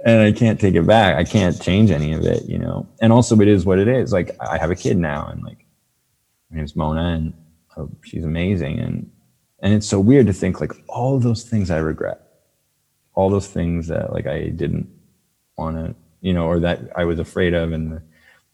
and 0.05 0.20
I 0.20 0.32
can't 0.32 0.61
take 0.61 0.74
it 0.74 0.86
back. 0.86 1.16
I 1.16 1.24
can't 1.24 1.61
change 1.61 1.91
any 1.91 2.12
of 2.12 2.24
it, 2.24 2.45
you 2.49 2.59
know. 2.59 2.86
And 3.01 3.12
also, 3.12 3.39
it 3.41 3.49
is 3.49 3.66
what 3.66 3.78
it 3.78 3.89
is. 3.89 4.12
Like 4.12 4.36
I 4.41 4.59
have 4.59 4.70
a 4.70 4.76
kid 4.76 4.97
now, 4.97 5.26
and 5.26 5.43
like 5.43 5.66
her 6.51 6.57
name's 6.57 6.76
Mona, 6.76 7.14
and 7.14 7.32
oh, 7.76 7.91
she's 8.05 8.24
amazing. 8.24 8.78
And 8.78 9.11
and 9.61 9.74
it's 9.74 9.86
so 9.86 9.99
weird 9.99 10.26
to 10.28 10.32
think 10.32 10.61
like 10.61 10.72
all 10.89 11.18
those 11.18 11.43
things 11.43 11.70
I 11.70 11.78
regret, 11.78 12.20
all 13.14 13.28
those 13.28 13.49
things 13.49 13.89
that 13.89 14.12
like 14.12 14.26
I 14.26 14.49
didn't 14.49 14.89
want 15.57 15.76
to, 15.76 15.95
you 16.20 16.32
know, 16.32 16.47
or 16.47 16.61
that 16.61 16.80
I 16.97 17.05
was 17.05 17.18
afraid 17.18 17.55
of, 17.55 17.72
and 17.72 17.93
the 17.93 18.03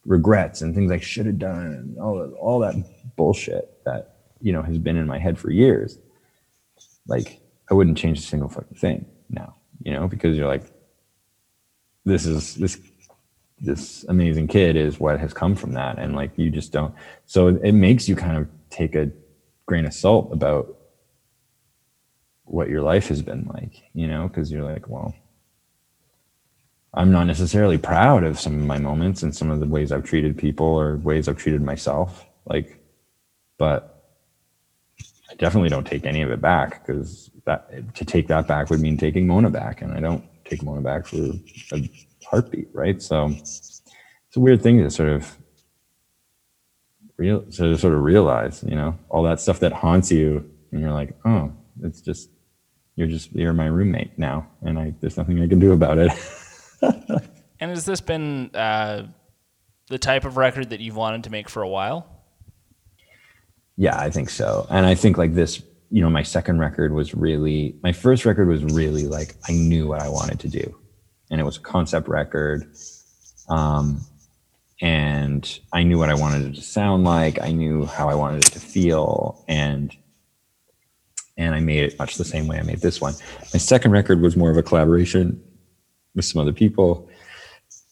regrets 0.05 0.62
and 0.62 0.74
things 0.74 0.90
I 0.90 0.98
should 0.98 1.26
have 1.26 1.38
done, 1.38 1.66
and 1.66 1.98
all 1.98 2.18
that, 2.18 2.34
all 2.34 2.59
that 2.61 2.74
bullshit 3.16 3.84
that 3.84 4.16
you 4.40 4.52
know 4.52 4.62
has 4.62 4.78
been 4.78 4.96
in 4.96 5.07
my 5.07 5.18
head 5.18 5.38
for 5.38 5.50
years. 5.50 5.98
Like 7.07 7.40
I 7.70 7.74
wouldn't 7.74 7.98
change 7.98 8.18
a 8.18 8.22
single 8.22 8.48
fucking 8.48 8.76
thing 8.76 9.07
now, 9.28 9.57
you 9.82 9.92
know, 9.92 10.09
because 10.09 10.36
you're 10.36 10.48
like 10.48 10.64
this 12.05 12.26
is 12.26 12.55
this 12.55 12.78
this 13.61 14.05
amazing 14.09 14.46
kid 14.46 14.76
is 14.76 15.00
what 15.00 15.18
has 15.18 15.32
come 15.32 15.55
from 15.55 15.72
that 15.72 15.98
and 15.98 16.14
like 16.14 16.32
you 16.36 16.50
just 16.50 16.72
don't 16.72 16.94
so 17.24 17.48
it 17.48 17.72
makes 17.72 18.09
you 18.09 18.16
kind 18.16 18.36
of 18.36 18.48
take 18.68 18.94
a 18.94 19.11
grain 19.66 19.86
of 19.86 19.94
salt 19.94 20.30
about 20.32 20.76
what 22.44 22.68
your 22.68 22.82
life 22.82 23.09
has 23.09 23.22
been 23.22 23.48
like 23.55 23.82
you 23.94 24.07
know 24.07 24.28
because 24.28 24.50
you're 24.50 24.64
like 24.64 24.88
well 24.88 25.14
i'm 26.95 27.11
not 27.11 27.26
necessarily 27.26 27.78
proud 27.78 28.24
of 28.24 28.38
some 28.38 28.55
of 28.55 28.66
my 28.66 28.78
moments 28.78 29.22
and 29.22 29.34
some 29.34 29.51
of 29.51 29.61
the 29.61 29.66
ways 29.66 29.92
i've 29.92 30.05
treated 30.05 30.36
people 30.36 30.66
or 30.66 30.97
ways 30.99 31.28
i've 31.28 31.38
treated 31.38 31.62
myself 31.62 32.26
like 32.47 32.80
but 33.59 34.05
i 35.30 35.34
definitely 35.34 35.68
don't 35.68 35.86
take 35.86 36.05
any 36.05 36.22
of 36.22 36.30
it 36.30 36.40
back 36.40 36.86
because 36.86 37.30
that 37.45 37.95
to 37.95 38.05
take 38.05 38.28
that 38.28 38.47
back 38.47 38.70
would 38.70 38.80
mean 38.80 38.97
taking 38.97 39.26
mona 39.26 39.51
back 39.51 39.82
and 39.82 39.92
i 39.92 40.01
don't 40.01 40.24
take 40.45 40.62
Mona 40.62 40.80
back 40.80 41.07
for 41.07 41.32
a 41.72 41.90
heartbeat, 42.26 42.68
right? 42.72 43.01
So 43.03 43.26
it's 43.26 43.82
a 44.36 44.40
weird 44.40 44.62
thing 44.62 44.78
to 44.82 44.90
sort 44.90 45.09
of 45.09 45.36
real 47.16 47.42
to 47.42 47.76
sort 47.76 47.95
of 47.95 48.03
realize, 48.03 48.62
you 48.66 48.74
know, 48.74 48.99
all 49.09 49.22
that 49.24 49.40
stuff 49.40 49.61
that 49.61 49.72
haunts 49.72 50.11
you, 50.11 50.49
and 50.70 50.80
you're 50.80 50.92
like, 50.92 51.16
oh, 51.24 51.53
it's 51.82 52.01
just 52.01 52.30
you're 52.97 53.09
just 53.09 53.32
you're 53.32 53.53
my 53.53 53.66
roommate 53.66 54.18
now, 54.18 54.47
and 54.62 54.78
I 54.78 54.95
there's 55.01 55.16
nothing 55.16 55.40
I 55.42 55.49
can 55.49 55.59
do 55.59 55.72
about 55.72 55.99
it. 55.99 56.12
and 57.60 57.70
has 57.70 57.84
this 57.84 58.00
been 58.00 58.50
uh, 58.54 59.06
the 59.88 59.98
type 59.98 60.24
of 60.24 60.36
record 60.36 60.70
that 60.70 60.80
you've 60.80 60.96
wanted 60.96 61.24
to 61.24 61.30
make 61.30 61.48
for 61.48 61.62
a 61.62 61.68
while? 61.68 62.06
Yeah, 63.76 63.98
I 63.98 64.10
think 64.10 64.30
so, 64.30 64.66
and 64.70 64.86
I 64.86 64.94
think 64.94 65.18
like 65.18 65.34
this 65.34 65.60
you 65.94 66.00
know, 66.00 66.10
my 66.10 66.24
second 66.24 66.58
record 66.58 66.92
was 66.92 67.14
really, 67.14 67.76
my 67.84 67.92
first 67.92 68.24
record 68.24 68.48
was 68.48 68.64
really 68.64 69.06
like, 69.06 69.36
I 69.48 69.52
knew 69.52 69.86
what 69.86 70.02
I 70.02 70.08
wanted 70.08 70.40
to 70.40 70.48
do. 70.48 70.76
And 71.30 71.40
it 71.40 71.44
was 71.44 71.56
a 71.56 71.60
concept 71.60 72.08
record. 72.08 72.66
Um, 73.48 74.00
and 74.80 75.60
I 75.72 75.84
knew 75.84 75.96
what 75.96 76.10
I 76.10 76.14
wanted 76.14 76.46
it 76.46 76.56
to 76.56 76.62
sound 76.62 77.04
like. 77.04 77.40
I 77.40 77.52
knew 77.52 77.86
how 77.86 78.08
I 78.08 78.16
wanted 78.16 78.44
it 78.44 78.52
to 78.54 78.58
feel. 78.58 79.44
And, 79.46 79.96
and 81.36 81.54
I 81.54 81.60
made 81.60 81.84
it 81.84 81.96
much 81.96 82.16
the 82.16 82.24
same 82.24 82.48
way 82.48 82.58
I 82.58 82.62
made 82.62 82.80
this 82.80 83.00
one. 83.00 83.14
My 83.52 83.58
second 83.58 83.92
record 83.92 84.20
was 84.20 84.36
more 84.36 84.50
of 84.50 84.56
a 84.56 84.64
collaboration 84.64 85.40
with 86.14 86.24
some 86.24 86.40
other 86.40 86.52
people. 86.52 87.08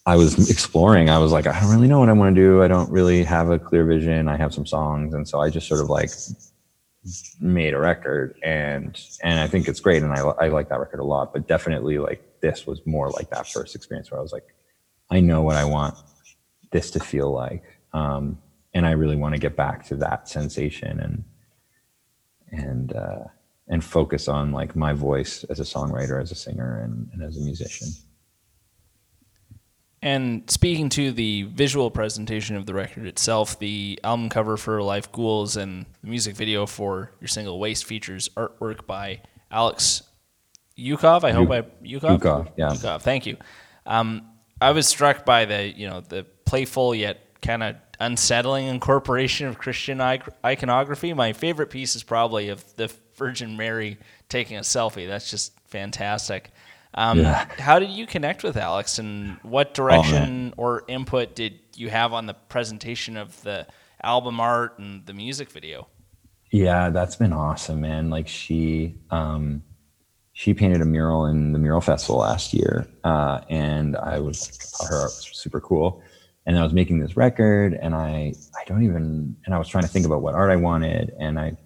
I 0.05 0.17
was 0.17 0.51
exploring. 0.51 1.11
I 1.11 1.19
was 1.19 1.31
like, 1.31 1.47
I 1.47 1.61
don't 1.61 1.71
really 1.71 1.87
know 1.87 2.01
what 2.01 2.09
I 2.09 2.13
want 2.13 2.35
to 2.35 2.41
do. 2.41 2.63
I 2.63 2.69
don't 2.69 2.91
really 2.91 3.23
have 3.23 3.51
a 3.51 3.59
clear 3.59 3.85
vision. 3.85 4.29
I 4.29 4.37
have 4.37 4.53
some 4.53 4.67
songs. 4.67 5.15
And 5.15 5.29
so 5.29 5.41
I 5.41 5.49
just 5.49 5.69
sort 5.69 5.81
of 5.81 5.89
like 5.89 6.11
made 7.41 7.75
a 7.75 7.79
record 7.79 8.39
and 8.45 9.01
and 9.25 9.41
I 9.41 9.49
think 9.49 9.67
it's 9.67 9.81
great 9.81 10.05
and 10.05 10.13
I, 10.13 10.21
I 10.21 10.49
like 10.49 10.69
that 10.69 10.79
record 10.79 11.01
a 11.01 11.05
lot 11.05 11.33
but 11.33 11.49
definitely 11.49 11.99
like 11.99 12.23
this 12.41 12.65
was 12.65 12.81
more 12.87 13.11
like 13.11 13.29
that 13.31 13.49
first 13.49 13.75
experience 13.75 14.11
where 14.11 14.21
I 14.21 14.23
was 14.23 14.33
like 14.33 14.55
I 15.11 15.19
know 15.19 15.43
what 15.43 15.57
I 15.57 15.65
want 15.65 15.97
this 16.71 16.93
to 16.93 17.01
feel 17.01 17.33
like 17.33 17.65
um, 17.93 18.39
and 18.73 18.87
I 18.87 18.93
really 18.93 19.17
want 19.17 19.35
to 19.35 19.41
get 19.41 19.57
back 19.57 19.85
to 19.87 19.97
that 19.97 20.29
sensation 20.29 21.01
and 21.01 21.25
and 22.53 22.93
uh, 22.95 23.25
and 23.69 23.83
focus 23.83 24.29
on 24.29 24.53
like 24.53 24.77
my 24.77 24.93
voice 24.93 25.45
as 25.45 25.59
a 25.59 25.65
songwriter 25.65 26.23
as 26.23 26.31
a 26.31 26.37
singer 26.37 26.83
and, 26.85 27.09
and 27.13 27.23
as 27.23 27.37
a 27.37 27.41
musician 27.41 27.89
and 30.03 30.51
speaking 30.51 30.89
to 30.91 31.13
the 31.13 31.45
visual 31.45 31.91
presentation 31.91 32.57
of 32.57 32.67
the 32.67 32.75
record 32.75 33.07
itself, 33.07 33.59
the 33.59 34.01
album 34.03 34.29
cover 34.29 34.57
for 34.57 34.83
Life 34.83 35.13
Ghouls 35.13 35.57
and 35.57 35.87
the 36.03 36.09
music 36.09 36.35
video 36.35 36.67
for 36.67 37.13
your 37.21 37.29
single 37.29 37.61
Waste 37.61 37.85
features 37.85 38.29
artwork 38.37 38.87
by 38.87 39.21
Alex 39.51 40.03
Yukov. 40.77 41.23
I 41.23 41.31
hope 41.31 41.51
I 41.51 41.63
Yukov. 41.85 42.19
Yukov, 42.21 42.49
yeah. 42.57 42.71
Yukov, 42.71 43.03
thank 43.03 43.27
you. 43.27 43.37
Um, 43.87 44.23
I 44.61 44.73
was 44.73 44.89
struck 44.89 45.25
by 45.25 45.45
the 45.45 45.69
you 45.69 45.89
know 45.89 46.01
the 46.01 46.25
playful 46.47 46.95
yet 46.95 47.41
kind 47.41 47.63
of 47.63 47.77
unsettling 48.01 48.67
incorporation 48.67 49.47
of 49.47 49.59
Christian 49.59 50.01
iconography. 50.01 51.13
My 51.13 51.33
favorite 51.33 51.71
piece 51.71 51.95
is 51.95 52.03
probably 52.03 52.49
of 52.49 52.65
the 52.77 52.93
Virgin 53.15 53.57
Mary 53.57 53.99
taking 54.29 54.57
a 54.57 54.61
selfie. 54.61 55.07
That's 55.07 55.31
just 55.31 55.53
fantastic. 55.69 56.51
Um, 56.95 57.21
yeah. 57.21 57.47
How 57.59 57.79
did 57.79 57.91
you 57.91 58.07
connect 58.07 58.43
with 58.43 58.57
Alex, 58.57 58.99
and 58.99 59.39
what 59.43 59.69
oh, 59.71 59.73
direction 59.75 60.55
oh, 60.59 60.63
or 60.63 60.85
input 60.89 61.35
did 61.35 61.59
you 61.75 61.89
have 61.89 62.13
on 62.13 62.27
the 62.27 62.35
presentation 62.35 63.17
of 63.17 63.41
the 63.43 63.67
album 64.03 64.41
art 64.41 64.79
and 64.79 65.07
the 65.07 65.15
music 65.15 65.51
video? 65.51 65.89
Yeah, 66.51 66.91
that's 66.91 67.17
been 67.17 67.33
awesome, 67.33 67.81
man. 67.81 68.11
Like 68.11 68.29
she, 68.29 68.97
um, 69.11 69.63
she 70.35 70.53
painted 70.53 70.83
a 70.83 70.85
mural 70.85 71.27
in 71.27 71.53
the 71.53 71.59
mural 71.59 71.81
festival 71.81 72.21
last 72.21 72.53
year, 72.53 72.87
uh, 73.05 73.41
and 73.49 73.97
I 73.97 74.21
was 74.21 74.59
her 74.89 74.97
art 74.97 75.05
was 75.05 75.31
super 75.33 75.61
cool. 75.61 76.03
And 76.45 76.59
I 76.59 76.65
was 76.65 76.73
making 76.73 76.99
this 76.99 77.17
record, 77.17 77.79
and 77.81 77.95
I, 77.95 78.35
I 78.61 78.65
don't 78.67 78.83
even, 78.83 79.37
and 79.47 79.55
I 79.55 79.59
was 79.59 79.69
trying 79.69 79.85
to 79.85 79.89
think 79.89 80.05
about 80.05 80.23
what 80.23 80.35
art 80.35 80.51
I 80.51 80.57
wanted, 80.57 81.13
and 81.21 81.39
I 81.39 81.57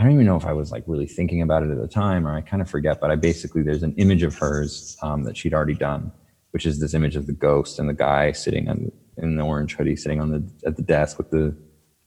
I 0.00 0.02
don't 0.02 0.12
even 0.12 0.24
know 0.24 0.36
if 0.36 0.46
I 0.46 0.54
was 0.54 0.72
like 0.72 0.82
really 0.86 1.06
thinking 1.06 1.42
about 1.42 1.62
it 1.62 1.70
at 1.70 1.78
the 1.78 1.86
time, 1.86 2.26
or 2.26 2.34
I 2.34 2.40
kind 2.40 2.62
of 2.62 2.70
forget. 2.70 3.02
But 3.02 3.10
I 3.10 3.16
basically 3.16 3.62
there's 3.62 3.82
an 3.82 3.94
image 3.98 4.22
of 4.22 4.34
hers 4.34 4.96
um, 5.02 5.24
that 5.24 5.36
she'd 5.36 5.52
already 5.52 5.74
done, 5.74 6.10
which 6.52 6.64
is 6.64 6.80
this 6.80 6.94
image 6.94 7.16
of 7.16 7.26
the 7.26 7.34
ghost 7.34 7.78
and 7.78 7.86
the 7.86 7.92
guy 7.92 8.32
sitting 8.32 8.70
on, 8.70 8.90
in 9.18 9.36
the 9.36 9.42
orange 9.42 9.74
hoodie, 9.74 9.96
sitting 9.96 10.18
on 10.18 10.30
the 10.30 10.50
at 10.66 10.76
the 10.76 10.82
desk 10.82 11.18
with 11.18 11.28
the 11.30 11.54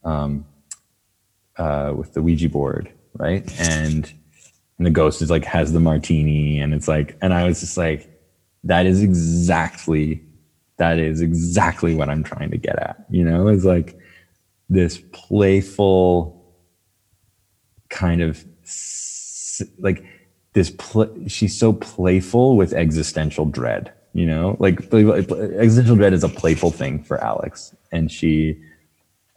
um, 0.04 0.44
uh, 1.58 1.94
with 1.96 2.14
the 2.14 2.24
Ouija 2.24 2.50
board, 2.50 2.92
right? 3.14 3.44
And 3.60 4.12
and 4.80 4.88
the 4.88 4.92
ghost 4.92 5.22
is 5.22 5.30
like 5.30 5.46
has 5.46 5.72
the 5.72 5.80
martini, 5.80 6.60
and 6.60 6.74
it's 6.74 6.88
like, 6.88 7.16
and 7.22 7.32
I 7.32 7.46
was 7.46 7.60
just 7.60 7.78
like, 7.78 8.10
that 8.64 8.88
is 8.88 9.04
exactly 9.04 10.20
that 10.78 10.98
is 10.98 11.22
exactly 11.22 11.94
what 11.94 12.10
I'm 12.10 12.24
trying 12.24 12.50
to 12.50 12.58
get 12.58 12.80
at. 12.80 13.06
You 13.12 13.24
know, 13.24 13.50
it's 13.50 13.66
like 13.66 14.00
this 14.68 14.98
playful 15.12 16.43
kind 17.94 18.22
of 18.22 18.44
like 19.80 20.04
this 20.54 20.72
pl- 20.78 21.28
she's 21.28 21.58
so 21.58 21.74
playful 21.74 22.58
with 22.58 22.74
existential 22.74 23.46
dread 23.46 23.94
you 24.14 24.28
know, 24.28 24.56
like 24.60 24.94
existential 24.94 25.96
dread 25.96 26.14
is 26.14 26.24
a 26.24 26.30
playful 26.30 26.70
thing 26.70 27.04
for 27.04 27.22
Alex, 27.24 27.76
and 27.92 28.12
she 28.12 28.62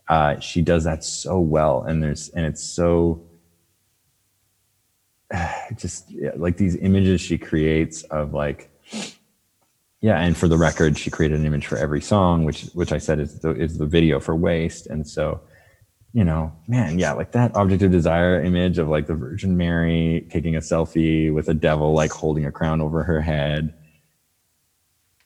uh, 0.09 0.39
she 0.39 0.61
does 0.61 0.85
that 0.85 1.03
so 1.03 1.41
well, 1.41 1.83
and 1.83 2.03
there's 2.03 2.29
and 2.31 2.45
it's 2.45 2.63
so 2.63 3.23
just 5.77 6.11
yeah, 6.11 6.33
like 6.37 6.59
these 6.59 6.77
images 6.77 7.23
she 7.23 7.39
creates 7.39 8.03
of 8.05 8.35
like 8.35 8.71
yeah 10.03 10.21
and 10.21 10.37
for 10.37 10.47
the 10.47 10.59
record 10.59 10.97
she 10.97 11.11
created 11.11 11.41
an 11.41 11.47
image 11.47 11.67
for 11.67 11.77
every 11.79 12.01
song 12.01 12.45
which 12.45 12.67
which 12.75 12.93
i 12.93 12.99
said 12.99 13.19
is 13.19 13.41
the 13.41 13.51
is 13.51 13.79
the 13.79 13.87
video 13.87 14.21
for 14.21 14.37
waste 14.37 14.87
and 14.87 15.09
so 15.09 15.41
you 16.13 16.25
know 16.25 16.53
man 16.67 16.99
yeah 16.99 17.13
like 17.13 17.33
that 17.33 17.55
object 17.57 17.83
of 17.83 17.91
desire 17.91 18.43
image 18.43 18.79
of 18.79 18.89
like 18.89 19.07
the 19.07 19.15
virgin 19.15 19.57
mary 19.57 20.27
taking 20.31 20.57
a 20.57 20.61
selfie 20.61 21.33
with 21.33 21.49
a 21.49 21.55
devil 21.55 21.93
like 21.93 22.11
holding 22.11 22.45
a 22.47 22.53
crown 22.53 22.81
over 22.81 23.03
her 23.03 23.21
head. 23.21 23.75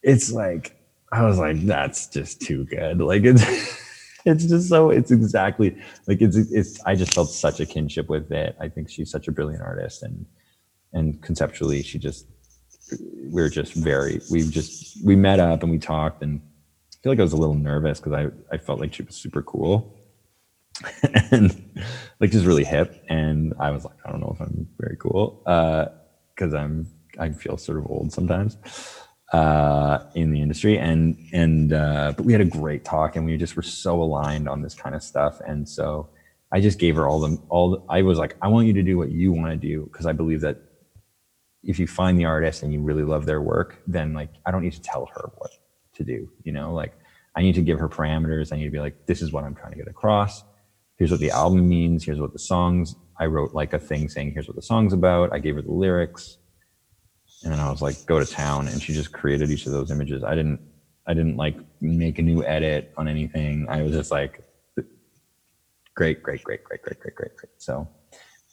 It's 0.03 0.33
like 0.33 0.77
i 1.13 1.25
was 1.25 1.39
like 1.39 1.61
that's 1.67 2.07
just 2.09 2.41
too 2.41 2.65
good. 2.67 3.01
Like 3.01 3.23
it's 3.25 3.43
it's 4.25 4.45
just 4.47 4.69
so 4.69 4.91
it's 4.91 5.11
exactly 5.11 5.77
like 6.07 6.21
it's 6.21 6.37
it's 6.37 6.85
i 6.85 6.95
just 6.95 7.15
felt 7.15 7.31
such 7.31 7.61
a 7.61 7.67
kinship 7.67 8.09
with 8.09 8.31
it. 8.33 8.57
I 8.61 8.69
think 8.69 8.91
she's 8.91 9.11
such 9.11 9.29
a 9.29 9.33
brilliant 9.33 9.63
artist 9.63 10.03
and 10.03 10.27
and 10.93 11.23
conceptually 11.23 11.83
she 11.83 11.99
just 11.99 12.27
we're 13.31 13.49
just 13.49 13.75
very 13.75 14.21
we 14.31 14.43
just 14.49 15.05
we 15.05 15.15
met 15.15 15.39
up 15.39 15.63
and 15.63 15.71
we 15.71 15.79
talked 15.79 16.23
and 16.23 16.41
i 16.41 16.97
feel 17.03 17.13
like 17.13 17.21
i 17.21 17.23
was 17.23 17.33
a 17.33 17.37
little 17.37 17.55
nervous 17.55 18.01
because 18.01 18.13
i 18.13 18.55
i 18.55 18.59
felt 18.59 18.81
like 18.81 18.93
she 18.93 19.03
was 19.03 19.15
super 19.15 19.43
cool 19.43 20.00
and 21.31 21.73
like 22.21 22.31
just 22.31 22.47
really 22.47 22.65
hip 22.65 23.03
and 23.09 23.55
i 23.59 23.71
was 23.71 23.85
like 23.85 23.97
i 24.05 24.11
don't 24.11 24.21
know 24.21 24.33
if 24.35 24.41
i'm 24.41 24.67
very 24.79 24.97
cool 24.99 25.43
uh 25.47 25.87
because 26.35 26.55
i'm 26.55 26.87
i 27.19 27.31
feel 27.31 27.57
sort 27.57 27.79
of 27.79 27.87
old 27.87 28.13
sometimes 28.13 28.57
uh 29.33 29.99
in 30.15 30.33
the 30.33 30.41
industry 30.41 30.79
and 30.79 31.17
and 31.33 31.73
uh 31.73 32.13
but 32.17 32.25
we 32.25 32.33
had 32.33 32.41
a 32.41 32.47
great 32.47 32.85
talk 32.85 33.17
and 33.17 33.27
we 33.27 33.37
just 33.37 33.57
were 33.57 33.63
so 33.63 34.03
aligned 34.03 34.49
on 34.49 34.63
this 34.63 34.75
kind 34.75 34.95
of 34.95 35.03
stuff 35.03 35.41
and 35.47 35.69
so 35.69 36.09
i 36.53 36.61
just 36.61 36.79
gave 36.79 36.97
her 36.97 37.07
all 37.09 37.21
the 37.21 37.39
all 37.49 37.71
the, 37.71 37.83
i 37.89 38.03
was 38.03 38.19
like 38.19 38.37
i 38.43 38.49
want 38.49 38.67
you 38.67 38.73
to 38.73 38.83
do 38.83 38.97
what 38.97 39.11
you 39.11 39.33
want 39.33 39.51
to 39.51 39.57
do 39.57 39.85
because 39.85 40.07
i 40.07 40.13
believe 40.13 40.41
that 40.41 40.57
if 41.63 41.79
you 41.79 41.87
find 41.87 42.19
the 42.19 42.25
artist 42.25 42.63
and 42.63 42.73
you 42.73 42.81
really 42.81 43.03
love 43.03 43.27
their 43.27 43.41
work, 43.41 43.83
then 43.87 44.15
like 44.15 44.31
I 44.47 44.51
don't 44.51 44.63
need 44.63 44.73
to 44.73 44.81
tell 44.81 45.07
her 45.15 45.31
what 45.37 45.51
to 45.95 46.05
do. 46.05 46.31
You 46.43 46.53
know, 46.53 46.73
like 46.73 46.95
I 47.37 47.43
need 47.43 47.55
to 47.57 47.63
give 47.63 47.79
her 47.79 47.89
parameters. 47.89 48.53
I 48.53 48.57
need 48.57 48.65
to 48.65 48.71
be 48.71 48.81
like, 48.81 49.07
this 49.07 49.23
is 49.23 49.33
what 49.33 49.45
I'm 49.45 49.55
trying 49.55 49.73
to 49.73 49.79
get 49.79 49.89
across. 49.89 50.43
Here's 51.01 51.11
what 51.11 51.21
the 51.21 51.31
album 51.31 51.67
means. 51.67 52.05
Here's 52.05 52.21
what 52.21 52.35
the 52.35 52.39
songs. 52.39 52.95
I 53.19 53.25
wrote 53.25 53.55
like 53.55 53.73
a 53.73 53.79
thing 53.79 54.11
saying, 54.11 54.33
here's 54.35 54.49
what 54.49 54.55
the 54.57 54.63
song's 54.63 54.93
about. 54.93 55.33
I 55.33 55.39
gave 55.39 55.55
her 55.55 55.63
the 55.63 55.73
lyrics, 55.73 56.37
and 57.43 57.51
then 57.51 57.59
I 57.59 57.71
was 57.71 57.81
like, 57.81 58.05
go 58.05 58.21
to 58.21 58.27
town. 58.27 58.69
And 58.69 58.83
she 58.83 58.93
just 58.93 59.11
created 59.11 59.51
each 59.51 59.65
of 59.65 59.73
those 59.73 59.91
images. 59.91 60.23
I 60.23 60.35
didn't, 60.35 60.61
I 61.07 61.15
didn't 61.15 61.39
like 61.39 61.57
make 61.81 62.19
a 62.19 62.23
new 62.23 62.45
edit 62.45 62.93
on 62.99 63.09
anything. 63.09 63.67
I 63.71 63.81
was 63.81 63.93
just 63.93 64.11
like, 64.11 64.45
great, 65.97 66.23
great, 66.23 66.45
great, 66.45 66.65
great, 66.65 66.83
great, 66.83 67.01
great, 67.01 67.15
great, 67.15 67.35
great. 67.35 67.53
So 67.57 67.89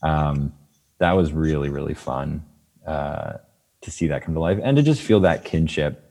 um, 0.02 0.54
that 1.00 1.12
was 1.12 1.34
really, 1.34 1.68
really 1.68 1.96
fun 1.96 2.46
uh, 2.88 3.34
to 3.82 3.92
see 3.92 4.08
that 4.08 4.24
come 4.24 4.36
to 4.36 4.40
life 4.40 4.60
and 4.64 4.78
to 4.78 4.84
just 4.84 5.02
feel 5.02 5.20
that 5.20 5.44
kinship 5.44 6.02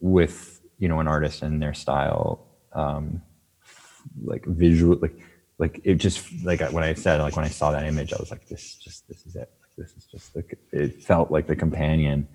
with 0.00 0.62
you 0.78 0.88
know 0.88 1.00
an 1.00 1.08
artist 1.08 1.42
and 1.42 1.62
their 1.62 1.72
style 1.72 2.46
um 2.74 3.22
like 4.22 4.44
visual 4.44 4.98
like 5.00 5.18
like 5.58 5.80
it 5.84 5.94
just 5.94 6.24
like 6.44 6.60
when 6.72 6.84
i 6.84 6.94
said 6.94 7.20
like 7.20 7.36
when 7.36 7.44
i 7.44 7.48
saw 7.48 7.70
that 7.70 7.84
image 7.84 8.12
i 8.12 8.16
was 8.18 8.30
like 8.30 8.46
this 8.48 8.74
just 8.76 9.06
this 9.08 9.24
is 9.26 9.36
it. 9.36 9.50
Like, 9.62 9.76
this 9.76 9.96
is 9.96 10.04
just 10.06 10.36
like 10.36 10.58
it 10.72 11.02
felt 11.02 11.30
like 11.30 11.46
the 11.46 11.56
companion. 11.56 12.28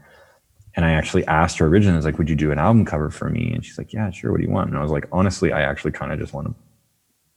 And 0.76 0.86
i 0.86 0.92
actually 0.92 1.26
asked 1.28 1.58
her 1.58 1.68
originally 1.68 1.94
i 1.94 1.98
was 1.98 2.06
like 2.06 2.18
would 2.18 2.30
you 2.30 2.36
do 2.36 2.52
an 2.52 2.60
album 2.60 2.86
cover 2.86 3.10
for 3.10 3.30
me? 3.30 3.52
And 3.54 3.66
she's 3.66 3.78
like 3.78 3.94
yeah 3.94 4.10
sure 4.12 4.32
what 4.32 4.40
do 4.40 4.48
you 4.48 4.54
want? 4.54 4.70
And 4.70 4.78
i 4.78 4.82
was 4.82 4.92
like 4.92 5.08
honestly 5.12 5.52
i 5.52 5.62
actually 5.62 5.92
kind 5.92 6.12
of 6.12 6.20
just 6.20 6.34
want 6.34 6.48
to 6.48 6.56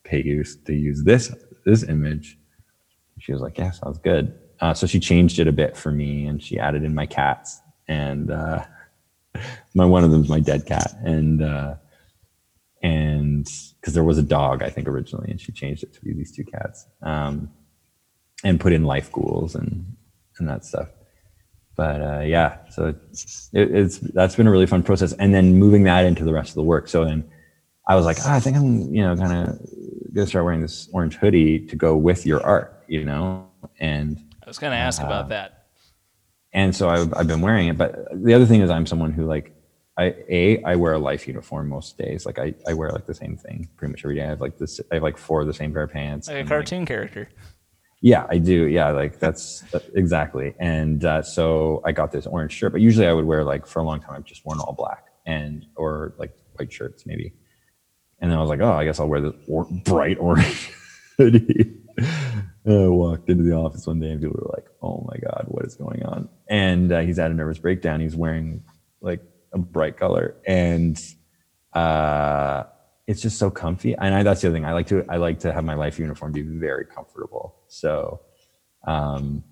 pay 0.05 0.23
you 0.23 0.45
to 0.45 0.73
use 0.73 1.03
this 1.05 1.35
this 1.65 1.83
image. 1.85 2.39
She 3.19 3.33
was 3.33 3.41
like 3.41 3.59
yeah 3.59 3.71
sounds 3.71 3.99
good. 3.99 4.39
Uh, 4.61 4.73
so 4.73 4.87
she 4.87 5.01
changed 5.01 5.41
it 5.41 5.49
a 5.49 5.53
bit 5.53 5.77
for 5.77 5.91
me 5.91 6.27
and 6.27 6.41
she 6.41 6.57
added 6.57 6.85
in 6.85 6.95
my 6.95 7.05
cats 7.05 7.61
and 7.89 8.31
uh, 8.31 8.65
my 9.75 9.85
one 9.85 10.05
of 10.05 10.11
them's 10.11 10.29
my 10.29 10.41
dead 10.41 10.67
cat. 10.67 10.95
And 11.03 11.43
uh, 11.43 11.75
and 12.83 13.49
because 13.81 13.95
there 13.95 14.05
was 14.05 14.19
a 14.19 14.23
dog 14.23 14.63
I 14.63 14.71
think 14.71 14.89
originally 14.89 15.31
and 15.31 15.41
she 15.41 15.53
changed 15.53 15.83
it 15.83 15.93
to 15.95 16.01
be 16.01 16.13
these 16.13 16.33
two 16.35 16.45
cats 16.45 16.87
um, 17.03 17.51
and 18.45 18.59
put 18.61 18.73
in 18.73 18.85
life 18.85 19.11
ghouls 19.13 19.55
and 19.55 19.97
and 20.39 20.49
that 20.49 20.65
stuff. 20.65 20.89
But 21.77 22.01
uh, 22.03 22.21
yeah, 22.21 22.59
so 22.71 22.89
it, 22.89 22.97
it's 23.53 23.99
that's 23.99 24.37
been 24.37 24.47
a 24.47 24.51
really 24.51 24.67
fun 24.67 24.83
process 24.83 25.13
and 25.15 25.35
then 25.35 25.59
moving 25.59 25.85
that 25.85 26.05
into 26.05 26.25
the 26.25 26.33
rest 26.33 26.51
of 26.51 26.57
the 26.57 26.63
work. 26.63 26.89
So 26.89 27.05
then 27.05 27.25
I 27.89 27.95
was 27.95 28.05
like, 28.05 28.19
oh, 28.27 28.31
I 28.31 28.41
think 28.41 28.57
I'm 28.57 28.95
you 28.95 29.03
know 29.03 29.17
kind 29.17 29.49
of 29.49 29.59
gonna 30.15 30.27
start 30.27 30.45
wearing 30.45 30.61
this 30.61 30.89
orange 30.93 31.17
hoodie 31.17 31.67
to 31.67 31.77
go 31.77 31.97
with 31.97 32.27
your 32.27 32.45
art, 32.45 32.83
you 32.89 33.05
know, 33.05 33.49
and 33.79 34.19
I 34.45 34.49
was 34.49 34.59
going 34.59 34.73
to 34.73 34.77
ask 34.77 35.01
about 35.01 35.29
that. 35.31 35.67
and 36.53 36.75
so 36.77 36.89
I've, 36.91 37.15
I've 37.15 37.27
been 37.27 37.41
wearing 37.41 37.69
it 37.69 37.79
but 37.79 38.09
the 38.13 38.35
other 38.35 38.45
thing 38.45 38.61
is 38.61 38.69
i'm 38.71 38.87
someone 38.87 39.13
who 39.13 39.25
like 39.25 39.52
i 39.99 40.15
a 40.29 40.63
i 40.65 40.75
wear 40.75 40.95
a 40.95 40.99
life 40.99 41.27
uniform 41.29 41.69
most 41.69 41.99
days 41.99 42.25
like 42.25 42.39
i, 42.39 42.55
I 42.67 42.75
wear 42.75 42.91
like 42.91 43.07
the 43.07 43.15
same 43.15 43.37
thing 43.37 43.69
pretty 43.77 43.93
much 43.93 44.05
every 44.05 44.17
day 44.17 44.23
i 44.23 44.27
have 44.27 44.41
like 44.41 44.59
this 44.59 44.81
i 44.91 44.95
have 44.95 45.03
like 45.03 45.19
four 45.19 45.41
of 45.43 45.47
the 45.47 45.55
same 45.55 45.73
pair 45.73 45.83
of 45.83 45.91
pants 45.93 46.29
Like 46.29 46.47
a 46.47 46.49
cartoon 46.49 46.87
character. 46.87 47.29
yeah 48.01 48.27
i 48.31 48.39
do 48.39 48.67
yeah 48.69 48.91
like 48.91 49.19
that's 49.19 49.63
exactly 49.95 50.55
and 50.59 51.05
uh, 51.05 51.23
so 51.23 51.83
i 51.85 51.93
got 51.93 52.11
this 52.13 52.27
orange 52.27 52.53
shirt 52.53 52.73
but 52.73 52.81
usually 52.81 53.07
i 53.07 53.13
would 53.13 53.27
wear 53.27 53.45
like 53.45 53.67
for 53.67 53.81
a 53.81 53.85
long 53.85 54.01
time 54.01 54.15
i've 54.17 54.25
just 54.25 54.45
worn 54.47 54.59
all 54.61 54.73
black 54.73 55.05
and 55.27 55.67
or 55.77 56.15
like 56.19 56.33
white 56.55 56.73
shirts 56.73 57.05
maybe 57.07 57.35
and 58.21 58.31
then 58.31 58.39
i 58.39 58.41
was 58.41 58.49
like 58.49 58.61
oh 58.61 58.73
i 58.73 58.85
guess 58.85 58.99
i'll 58.99 59.09
wear 59.09 59.21
this 59.21 59.35
or- 59.49 59.69
bright 59.85 60.19
orange 60.21 60.71
hoodie 61.19 61.79
I 62.65 62.87
walked 62.87 63.29
into 63.29 63.43
the 63.43 63.53
office 63.57 63.87
one 63.89 63.99
day 63.99 64.11
and 64.13 64.21
people 64.23 64.39
were 64.41 64.53
like, 64.55 64.67
"Oh 64.81 65.05
my 65.11 65.19
god, 65.19 65.47
what 65.49 65.65
is 65.67 65.75
going 65.75 66.05
on?" 66.05 66.29
And 66.49 66.93
uh, 66.93 67.01
he's 67.01 67.17
had 67.19 67.33
a 67.33 67.35
nervous 67.35 67.59
breakdown. 67.59 68.01
He's 68.01 68.15
wearing 68.15 68.63
like 69.01 69.21
a 69.53 69.59
bright 69.59 69.97
color, 69.97 70.37
and 70.47 70.99
uh, 71.73 72.65
it's 73.07 73.23
just 73.23 73.39
so 73.39 73.51
comfy. 73.51 73.95
And 73.95 74.15
I, 74.15 74.23
that's 74.23 74.41
the 74.41 74.49
other 74.49 74.57
thing. 74.57 74.65
I 74.65 74.73
like 74.73 74.87
to 74.89 75.05
I 75.09 75.17
like 75.17 75.41
to 75.41 75.53
have 75.53 75.65
my 75.65 75.75
life 75.75 75.99
uniform 75.99 76.33
be 76.33 76.43
very 76.43 76.85
comfortable. 76.85 77.57
So, 77.69 78.21
um, 78.87 79.45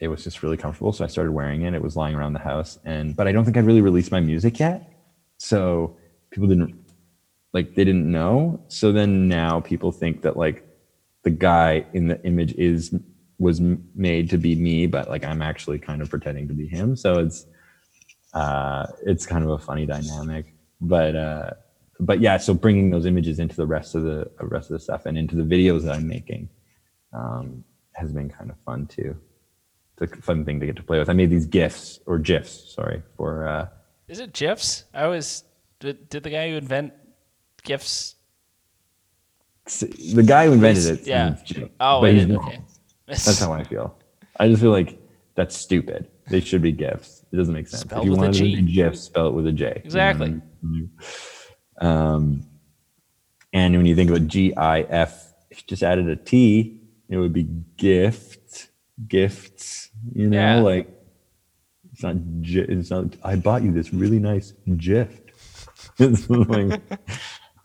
it 0.00 0.08
was 0.08 0.24
just 0.24 0.42
really 0.42 0.56
comfortable. 0.56 0.92
So 0.92 1.04
I 1.04 1.08
started 1.08 1.32
wearing 1.32 1.62
it. 1.62 1.74
It 1.74 1.82
was 1.82 1.96
lying 1.96 2.14
around 2.14 2.32
the 2.32 2.40
house, 2.40 2.78
and 2.84 3.16
but 3.16 3.26
I 3.26 3.32
don't 3.32 3.44
think 3.44 3.56
I'd 3.56 3.64
really 3.64 3.80
released 3.80 4.10
my 4.10 4.20
music 4.20 4.58
yet. 4.58 4.90
So 5.38 5.96
people 6.30 6.48
didn't 6.48 6.74
like 7.52 7.74
they 7.74 7.84
didn't 7.84 8.10
know. 8.10 8.60
So 8.68 8.92
then 8.92 9.28
now 9.28 9.60
people 9.60 9.92
think 9.92 10.22
that 10.22 10.36
like 10.36 10.66
the 11.22 11.30
guy 11.30 11.86
in 11.94 12.08
the 12.08 12.22
image 12.24 12.52
is 12.54 12.94
was 13.38 13.60
made 13.94 14.30
to 14.30 14.38
be 14.38 14.54
me, 14.54 14.86
but 14.86 15.08
like 15.08 15.24
I'm 15.24 15.42
actually 15.42 15.78
kind 15.78 16.02
of 16.02 16.10
pretending 16.10 16.48
to 16.48 16.54
be 16.54 16.66
him. 16.66 16.96
So 16.96 17.18
it's 17.18 17.46
uh, 18.34 18.86
it's 19.06 19.24
kind 19.26 19.44
of 19.44 19.50
a 19.50 19.58
funny 19.58 19.86
dynamic. 19.86 20.54
But 20.80 21.16
uh, 21.16 21.50
but 22.00 22.20
yeah, 22.20 22.36
so 22.36 22.52
bringing 22.52 22.90
those 22.90 23.06
images 23.06 23.38
into 23.38 23.56
the 23.56 23.66
rest 23.66 23.94
of 23.94 24.02
the 24.02 24.30
rest 24.40 24.70
of 24.70 24.74
the 24.74 24.80
stuff 24.80 25.06
and 25.06 25.16
into 25.16 25.36
the 25.36 25.42
videos 25.42 25.82
that 25.82 25.94
I'm 25.94 26.06
making 26.06 26.48
um, 27.12 27.64
has 27.92 28.12
been 28.12 28.28
kind 28.28 28.50
of 28.50 28.56
fun 28.66 28.86
too. 28.86 29.16
It's 29.96 30.12
a 30.12 30.16
fun 30.22 30.44
thing 30.44 30.58
to 30.60 30.66
get 30.66 30.76
to 30.76 30.82
play 30.82 30.98
with. 30.98 31.08
I 31.08 31.12
made 31.12 31.30
these 31.30 31.46
gifs 31.46 32.00
or 32.06 32.18
gifs, 32.18 32.74
sorry, 32.74 33.02
for 33.16 33.46
uh, 33.46 33.68
Is 34.08 34.18
it 34.18 34.32
GIFs? 34.32 34.84
I 34.92 35.06
was. 35.06 35.44
Did, 35.78 36.08
did 36.08 36.22
the 36.24 36.30
guy 36.30 36.50
who 36.50 36.56
invent 36.56 36.92
GIFs? 37.62 38.16
the 39.64 40.24
guy 40.26 40.46
who 40.46 40.52
invented 40.52 40.86
it. 40.86 41.06
Yeah. 41.06 41.36
Oh, 41.80 42.00
but 42.00 42.12
he's 42.12 42.28
Okay. 42.28 42.60
That's 43.06 43.38
how 43.38 43.52
I 43.52 43.64
feel. 43.64 43.96
I 44.38 44.48
just 44.48 44.60
feel 44.60 44.72
like 44.72 44.98
that's 45.34 45.56
stupid. 45.56 46.08
They 46.28 46.40
should 46.40 46.62
be 46.62 46.72
gifs. 46.72 47.23
It 47.34 47.38
doesn't 47.38 47.52
make 47.54 47.66
sense. 47.66 47.82
Spelled 47.82 48.02
if 48.02 48.06
you 48.06 48.12
with 48.12 48.28
a 48.30 48.32
G. 48.32 48.54
to 48.54 48.62
GIF, 48.62 48.96
spell 48.96 49.26
it 49.26 49.32
with 49.34 49.46
a 49.48 49.52
J. 49.52 49.64
you 49.66 49.72
know 49.74 49.80
Exactly. 49.84 50.30
what 50.30 50.42
I 50.62 50.66
mean? 50.66 50.90
Um, 51.80 52.46
and 53.52 53.76
when 53.76 53.86
you 53.86 53.96
think 53.96 54.08
about 54.10 54.28
G 54.28 54.54
I 54.54 54.82
F, 54.82 55.32
if 55.50 55.58
you 55.58 55.64
just 55.66 55.82
added 55.82 56.08
a 56.08 56.14
T, 56.14 56.80
it 57.08 57.16
would 57.16 57.32
be 57.32 57.42
gift, 57.76 58.68
gifts. 59.08 59.90
You 60.14 60.28
know, 60.30 60.36
Yeah. 60.38 60.60
like 60.60 60.88
it's 61.92 62.02
not. 62.04 62.16
It's 62.44 62.90
not. 62.90 63.16
I 63.24 63.34
bought 63.34 63.62
you 63.64 63.72
this 63.72 63.92
really 63.92 64.20
nice 64.20 64.52
gift. 64.76 65.32
Like- 66.28 66.80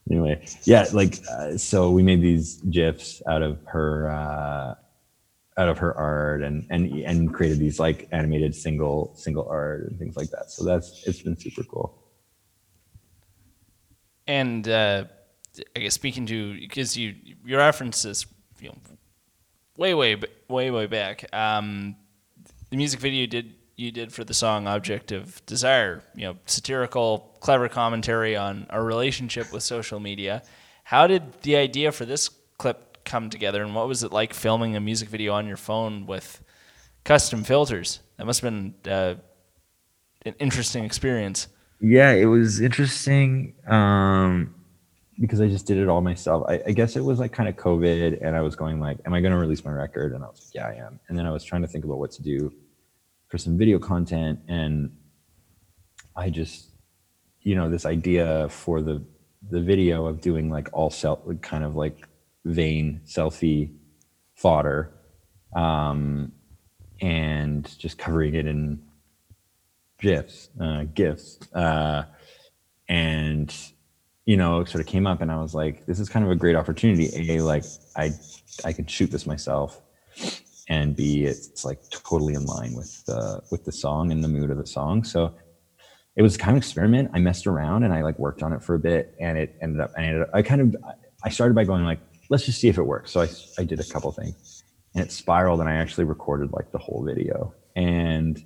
anyway, 0.10 0.44
yeah, 0.64 0.86
like 0.94 1.20
uh, 1.32 1.58
so 1.58 1.92
we 1.92 2.02
made 2.04 2.22
these 2.22 2.56
gifs 2.70 3.22
out 3.28 3.42
of 3.44 3.60
her 3.66 4.10
uh, 4.10 4.74
out 5.60 5.68
of 5.68 5.78
her 5.78 5.95
art 5.95 6.41
and 6.41 6.66
and 6.70 6.89
and 7.03 7.34
created 7.34 7.60
these 7.60 7.80
like 7.80 8.07
animated 8.14 8.55
single 8.55 9.14
single 9.16 9.45
art 9.49 9.89
and 9.89 9.99
things 9.99 10.16
like 10.16 10.30
that. 10.32 10.49
So 10.49 10.64
that's 10.64 11.03
it's 11.05 11.22
been 11.22 11.38
super 11.38 11.64
cool. 11.64 12.01
And 14.26 14.68
uh, 14.68 15.03
I 15.76 15.80
guess 15.80 15.93
speaking 15.93 16.26
to 16.28 16.57
because 16.57 16.95
you 16.95 17.14
your 17.45 17.60
references, 17.60 18.26
you 18.62 18.70
know, 18.70 18.78
way 19.78 19.93
way 19.93 20.16
way 20.47 20.72
way 20.72 20.86
back. 20.88 21.26
Um, 21.36 21.97
the 22.70 22.78
music 22.78 23.01
video 23.01 23.28
did 23.28 23.53
you 23.76 23.91
did 23.91 24.14
for 24.14 24.24
the 24.24 24.34
song 24.34 24.66
Object 24.66 25.12
of 25.12 25.45
Desire, 25.45 26.03
you 26.16 26.26
know, 26.26 26.38
satirical, 26.45 27.36
clever 27.41 27.68
commentary 27.68 28.36
on 28.36 28.66
our 28.70 28.84
relationship 28.84 29.51
with 29.51 29.64
social 29.64 29.99
media. 29.99 30.41
How 30.86 31.05
did 31.05 31.41
the 31.41 31.57
idea 31.57 31.91
for 31.91 32.05
this 32.05 32.30
clip 32.57 32.89
come 33.10 33.30
together 33.30 33.64
and 33.64 33.74
what 33.74 33.88
was 33.88 34.03
it 34.03 34.14
like 34.14 34.34
filming 34.34 34.76
a 34.76 34.80
music 34.80 35.10
video 35.10 35.34
on 35.34 35.47
your 35.47 35.57
phone 35.57 36.05
with 36.05 36.41
custom 37.03 37.43
filters? 37.43 37.99
That 38.18 38.26
must 38.26 38.41
have 38.41 38.51
been 38.51 38.76
uh, 38.89 39.16
an 40.26 40.36
interesting 40.39 40.84
experience. 40.86 41.47
Yeah, 41.82 42.12
it 42.12 42.26
was 42.26 42.62
interesting 42.62 43.55
um, 43.68 44.53
because 45.20 45.41
I 45.41 45.47
just 45.47 45.66
did 45.66 45.78
it 45.78 45.88
all 45.88 46.01
myself. 46.01 46.45
I, 46.47 46.62
I 46.68 46.72
guess 46.72 46.95
it 46.95 47.03
was 47.03 47.20
like 47.20 47.32
kind 47.32 47.49
of 47.49 47.55
COVID, 47.55 48.20
and 48.22 48.36
I 48.36 48.41
was 48.41 48.55
going 48.55 48.82
like, 48.82 48.97
"Am 49.05 49.14
I 49.14 49.22
going 49.22 49.32
to 49.32 49.38
release 49.38 49.64
my 49.64 49.72
record?" 49.72 50.14
And 50.14 50.24
I 50.24 50.28
was 50.28 50.45
like, 50.45 50.55
"Yeah, 50.55 50.68
I 50.68 50.86
am." 50.86 50.99
And 51.07 51.18
then 51.18 51.26
I 51.26 51.32
was 51.32 51.43
trying 51.43 51.62
to 51.62 51.70
think 51.70 51.86
about 51.86 51.97
what 51.97 52.12
to 52.12 52.22
do 52.22 52.51
for 53.30 53.38
some 53.38 53.57
video 53.57 53.80
content, 53.80 54.39
and 54.49 54.91
I 56.18 56.30
just, 56.30 56.68
you 57.41 57.55
know, 57.55 57.70
this 57.70 57.86
idea 57.86 58.49
for 58.49 58.82
the 58.82 59.01
the 59.49 59.62
video 59.62 60.05
of 60.05 60.20
doing 60.20 60.49
like 60.49 60.68
all 60.74 60.89
self, 60.89 61.20
kind 61.41 61.64
of 61.64 61.78
like 61.78 62.09
vain 62.50 63.02
selfie 63.06 63.72
fodder, 64.36 64.91
um, 65.56 66.32
and 67.02 67.78
just 67.80 67.97
covering 67.97 68.36
it 68.36 68.45
in 68.45 68.82
gifs, 70.00 70.50
uh, 70.60 70.84
gifs, 70.93 71.39
uh, 71.54 72.04
and 72.88 73.56
you 74.26 74.38
know, 74.38 74.64
sort 74.64 74.80
of 74.80 74.86
came 74.86 75.08
up, 75.08 75.22
and 75.22 75.32
I 75.32 75.41
was 75.41 75.56
like, 75.56 75.88
this 75.88 76.00
is 76.00 76.08
kind 76.08 76.24
of 76.24 76.30
a 76.30 76.36
great 76.36 76.56
opportunity. 76.56 77.10
A, 77.16 77.41
like 77.41 77.64
I, 77.95 78.12
I 78.64 78.74
could 78.74 78.89
shoot 78.89 79.10
this 79.10 79.26
myself, 79.26 79.82
and 80.68 80.95
B, 80.95 81.24
it's 81.26 81.66
like 81.66 81.80
totally 81.89 82.36
in 82.36 82.45
line 82.45 82.74
with 82.76 83.04
the 83.06 83.41
with 83.52 83.66
the 83.66 83.72
song 83.72 84.12
and 84.12 84.24
the 84.24 84.28
mood 84.28 84.52
of 84.52 84.58
the 84.58 84.68
song. 84.68 85.04
So 85.04 85.34
it 86.16 86.22
was 86.22 86.38
kind 86.38 86.56
of 86.56 86.62
experiment. 86.62 87.10
I 87.14 87.20
messed 87.20 87.47
around 87.47 87.84
and 87.84 87.93
I 87.93 88.02
like 88.02 88.20
worked 88.20 88.43
on 88.43 88.54
it 88.54 88.62
for 88.62 88.76
a 88.76 88.80
bit, 88.80 89.16
and 89.20 89.38
it 89.38 89.58
ended 89.62 89.82
up. 89.82 89.91
I 89.97 90.04
ended 90.04 90.22
up. 90.24 90.30
I 90.34 90.41
kind 90.41 90.62
of. 90.62 90.76
I 91.24 91.30
started 91.30 91.54
by 91.54 91.66
going 91.66 91.84
like, 91.84 92.00
let's 92.30 92.46
just 92.46 92.62
see 92.62 92.70
if 92.70 92.78
it 92.78 92.84
works. 92.84 93.12
So 93.12 93.22
I 93.22 93.30
I 93.58 93.64
did 93.64 93.80
a 93.80 93.84
couple 93.84 94.12
things, 94.12 94.64
and 94.96 95.04
it 95.04 95.12
spiraled, 95.12 95.60
and 95.60 95.70
I 95.70 95.76
actually 95.76 96.06
recorded 96.06 96.52
like 96.54 96.72
the 96.72 96.78
whole 96.78 97.04
video, 97.04 97.54
and 97.76 98.44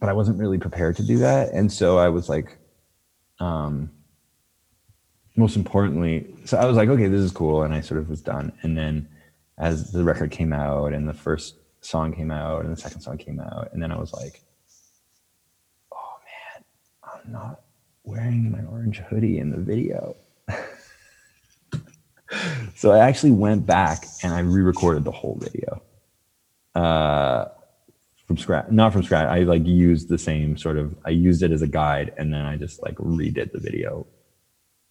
but 0.00 0.08
I 0.08 0.12
wasn't 0.12 0.40
really 0.40 0.58
prepared 0.58 0.96
to 0.96 1.04
do 1.04 1.18
that. 1.18 1.52
And 1.52 1.72
so 1.72 1.96
I 1.96 2.08
was 2.08 2.28
like, 2.28 2.58
um, 3.38 3.88
most 5.36 5.54
importantly, 5.54 6.34
so 6.44 6.58
I 6.58 6.64
was 6.64 6.76
like, 6.76 6.88
okay, 6.88 7.06
this 7.06 7.20
is 7.20 7.30
cool. 7.30 7.62
And 7.62 7.72
I 7.72 7.80
sort 7.82 8.00
of 8.00 8.08
was 8.08 8.20
done. 8.20 8.52
And 8.62 8.76
then 8.76 9.08
as 9.58 9.92
the 9.92 10.02
record 10.02 10.32
came 10.32 10.52
out 10.52 10.92
and 10.92 11.08
the 11.08 11.14
first 11.14 11.54
song 11.82 12.12
came 12.12 12.32
out 12.32 12.64
and 12.64 12.76
the 12.76 12.80
second 12.80 13.00
song 13.00 13.16
came 13.16 13.38
out, 13.38 13.70
and 13.72 13.80
then 13.80 13.92
I 13.92 13.96
was 13.96 14.12
like, 14.12 14.42
oh 15.92 16.14
man, 16.26 16.64
I'm 17.04 17.32
not 17.32 17.60
wearing 18.02 18.50
my 18.50 18.64
orange 18.64 18.98
hoodie 18.98 19.38
in 19.38 19.50
the 19.50 19.58
video. 19.58 20.16
So 22.74 22.92
I 22.92 22.98
actually 22.98 23.32
went 23.32 23.66
back 23.66 24.04
and 24.22 24.32
I 24.32 24.40
re-recorded 24.40 25.04
the 25.04 25.12
whole 25.12 25.38
video. 25.40 25.82
Uh, 26.74 27.46
from 28.26 28.38
scratch 28.38 28.70
not 28.70 28.92
from 28.92 29.02
scratch. 29.02 29.26
I 29.26 29.40
like 29.40 29.66
used 29.66 30.08
the 30.08 30.16
same 30.16 30.56
sort 30.56 30.78
of 30.78 30.96
i 31.04 31.10
used 31.10 31.42
it 31.42 31.50
as 31.50 31.60
a 31.60 31.66
guide 31.66 32.14
and 32.16 32.32
then 32.32 32.46
i 32.46 32.56
just 32.56 32.82
like 32.82 32.94
redid 32.94 33.52
the 33.52 33.58
video 33.58 34.06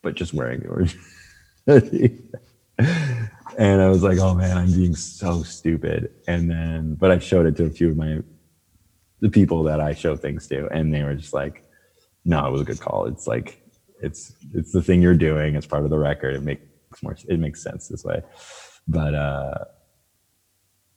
but 0.03 0.13
just 0.13 0.33
wearing 0.33 0.59
the 0.59 2.23
and 3.57 3.81
i 3.81 3.87
was 3.87 4.03
like 4.03 4.19
oh 4.19 4.35
man 4.35 4.57
i'm 4.57 4.71
being 4.71 4.95
so 4.95 5.41
stupid. 5.43 6.11
And 6.27 6.51
then 6.51 6.95
but 6.95 7.09
i 7.09 7.17
showed 7.17 7.47
it 7.47 7.55
to 7.57 7.65
a 7.65 7.69
few 7.69 7.89
of 7.89 7.97
my 7.97 8.19
the 9.21 9.29
people 9.29 9.63
that 9.63 9.79
i 9.79 9.93
show 9.93 10.15
things 10.15 10.47
to 10.47 10.67
and 10.67 10.93
they 10.93 11.03
were 11.03 11.15
just 11.15 11.33
like 11.33 11.63
no 12.25 12.47
it 12.47 12.51
was 12.51 12.61
a 12.61 12.65
good 12.65 12.79
call. 12.79 13.05
It's 13.07 13.27
like 13.27 13.61
it's 14.01 14.33
it's 14.53 14.71
the 14.71 14.81
thing 14.81 15.01
you're 15.01 15.15
doing. 15.15 15.55
It's 15.55 15.67
part 15.67 15.83
of 15.83 15.89
the 15.89 15.97
record. 15.97 16.35
It 16.35 16.43
makes 16.91 17.03
more 17.03 17.15
it 17.27 17.39
makes 17.39 17.63
sense 17.63 17.87
this 17.87 18.03
way 18.03 18.21
but 18.87 19.15
uh 19.15 19.53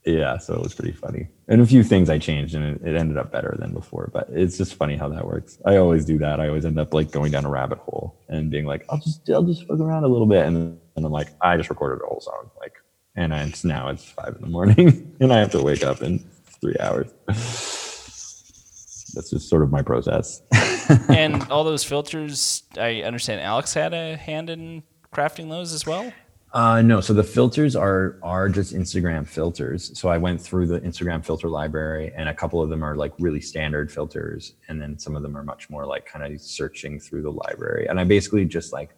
yeah, 0.06 0.36
so 0.36 0.54
it 0.54 0.62
was 0.62 0.74
pretty 0.74 0.92
funny. 0.92 1.28
And 1.48 1.62
a 1.62 1.66
few 1.66 1.82
things 1.82 2.10
I 2.10 2.18
changed 2.18 2.54
and 2.54 2.76
it, 2.76 2.86
it, 2.86 2.96
ended 2.96 3.16
up 3.16 3.32
better 3.32 3.56
than 3.58 3.72
before. 3.72 4.10
But 4.12 4.28
it's 4.30 4.58
just 4.58 4.74
funny 4.74 4.96
how 4.96 5.08
that 5.08 5.26
works. 5.26 5.58
I 5.64 5.76
always 5.76 6.04
do 6.04 6.18
that. 6.18 6.40
I 6.40 6.48
always 6.48 6.66
end 6.66 6.78
up 6.78 6.92
like 6.92 7.10
going 7.10 7.32
down 7.32 7.46
a 7.46 7.48
rabbit 7.48 7.78
hole 7.78 8.20
and 8.28 8.50
being 8.50 8.66
like, 8.66 8.84
I'll 8.90 8.98
just 8.98 9.28
I'll 9.30 9.42
just 9.42 9.66
fuck 9.66 9.80
around 9.80 10.04
a 10.04 10.08
little 10.08 10.26
bit. 10.26 10.44
And, 10.44 10.78
and 10.96 11.06
I'm 11.06 11.12
like, 11.12 11.28
I 11.40 11.56
just 11.56 11.70
recorded 11.70 12.04
a 12.04 12.06
whole 12.06 12.20
song. 12.20 12.50
Like 12.60 12.74
and 13.16 13.32
it's 13.32 13.64
now 13.64 13.88
it's 13.88 14.04
five 14.04 14.34
in 14.36 14.42
the 14.42 14.48
morning 14.48 15.16
and 15.20 15.32
I 15.32 15.38
have 15.38 15.52
to 15.52 15.62
wake 15.62 15.84
up 15.84 16.02
in 16.02 16.18
three 16.60 16.76
hours. 16.80 17.10
That's 17.26 19.30
just 19.30 19.48
sort 19.48 19.62
of 19.62 19.70
my 19.70 19.80
process. 19.80 20.42
and 21.08 21.44
all 21.44 21.64
those 21.64 21.84
filters, 21.84 22.64
I 22.76 23.02
understand 23.02 23.40
Alex 23.40 23.72
had 23.72 23.94
a 23.94 24.16
hand 24.16 24.50
in 24.50 24.82
crafting 25.14 25.48
those 25.48 25.72
as 25.72 25.86
well. 25.86 26.12
Uh, 26.54 26.80
no, 26.82 27.00
so 27.00 27.12
the 27.12 27.24
filters 27.24 27.74
are 27.74 28.16
are 28.22 28.48
just 28.48 28.74
Instagram 28.74 29.26
filters. 29.26 29.98
So 29.98 30.08
I 30.08 30.18
went 30.18 30.40
through 30.40 30.68
the 30.68 30.80
Instagram 30.80 31.24
filter 31.24 31.48
library, 31.48 32.12
and 32.16 32.28
a 32.28 32.34
couple 32.34 32.62
of 32.62 32.70
them 32.70 32.84
are 32.84 32.94
like 32.94 33.12
really 33.18 33.40
standard 33.40 33.90
filters, 33.90 34.54
and 34.68 34.80
then 34.80 34.96
some 34.96 35.16
of 35.16 35.22
them 35.22 35.36
are 35.36 35.42
much 35.42 35.68
more 35.68 35.84
like 35.84 36.06
kind 36.06 36.24
of 36.24 36.40
searching 36.40 37.00
through 37.00 37.22
the 37.22 37.32
library. 37.32 37.86
And 37.88 37.98
I 37.98 38.04
basically 38.04 38.44
just 38.44 38.72
like 38.72 38.90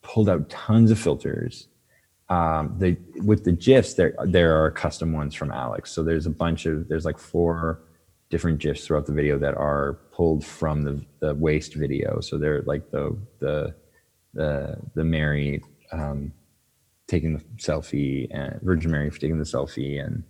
pulled 0.00 0.30
out 0.30 0.48
tons 0.48 0.90
of 0.90 0.98
filters. 0.98 1.68
Um, 2.30 2.74
they 2.78 2.96
with 3.22 3.44
the 3.44 3.52
gifs, 3.52 3.92
there 3.92 4.14
there 4.24 4.56
are 4.64 4.70
custom 4.70 5.12
ones 5.12 5.34
from 5.34 5.50
Alex. 5.50 5.92
So 5.92 6.02
there's 6.02 6.24
a 6.24 6.30
bunch 6.30 6.64
of 6.64 6.88
there's 6.88 7.04
like 7.04 7.18
four 7.18 7.82
different 8.30 8.60
gifs 8.60 8.86
throughout 8.86 9.04
the 9.04 9.12
video 9.12 9.38
that 9.38 9.56
are 9.56 9.98
pulled 10.10 10.42
from 10.42 10.84
the 10.84 11.04
the 11.20 11.34
waste 11.34 11.74
video. 11.74 12.20
So 12.20 12.38
they're 12.38 12.62
like 12.62 12.90
the 12.90 13.14
the 13.40 13.74
the 14.38 14.76
the 14.94 15.04
Mary 15.04 15.60
um, 15.90 16.32
taking 17.08 17.34
the 17.34 17.44
selfie 17.56 18.28
and 18.30 18.60
Virgin 18.62 18.92
Mary 18.92 19.10
taking 19.10 19.38
the 19.38 19.44
selfie 19.44 20.02
and 20.02 20.22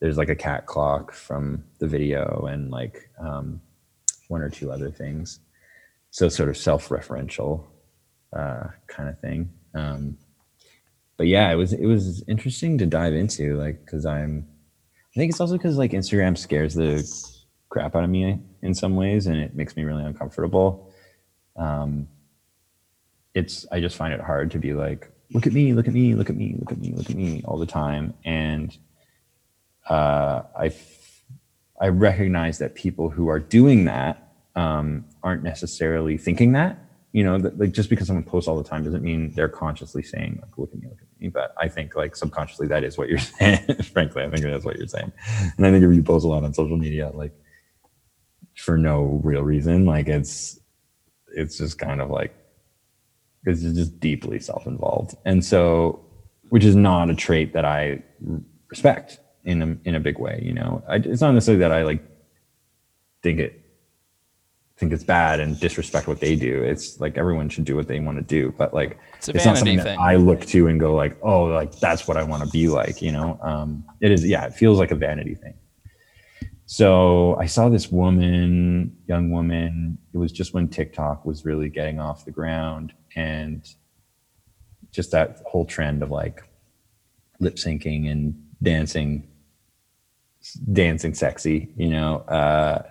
there's 0.00 0.16
like 0.16 0.28
a 0.28 0.36
cat 0.36 0.66
clock 0.66 1.12
from 1.12 1.64
the 1.80 1.86
video 1.88 2.46
and 2.48 2.70
like 2.70 3.10
um, 3.18 3.60
one 4.28 4.42
or 4.42 4.48
two 4.48 4.70
other 4.70 4.92
things. 4.92 5.40
So 6.10 6.28
sort 6.28 6.48
of 6.48 6.56
self-referential 6.56 7.64
uh, 8.32 8.68
kind 8.86 9.08
of 9.08 9.18
thing. 9.18 9.50
Um, 9.74 10.16
but 11.16 11.26
yeah, 11.26 11.50
it 11.50 11.56
was 11.56 11.72
it 11.72 11.86
was 11.86 12.22
interesting 12.28 12.78
to 12.78 12.86
dive 12.86 13.12
into 13.12 13.56
like 13.56 13.84
because 13.84 14.06
I'm 14.06 14.46
I 15.14 15.18
think 15.18 15.30
it's 15.30 15.40
also 15.40 15.56
because 15.56 15.76
like 15.76 15.90
Instagram 15.90 16.38
scares 16.38 16.74
the 16.74 17.04
crap 17.70 17.96
out 17.96 18.04
of 18.04 18.10
me 18.10 18.40
in 18.62 18.72
some 18.72 18.94
ways 18.94 19.26
and 19.26 19.36
it 19.36 19.56
makes 19.56 19.74
me 19.76 19.82
really 19.82 20.04
uncomfortable. 20.04 20.92
Um, 21.56 22.06
it's 23.38 23.66
I 23.70 23.80
just 23.80 23.96
find 23.96 24.12
it 24.12 24.20
hard 24.20 24.50
to 24.50 24.58
be 24.58 24.74
like, 24.74 25.10
look 25.32 25.46
at 25.46 25.52
me, 25.52 25.72
look 25.72 25.86
at 25.86 25.94
me, 25.94 26.14
look 26.14 26.28
at 26.28 26.36
me, 26.36 26.56
look 26.58 26.72
at 26.72 26.78
me, 26.78 26.92
look 26.92 27.08
at 27.08 27.16
me 27.16 27.42
all 27.44 27.58
the 27.58 27.66
time. 27.66 28.14
And 28.24 28.76
uh, 29.88 30.42
I 30.58 30.72
I 31.80 31.88
recognize 31.88 32.58
that 32.58 32.74
people 32.74 33.08
who 33.10 33.28
are 33.28 33.38
doing 33.38 33.84
that 33.84 34.32
um, 34.56 35.04
aren't 35.22 35.44
necessarily 35.44 36.18
thinking 36.18 36.52
that. 36.52 36.84
You 37.12 37.24
know, 37.24 37.38
that, 37.38 37.58
like 37.58 37.72
just 37.72 37.88
because 37.88 38.08
someone 38.08 38.24
posts 38.24 38.48
all 38.48 38.58
the 38.58 38.68
time 38.68 38.84
doesn't 38.84 39.02
mean 39.02 39.32
they're 39.34 39.48
consciously 39.48 40.02
saying 40.02 40.40
like, 40.42 40.58
"Look 40.58 40.72
at 40.74 40.80
me, 40.80 40.88
look 40.88 41.00
at 41.00 41.20
me." 41.20 41.28
But 41.28 41.54
I 41.58 41.68
think 41.68 41.96
like 41.96 42.16
subconsciously 42.16 42.66
that 42.68 42.84
is 42.84 42.98
what 42.98 43.08
you're 43.08 43.18
saying. 43.38 43.64
Frankly, 43.94 44.24
I 44.24 44.30
think 44.30 44.42
that's 44.42 44.64
what 44.64 44.76
you're 44.76 44.88
saying. 44.88 45.12
And 45.56 45.66
I 45.66 45.70
think 45.70 45.84
if 45.84 45.94
you 45.94 46.02
post 46.02 46.24
a 46.24 46.28
lot 46.28 46.44
on 46.44 46.52
social 46.52 46.76
media, 46.76 47.10
like 47.14 47.32
for 48.56 48.76
no 48.76 49.20
real 49.22 49.42
reason, 49.42 49.86
like 49.86 50.08
it's 50.08 50.60
it's 51.34 51.56
just 51.58 51.78
kind 51.78 52.00
of 52.00 52.10
like 52.10 52.34
because 53.42 53.64
it's 53.64 53.76
just 53.76 54.00
deeply 54.00 54.38
self-involved. 54.38 55.14
And 55.24 55.44
so 55.44 56.04
which 56.50 56.64
is 56.64 56.76
not 56.76 57.10
a 57.10 57.14
trait 57.14 57.52
that 57.52 57.64
i 57.64 58.02
respect 58.68 59.18
in 59.44 59.62
a 59.62 59.88
in 59.88 59.94
a 59.94 60.00
big 60.00 60.18
way 60.18 60.40
you 60.42 60.52
know? 60.52 60.82
I, 60.88 60.96
it's 60.96 61.20
not 61.20 61.32
necessarily 61.32 61.60
that 61.60 61.72
i 61.72 61.82
like 61.82 62.02
think 63.22 63.38
it 63.40 63.64
think 64.76 64.92
it's 64.92 65.04
bad 65.04 65.40
and 65.40 65.58
disrespect 65.58 66.06
what 66.06 66.20
they 66.20 66.36
do. 66.36 66.62
It's 66.62 67.00
like 67.00 67.18
everyone 67.18 67.48
should 67.48 67.64
do 67.64 67.74
what 67.74 67.88
they 67.88 67.98
want 67.98 68.18
to 68.18 68.22
do 68.22 68.54
but 68.56 68.72
like 68.72 68.98
it's, 69.16 69.28
it's 69.28 69.44
not 69.44 69.58
something 69.58 69.78
thing. 69.78 69.84
that 69.84 69.98
i 69.98 70.14
look 70.14 70.46
to 70.46 70.68
and 70.68 70.78
go 70.78 70.94
like 70.94 71.18
oh 71.22 71.44
like 71.44 71.76
that's 71.80 72.06
what 72.06 72.16
i 72.16 72.22
want 72.22 72.44
to 72.44 72.50
be 72.50 72.68
like 72.68 73.02
you 73.02 73.12
know? 73.12 73.38
Um 73.42 73.84
it 74.00 74.12
is 74.12 74.24
yeah 74.24 74.44
it 74.46 74.54
feels 74.54 74.78
like 74.78 74.90
a 74.90 74.94
vanity 74.94 75.34
thing 75.34 75.54
so 76.70 77.34
I 77.40 77.46
saw 77.46 77.70
this 77.70 77.90
woman, 77.90 78.94
young 79.06 79.30
woman. 79.30 79.96
It 80.12 80.18
was 80.18 80.30
just 80.30 80.52
when 80.52 80.68
TikTok 80.68 81.24
was 81.24 81.46
really 81.46 81.70
getting 81.70 81.98
off 81.98 82.26
the 82.26 82.30
ground, 82.30 82.92
and 83.16 83.66
just 84.90 85.10
that 85.12 85.40
whole 85.46 85.64
trend 85.64 86.02
of 86.02 86.10
like 86.10 86.42
lip 87.40 87.54
syncing 87.54 88.10
and 88.10 88.34
dancing, 88.62 89.26
dancing 90.70 91.14
sexy, 91.14 91.72
you 91.78 91.88
know, 91.88 92.16
uh, 92.28 92.82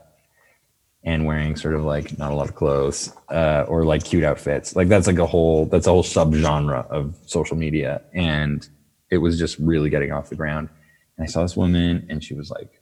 and 1.03 1.28
wearing 1.28 1.55
sort 1.55 1.75
of 1.75 1.84
like 1.84 2.17
not 2.17 2.32
a 2.32 2.36
lot 2.36 2.49
of 2.49 2.55
clothes 2.55 3.13
uh, 3.30 3.63
or 3.67 3.86
like 3.86 4.03
cute 4.03 4.23
outfits. 4.23 4.75
Like 4.75 4.88
that's 4.88 5.05
like 5.05 5.19
a 5.19 5.28
whole 5.28 5.67
that's 5.67 5.86
a 5.86 5.91
whole 5.91 6.01
subgenre 6.01 6.88
of 6.88 7.15
social 7.28 7.55
media, 7.55 8.01
and 8.11 8.67
it 9.11 9.19
was 9.19 9.38
just 9.38 9.59
really 9.59 9.91
getting 9.91 10.11
off 10.11 10.30
the 10.30 10.36
ground. 10.36 10.67
And 11.15 11.25
I 11.25 11.28
saw 11.28 11.43
this 11.43 11.55
woman, 11.55 12.07
and 12.09 12.23
she 12.23 12.34
was 12.34 12.49
like 12.49 12.82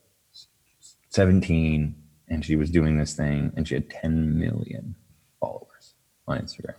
17 1.15 1.95
and 2.27 2.43
she 2.43 2.57
was 2.57 2.69
doing 2.69 2.97
this 2.97 3.13
thing 3.13 3.53
and 3.55 3.65
she 3.67 3.75
had 3.75 3.89
10 3.89 4.37
million 4.37 4.95
followers 5.39 5.95
on 6.27 6.37
Instagram. 6.39 6.75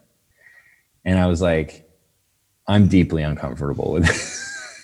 And 1.05 1.19
I 1.19 1.27
was 1.27 1.41
like, 1.41 1.89
I'm 2.69 2.87
deeply 2.87 3.23
uncomfortable 3.23 3.93
with 3.93 4.05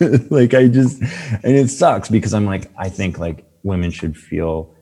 it. 0.00 0.30
like 0.30 0.54
I 0.54 0.68
just 0.68 1.02
and 1.02 1.56
it 1.56 1.68
sucks 1.68 2.08
because 2.08 2.32
I'm 2.32 2.46
like, 2.46 2.70
I 2.78 2.88
think 2.88 3.18
like 3.18 3.44
women 3.62 3.90
should 3.90 4.16
feel 4.16 4.74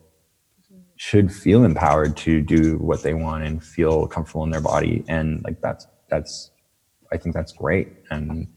should 0.95 1.33
feel 1.33 1.65
empowered 1.65 2.15
to 2.15 2.41
do 2.41 2.77
what 2.77 3.01
they 3.03 3.13
want 3.13 3.43
and 3.43 3.61
feel 3.63 4.07
comfortable 4.07 4.43
in 4.43 4.51
their 4.51 4.61
body. 4.61 5.03
And 5.09 5.43
like 5.43 5.59
that's 5.59 5.85
that's 6.09 6.51
I 7.11 7.17
think 7.17 7.35
that's 7.35 7.51
great. 7.51 7.89
And 8.09 8.47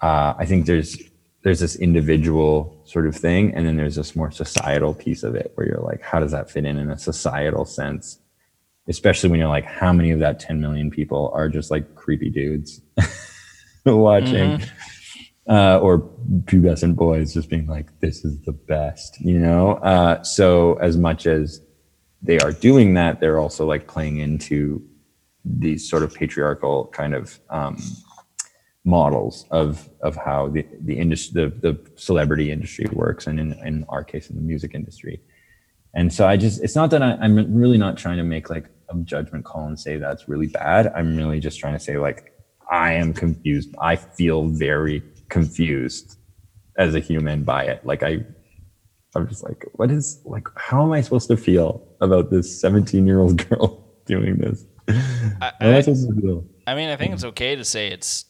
uh, 0.00 0.34
I 0.38 0.46
think 0.46 0.66
there's 0.66 0.96
there's 1.44 1.60
this 1.60 1.76
individual 1.76 2.80
sort 2.86 3.06
of 3.06 3.14
thing, 3.14 3.54
and 3.54 3.66
then 3.66 3.76
there's 3.76 3.96
this 3.96 4.16
more 4.16 4.30
societal 4.30 4.94
piece 4.94 5.22
of 5.22 5.34
it 5.34 5.52
where 5.54 5.68
you're 5.68 5.82
like, 5.82 6.00
how 6.00 6.18
does 6.18 6.32
that 6.32 6.50
fit 6.50 6.64
in 6.64 6.78
in 6.78 6.90
a 6.90 6.98
societal 6.98 7.66
sense? 7.66 8.18
Especially 8.88 9.28
when 9.28 9.38
you're 9.38 9.48
like, 9.48 9.66
how 9.66 9.92
many 9.92 10.10
of 10.10 10.20
that 10.20 10.40
10 10.40 10.58
million 10.58 10.90
people 10.90 11.30
are 11.34 11.50
just 11.50 11.70
like 11.70 11.94
creepy 11.94 12.30
dudes 12.30 12.80
watching, 13.86 14.62
uh, 15.46 15.78
or 15.80 15.98
pubescent 16.44 16.96
boys 16.96 17.34
just 17.34 17.50
being 17.50 17.66
like, 17.66 17.88
this 18.00 18.24
is 18.24 18.40
the 18.46 18.52
best, 18.52 19.20
you 19.20 19.38
know? 19.38 19.72
Uh, 19.74 20.22
so 20.22 20.74
as 20.80 20.96
much 20.96 21.26
as 21.26 21.60
they 22.22 22.38
are 22.38 22.52
doing 22.52 22.94
that, 22.94 23.20
they're 23.20 23.38
also 23.38 23.66
like 23.66 23.86
playing 23.86 24.16
into 24.16 24.82
these 25.44 25.86
sort 25.86 26.02
of 26.02 26.14
patriarchal 26.14 26.86
kind 26.86 27.14
of 27.14 27.38
um, 27.50 27.76
models 28.84 29.46
of 29.50 29.88
of 30.02 30.14
how 30.14 30.48
the 30.48 30.66
the 30.82 30.98
industry 30.98 31.32
the, 31.42 31.72
the 31.72 31.90
celebrity 31.96 32.50
industry 32.50 32.86
works 32.92 33.26
and 33.26 33.40
in, 33.40 33.52
in 33.64 33.84
our 33.88 34.04
case 34.04 34.28
in 34.28 34.36
the 34.36 34.42
music 34.42 34.72
industry. 34.74 35.20
And 35.94 36.12
so 36.12 36.26
i 36.26 36.36
just 36.36 36.62
it's 36.62 36.74
not 36.74 36.90
that 36.90 37.02
I, 37.02 37.12
i'm 37.20 37.54
really 37.54 37.78
not 37.78 37.96
trying 37.96 38.18
to 38.18 38.24
make 38.24 38.50
like 38.50 38.66
a 38.90 38.96
judgment 38.98 39.44
call 39.44 39.66
and 39.66 39.80
say 39.80 39.96
that's 39.96 40.28
really 40.28 40.48
bad. 40.48 40.92
I'm 40.94 41.16
really 41.16 41.40
just 41.40 41.58
trying 41.58 41.72
to 41.74 41.80
say 41.80 41.96
like 41.96 42.32
i 42.70 42.92
am 42.92 43.14
confused. 43.14 43.74
I 43.80 43.96
feel 43.96 44.48
very 44.48 45.02
confused 45.30 46.18
as 46.76 46.94
a 46.94 47.00
human 47.00 47.44
by 47.44 47.64
it. 47.64 47.86
Like 47.86 48.02
i 48.02 48.24
i'm 49.16 49.28
just 49.28 49.44
like 49.44 49.64
what 49.74 49.90
is 49.90 50.20
like 50.24 50.48
how 50.56 50.82
am 50.82 50.90
i 50.90 51.00
supposed 51.00 51.28
to 51.28 51.36
feel 51.36 51.86
about 52.00 52.32
this 52.32 52.60
17 52.60 53.06
year 53.06 53.20
old 53.20 53.48
girl 53.48 53.84
doing 54.04 54.36
this? 54.36 54.64
I, 54.88 55.52
I 55.60 55.76
I, 55.76 55.80
supposed 55.80 56.08
to 56.08 56.20
feel? 56.20 56.44
I 56.66 56.74
mean, 56.74 56.90
I 56.90 56.96
think 56.96 57.14
it's 57.14 57.24
okay 57.24 57.56
to 57.56 57.64
say 57.64 57.88
it's 57.88 58.26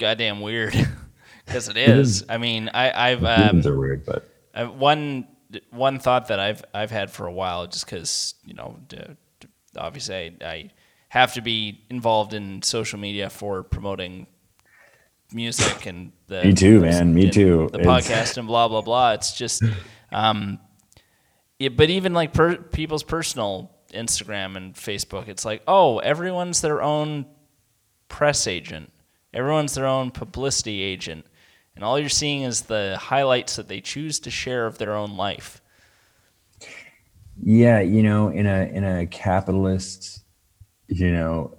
goddamn 0.00 0.40
weird 0.40 0.74
because 1.46 1.68
it 1.68 1.76
is. 1.76 2.24
I 2.28 2.38
mean, 2.38 2.70
I, 2.74 3.10
I've 3.12 3.22
um, 3.24 3.64
are 3.64 3.78
weird 3.78 4.04
but 4.04 4.28
I, 4.52 4.64
one 4.64 5.28
one 5.70 6.00
thought 6.00 6.28
that 6.28 6.40
I've 6.40 6.64
I've 6.74 6.90
had 6.90 7.10
for 7.10 7.26
a 7.26 7.32
while, 7.32 7.66
just 7.68 7.84
because 7.86 8.34
you 8.44 8.54
know, 8.54 8.76
obviously 9.76 10.36
I, 10.40 10.46
I 10.46 10.70
have 11.10 11.34
to 11.34 11.42
be 11.42 11.84
involved 11.90 12.34
in 12.34 12.62
social 12.62 12.98
media 12.98 13.30
for 13.30 13.62
promoting 13.62 14.26
music 15.32 15.86
and 15.86 16.12
the 16.26 16.44
Me 16.44 16.52
too, 16.54 16.80
man. 16.80 17.14
Me 17.14 17.30
too. 17.30 17.68
the 17.72 17.80
It's- 17.80 17.86
podcast 18.08 18.36
and 18.38 18.46
blah 18.48 18.68
blah 18.68 18.80
blah. 18.80 19.12
It's 19.12 19.32
just, 19.32 19.62
um, 20.12 20.58
yeah, 21.58 21.68
but 21.68 21.90
even 21.90 22.14
like 22.14 22.32
per, 22.32 22.56
people's 22.56 23.02
personal 23.02 23.70
Instagram 23.92 24.56
and 24.56 24.74
Facebook, 24.74 25.28
it's 25.28 25.44
like, 25.44 25.62
oh, 25.66 25.98
everyone's 25.98 26.60
their 26.60 26.80
own 26.82 27.26
press 28.08 28.46
agent. 28.46 28.92
Everyone's 29.32 29.74
their 29.74 29.86
own 29.86 30.10
publicity 30.10 30.82
agent. 30.82 31.26
And 31.74 31.84
all 31.84 31.98
you're 31.98 32.08
seeing 32.08 32.42
is 32.42 32.62
the 32.62 32.96
highlights 33.00 33.56
that 33.56 33.68
they 33.68 33.80
choose 33.80 34.18
to 34.20 34.30
share 34.30 34.66
of 34.66 34.78
their 34.78 34.94
own 34.94 35.16
life. 35.16 35.62
Yeah, 37.42 37.80
you 37.80 38.02
know, 38.02 38.28
in 38.28 38.46
a 38.46 38.64
in 38.64 38.84
a 38.84 39.06
capitalist, 39.06 40.24
you 40.88 41.10
know, 41.10 41.56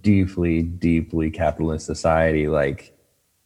deeply 0.00 0.62
deeply 0.62 1.30
capitalist 1.30 1.86
society, 1.86 2.48
like 2.48 2.96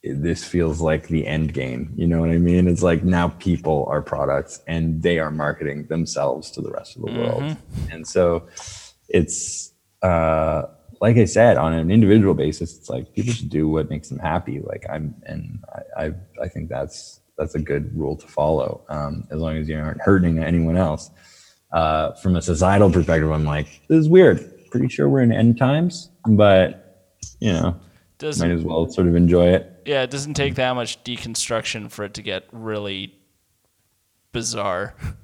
this 0.03 0.45
feels 0.45 0.81
like 0.81 1.09
the 1.09 1.27
end 1.27 1.53
game. 1.53 1.93
You 1.97 2.07
know 2.07 2.21
what 2.21 2.31
I 2.31 2.39
mean? 2.39 2.69
It's 2.69 2.83
like 2.83 3.05
now 3.05 3.29
people 3.29 3.87
are 3.89 4.01
products 4.01 4.63
and 4.67 5.03
they 5.03 5.19
are 5.19 5.31
marketing 5.31 5.87
themselves 5.89 6.51
to 6.53 6.63
the 6.63 6.71
rest 6.71 6.97
of 6.97 7.03
the 7.03 7.13
world, 7.13 7.57
and 7.91 8.07
so 8.07 8.47
it's 9.09 9.73
uh, 10.03 10.63
like 11.05 11.19
I 11.19 11.27
said, 11.27 11.59
on 11.59 11.75
an 11.75 11.91
individual 11.91 12.33
basis, 12.33 12.79
it's 12.79 12.89
like 12.89 13.13
people 13.13 13.35
should 13.35 13.51
do 13.51 13.69
what 13.69 13.91
makes 13.91 14.09
them 14.09 14.19
happy. 14.19 14.61
Like 14.61 14.87
I'm, 14.89 15.15
and 15.27 15.63
I 15.69 16.05
I, 16.05 16.13
I 16.45 16.49
think 16.49 16.71
that's 16.71 17.21
that's 17.37 17.55
a 17.55 17.59
good 17.59 17.95
rule 17.95 18.17
to 18.17 18.27
follow, 18.27 18.83
um, 18.89 19.29
as 19.31 19.39
long 19.39 19.59
as 19.59 19.69
you 19.69 19.77
aren't 19.77 20.01
hurting 20.01 20.39
anyone 20.39 20.79
else 20.79 21.11
uh, 21.73 22.13
from 22.15 22.37
a 22.37 22.41
societal 22.43 22.91
perspective, 22.91 23.31
I'm 23.31 23.45
like, 23.45 23.83
this 23.89 23.99
is 23.99 24.09
weird. 24.09 24.71
Pretty 24.71 24.89
sure 24.89 25.11
we're 25.11 25.21
in 25.21 25.31
end 25.31 25.59
times, 25.59 26.09
but 26.27 27.11
you 27.39 27.53
know, 27.53 27.73
might 27.73 27.81
Doesn't 28.17 28.51
as 28.51 28.63
well 28.63 28.89
sort 28.89 29.07
of 29.07 29.15
enjoy 29.15 29.49
it. 29.49 29.83
yeah, 29.85 30.05
it 30.05 30.11
doesn't 30.11 30.35
take 30.35 30.55
that 30.55 30.73
much 30.73 31.05
deconstruction 31.05 31.91
for 31.91 32.05
it 32.05 32.15
to 32.15 32.23
get 32.23 32.45
really 32.51 33.15
bizarre. 34.33 34.95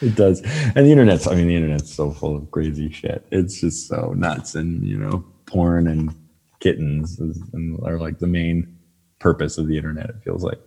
It 0.00 0.14
does, 0.16 0.40
and 0.42 0.84
the 0.86 0.90
internet's. 0.92 1.26
I 1.26 1.34
mean, 1.36 1.46
the 1.46 1.54
internet's 1.56 1.94
so 1.94 2.10
full 2.10 2.36
of 2.36 2.50
crazy 2.50 2.90
shit. 2.90 3.24
It's 3.30 3.60
just 3.60 3.86
so 3.88 4.12
nuts, 4.16 4.54
and 4.56 4.84
you 4.84 4.98
know, 4.98 5.24
porn 5.46 5.86
and 5.86 6.12
kittens 6.60 7.20
is, 7.20 7.40
and 7.52 7.78
are 7.84 7.98
like 7.98 8.18
the 8.18 8.26
main 8.26 8.76
purpose 9.20 9.58
of 9.58 9.68
the 9.68 9.76
internet. 9.76 10.10
It 10.10 10.16
feels 10.24 10.42
like. 10.42 10.60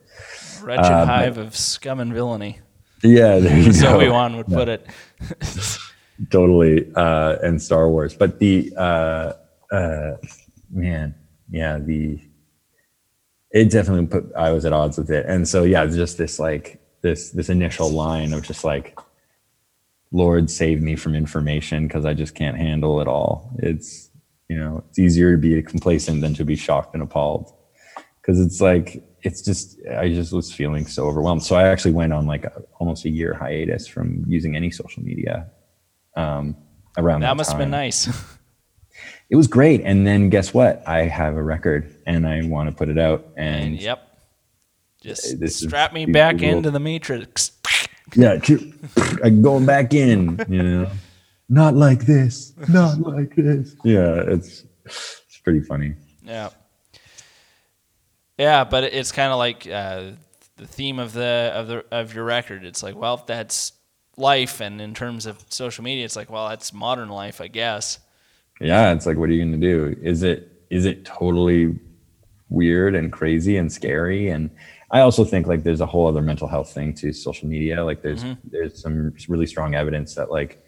Wretched 0.62 0.84
but- 0.84 1.06
hive 1.06 1.38
of 1.38 1.56
scum 1.56 2.00
and 2.00 2.14
villainy. 2.14 2.60
Yeah, 3.04 3.40
there 3.40 3.58
you 3.58 3.70
As 3.70 3.82
go. 3.82 4.12
Wan 4.12 4.36
would 4.38 4.48
put 4.48 4.68
it. 4.70 4.88
totally 6.32 6.92
uh 6.96 7.38
and 7.42 7.62
star 7.62 7.88
wars 7.90 8.14
but 8.14 8.40
the 8.40 8.74
uh 8.76 9.32
uh 9.72 10.18
man 10.70 11.16
yeah 11.50 11.78
the 11.80 12.20
it 13.52 13.72
definitely 13.72 14.06
put 14.06 14.30
i 14.36 14.52
was 14.52 14.66
at 14.66 14.74
odds 14.74 14.98
with 14.98 15.10
it 15.10 15.26
and 15.28 15.48
so 15.48 15.64
yeah 15.64 15.86
just 15.86 16.18
this 16.18 16.38
like 16.38 16.79
this 17.02 17.32
this 17.32 17.50
initial 17.50 17.90
line 17.90 18.34
of 18.34 18.44
just 18.44 18.64
like 18.64 18.98
lord 20.12 20.50
save 20.50 20.82
me 20.82 20.96
from 20.96 21.16
information 21.16 21.88
because 21.88 22.06
i 22.06 22.14
just 22.14 22.36
can't 22.36 22.58
handle 22.58 23.00
it 23.02 23.08
all. 23.08 23.52
It's 23.60 24.10
you 24.48 24.58
know 24.58 24.84
it's 24.90 25.00
easier 25.00 25.32
to 25.32 25.38
be 25.38 25.62
complacent 25.62 26.22
than 26.22 26.34
to 26.36 26.44
be 26.44 26.56
shocked 26.56 26.94
and 26.94 27.04
appalled. 27.04 27.54
Because 28.22 28.40
it's 28.40 28.62
like 28.62 29.04
it's 29.22 29.42
just 29.42 29.80
i 29.98 30.10
just 30.10 30.32
was 30.32 30.52
feeling 30.52 30.86
so 30.86 31.06
overwhelmed. 31.08 31.44
So 31.44 31.56
i 31.56 31.68
actually 31.68 31.94
went 31.94 32.14
on 32.14 32.26
like 32.26 32.46
a, 32.46 32.64
almost 32.80 33.06
a 33.06 33.10
year 33.10 33.34
hiatus 33.34 33.88
from 33.88 34.24
using 34.28 34.56
any 34.56 34.72
social 34.72 35.04
media 35.04 35.50
um 36.16 36.56
around 36.98 37.22
that, 37.22 37.28
That 37.28 37.38
must 37.38 37.52
have 37.52 37.60
been 37.60 37.72
nice. 37.72 38.08
it 39.30 39.36
was 39.36 39.48
great. 39.48 39.82
And 39.82 40.06
then 40.06 40.30
guess 40.30 40.54
what? 40.54 40.84
I 40.88 41.04
have 41.04 41.36
a 41.36 41.44
record 41.44 41.96
and 42.06 42.28
i 42.28 42.44
want 42.44 42.70
to 42.70 42.76
put 42.76 42.90
it 42.90 42.98
out. 42.98 43.28
And 43.38 43.80
yep. 43.80 44.09
Just 45.02 45.40
This 45.40 45.58
strap 45.60 45.94
me 45.94 46.06
back 46.06 46.42
into 46.42 46.72
the 46.72 46.80
matrix. 46.80 47.52
yeah 48.16 48.40
i'm 49.24 49.42
going 49.44 49.66
back 49.66 49.94
in 49.94 50.44
you 50.50 50.64
know 50.64 50.90
not 51.48 51.76
like 51.76 52.06
this 52.08 52.54
not 52.68 53.00
like 53.00 53.36
this 53.36 53.76
yeah 53.84 54.24
it's 54.28 54.66
it's 54.86 55.40
pretty 55.44 55.62
funny 55.62 55.94
Yeah. 56.24 56.50
Yeah, 58.38 58.64
but 58.64 58.86
it's 58.86 59.12
kind 59.12 59.32
of 59.34 59.38
like 59.38 59.68
uh, 59.68 60.12
the 60.56 60.66
theme 60.66 60.98
of 60.98 61.12
the 61.14 61.52
of 61.54 61.68
the 61.68 61.86
of 61.92 62.14
your 62.16 62.24
record. 62.24 62.64
It's 62.64 62.82
like, 62.82 62.96
well, 62.96 63.22
that's 63.28 63.74
life, 64.16 64.62
and 64.62 64.80
in 64.80 64.94
terms 64.94 65.26
of 65.26 65.44
social 65.50 65.84
media, 65.84 66.06
it's 66.06 66.16
like, 66.16 66.30
well, 66.30 66.48
that's 66.48 66.72
modern 66.72 67.10
life, 67.10 67.42
I 67.42 67.48
guess. 67.50 68.00
yeah 68.62 68.92
it's 68.94 69.06
like 69.06 69.18
what 69.18 69.30
are 69.30 69.34
you 69.34 69.44
going 69.44 69.60
to 69.60 69.68
do 69.68 69.96
is 70.02 70.24
it 70.24 70.52
is 70.70 70.86
it 70.86 71.04
totally 71.06 71.78
weird 72.50 72.96
and 72.96 73.12
crazy 73.12 73.58
and 73.58 73.72
scary 73.72 74.30
and 74.30 74.50
i 74.92 75.00
also 75.02 75.24
think 75.24 75.48
like 75.48 75.64
there's 75.64 75.82
a 75.82 75.86
whole 75.86 76.08
other 76.08 76.22
mental 76.22 76.48
health 76.48 76.72
thing 76.72 76.94
to 76.94 77.12
social 77.14 77.48
media 77.48 77.84
like 77.84 78.02
there's 78.02 78.24
there's 78.44 78.82
some 78.82 79.14
really 79.28 79.46
strong 79.46 79.76
evidence 79.76 80.16
that 80.16 80.32
like 80.32 80.64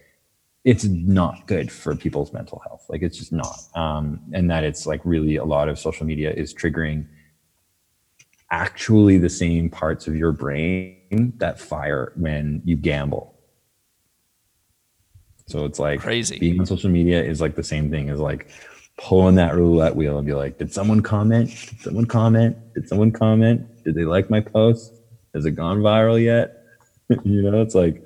it's 0.63 0.85
not 0.85 1.47
good 1.47 1.71
for 1.71 1.95
people's 1.95 2.31
mental 2.33 2.61
health 2.65 2.85
like 2.89 3.01
it's 3.01 3.17
just 3.17 3.31
not 3.31 3.57
um 3.75 4.19
and 4.33 4.49
that 4.49 4.63
it's 4.63 4.85
like 4.85 5.01
really 5.03 5.35
a 5.37 5.45
lot 5.45 5.67
of 5.69 5.79
social 5.79 6.05
media 6.05 6.31
is 6.31 6.53
triggering 6.53 7.05
actually 8.51 9.17
the 9.17 9.29
same 9.29 9.69
parts 9.69 10.07
of 10.07 10.15
your 10.15 10.31
brain 10.31 11.33
that 11.37 11.59
fire 11.59 12.11
when 12.15 12.61
you 12.65 12.75
gamble 12.75 13.31
so 15.47 15.65
it's 15.65 15.79
like 15.79 15.99
Crazy. 15.99 16.39
being 16.39 16.59
on 16.59 16.65
social 16.65 16.89
media 16.89 17.21
is 17.21 17.41
like 17.41 17.55
the 17.55 17.63
same 17.63 17.89
thing 17.89 18.09
as 18.09 18.19
like 18.19 18.49
pulling 18.97 19.35
that 19.35 19.55
roulette 19.55 19.95
wheel 19.95 20.17
and 20.17 20.25
be 20.25 20.33
like, 20.33 20.57
did 20.57 20.71
someone 20.71 21.01
comment? 21.01 21.49
Did 21.49 21.81
someone 21.81 22.05
comment? 22.05 22.55
Did 22.73 22.87
someone 22.87 23.11
comment? 23.11 23.67
Did 23.83 23.95
they 23.95 24.05
like 24.05 24.29
my 24.29 24.41
post? 24.41 24.93
Has 25.33 25.45
it 25.45 25.51
gone 25.51 25.79
viral 25.79 26.21
yet? 26.21 26.65
you 27.23 27.41
know, 27.41 27.61
it's 27.61 27.75
like, 27.75 28.03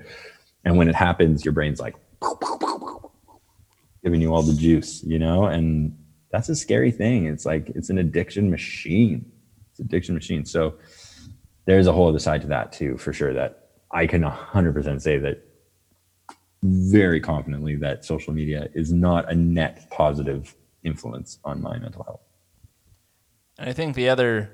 and 0.63 0.77
when 0.77 0.87
it 0.87 0.95
happens, 0.95 1.45
your 1.45 1.53
brain's 1.53 1.79
like 1.79 1.95
giving 4.03 4.21
you 4.21 4.33
all 4.33 4.43
the 4.43 4.53
juice, 4.53 5.03
you 5.03 5.19
know, 5.19 5.45
and 5.45 5.97
that's 6.31 6.49
a 6.49 6.55
scary 6.55 6.91
thing. 6.91 7.25
It's 7.25 7.45
like 7.45 7.69
it's 7.69 7.89
an 7.89 7.97
addiction 7.97 8.49
machine. 8.51 9.31
It's 9.71 9.79
an 9.79 9.85
addiction 9.85 10.15
machine. 10.15 10.45
So 10.45 10.75
there's 11.65 11.87
a 11.87 11.91
whole 11.91 12.07
other 12.09 12.19
side 12.19 12.41
to 12.41 12.47
that 12.47 12.71
too, 12.71 12.97
for 12.97 13.13
sure. 13.13 13.33
That 13.33 13.69
I 13.91 14.05
can 14.05 14.21
100% 14.21 15.01
say 15.01 15.17
that 15.19 15.43
very 16.63 17.19
confidently 17.19 17.75
that 17.77 18.05
social 18.05 18.33
media 18.33 18.69
is 18.73 18.91
not 18.91 19.31
a 19.31 19.35
net 19.35 19.87
positive 19.91 20.55
influence 20.83 21.39
on 21.43 21.61
my 21.61 21.77
mental 21.77 22.03
health. 22.03 22.21
And 23.57 23.69
I 23.69 23.73
think 23.73 23.95
the 23.95 24.09
other, 24.09 24.51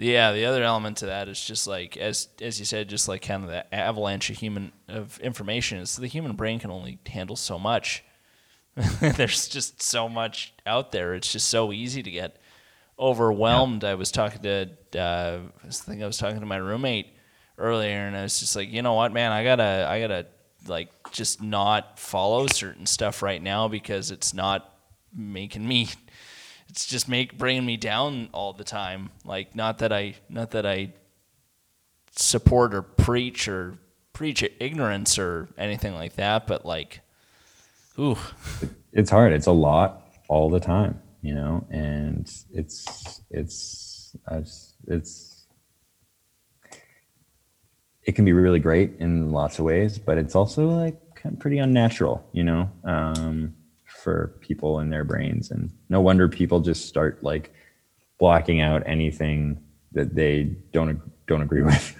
yeah, 0.00 0.32
the 0.32 0.44
other 0.44 0.62
element 0.62 0.98
to 0.98 1.06
that 1.06 1.28
is 1.28 1.44
just 1.44 1.66
like 1.66 1.96
as 1.96 2.28
as 2.40 2.58
you 2.58 2.64
said, 2.64 2.88
just 2.88 3.08
like 3.08 3.22
kind 3.22 3.42
of 3.42 3.50
the 3.50 3.74
avalanche 3.74 4.30
of 4.30 4.36
human 4.36 4.72
of 4.88 5.18
information 5.20 5.78
is 5.78 5.96
the 5.96 6.06
human 6.06 6.36
brain 6.36 6.58
can 6.60 6.70
only 6.70 6.98
handle 7.06 7.36
so 7.36 7.58
much. 7.58 8.04
There's 9.00 9.48
just 9.48 9.82
so 9.82 10.08
much 10.08 10.54
out 10.64 10.92
there. 10.92 11.14
It's 11.14 11.32
just 11.32 11.48
so 11.48 11.72
easy 11.72 12.02
to 12.02 12.10
get 12.10 12.36
overwhelmed. 12.98 13.84
I 13.84 13.94
was 13.94 14.10
talking 14.10 14.42
to, 14.42 14.68
uh, 14.96 15.38
I 15.64 15.70
think 15.70 16.02
I 16.02 16.06
was 16.06 16.18
talking 16.18 16.40
to 16.40 16.46
my 16.46 16.56
roommate 16.56 17.08
earlier, 17.56 18.06
and 18.06 18.16
I 18.16 18.22
was 18.22 18.38
just 18.38 18.54
like, 18.54 18.70
you 18.70 18.82
know 18.82 18.94
what, 18.94 19.12
man, 19.12 19.32
I 19.32 19.42
gotta, 19.42 19.86
I 19.88 20.00
gotta 20.00 20.26
like 20.68 20.90
just 21.10 21.42
not 21.42 21.98
follow 21.98 22.46
certain 22.46 22.86
stuff 22.86 23.22
right 23.22 23.42
now 23.42 23.68
because 23.68 24.10
it's 24.10 24.32
not 24.32 24.74
making 25.14 25.66
me 25.66 25.88
it's 26.68 26.86
just 26.86 27.08
make 27.08 27.38
bringing 27.38 27.64
me 27.64 27.76
down 27.76 28.28
all 28.32 28.52
the 28.52 28.64
time. 28.64 29.10
Like 29.24 29.54
not 29.54 29.78
that 29.78 29.92
i 29.92 30.14
not 30.28 30.50
that 30.52 30.66
i 30.66 30.92
support 32.14 32.74
or 32.74 32.82
preach 32.82 33.48
or 33.48 33.78
preach 34.12 34.42
ignorance 34.58 35.18
or 35.18 35.48
anything 35.56 35.94
like 35.94 36.16
that 36.16 36.46
but 36.48 36.66
like 36.66 37.00
ooh. 37.98 38.16
It's 38.92 39.10
hard. 39.10 39.32
It's 39.32 39.46
a 39.46 39.52
lot 39.52 40.02
all 40.28 40.50
the 40.50 40.60
time, 40.60 41.00
you 41.22 41.34
know, 41.34 41.64
and 41.70 42.20
it's 42.52 43.22
it's 43.30 44.16
it's, 44.26 44.76
it's 44.86 45.46
it 48.02 48.12
can 48.12 48.24
be 48.24 48.32
really 48.32 48.58
great 48.58 48.94
in 48.98 49.30
lots 49.32 49.58
of 49.58 49.64
ways, 49.64 49.98
but 49.98 50.16
it's 50.16 50.34
also 50.34 50.68
like 50.68 50.96
pretty 51.38 51.58
unnatural, 51.58 52.26
you 52.32 52.42
know, 52.44 52.70
um, 52.84 53.54
for 54.02 54.36
people 54.40 54.80
in 54.80 54.90
their 54.90 55.04
brains. 55.04 55.50
And 55.50 55.70
no 55.88 56.00
wonder 56.00 56.28
people 56.28 56.60
just 56.60 56.86
start 56.86 57.22
like 57.22 57.52
blocking 58.18 58.60
out 58.60 58.82
anything 58.86 59.60
that 59.92 60.14
they 60.14 60.44
don't 60.72 61.00
don't 61.26 61.42
agree 61.42 61.62
with. 61.70 61.96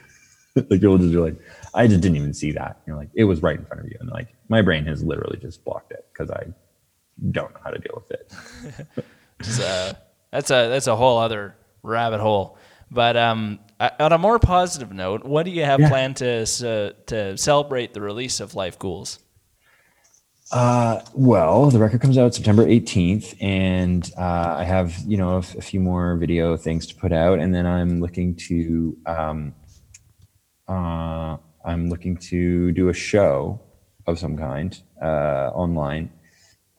like 0.71 0.81
you'll 0.83 0.99
just 0.99 1.13
be 1.13 1.19
like, 1.19 1.37
I 1.75 1.87
just 1.87 2.01
didn't 2.01 2.17
even 2.17 2.35
see 2.35 2.53
that. 2.53 2.81
You're 2.87 2.97
like, 2.97 3.11
it 3.15 3.25
was 3.25 3.43
right 3.43 3.59
in 3.59 3.65
front 3.65 3.83
of 3.85 3.89
you, 3.91 3.97
and 4.01 4.09
like 4.11 4.29
my 4.49 4.63
brain 4.63 4.85
has 4.87 5.03
literally 5.03 5.39
just 5.39 5.65
blocked 5.65 5.93
it 5.93 6.07
because 6.13 6.31
I 6.31 6.47
don't 7.31 7.53
know 7.55 7.61
how 7.65 7.71
to 7.71 7.79
deal 7.79 8.03
with 8.09 8.11
it. 8.11 8.87
It's, 9.41 9.61
uh, 9.61 9.95
that's 10.33 10.51
a 10.51 10.69
that's 10.69 10.89
a 10.89 10.97
whole 10.97 11.19
other 11.19 11.55
rabbit 11.85 12.19
hole. 12.19 12.59
But 12.91 13.17
um, 13.17 13.61
on 13.79 14.13
a 14.13 14.19
more 14.19 14.41
positive 14.41 14.93
note, 14.93 15.25
what 15.25 15.45
do 15.45 15.53
you 15.53 15.63
have 15.65 15.79
Yeah. 15.79 15.89
planned 15.89 16.17
to 16.17 16.43
uh, 16.43 17.05
to 17.07 17.37
celebrate 17.39 17.95
the 17.95 18.01
release 18.01 18.41
of 18.41 18.57
Life 18.57 18.81
Ghouls? 18.81 19.21
Uh, 20.51 21.03
well, 21.13 21.71
the 21.71 21.79
record 21.79 22.01
comes 22.01 22.17
out 22.17 22.35
September 22.35 22.65
18th, 22.65 23.37
and 23.41 24.11
uh, 24.17 24.55
I 24.59 24.65
have 24.65 24.97
you 25.07 25.19
know 25.19 25.35
a, 25.35 25.39
a 25.39 25.61
few 25.61 25.79
more 25.79 26.17
video 26.17 26.57
things 26.57 26.87
to 26.87 26.95
put 26.95 27.13
out, 27.13 27.39
and 27.39 27.55
then 27.55 27.67
I'm 27.67 28.01
looking 28.01 28.35
to 28.49 28.97
um, 29.05 29.55
uh, 30.67 31.37
I'm 31.65 31.91
looking 31.91 32.17
to 32.17 32.73
do 32.73 32.89
a 32.89 32.95
show 32.95 33.61
of 34.07 34.19
some 34.19 34.39
kind 34.39 34.81
uh, 35.03 35.51
online, 35.53 36.11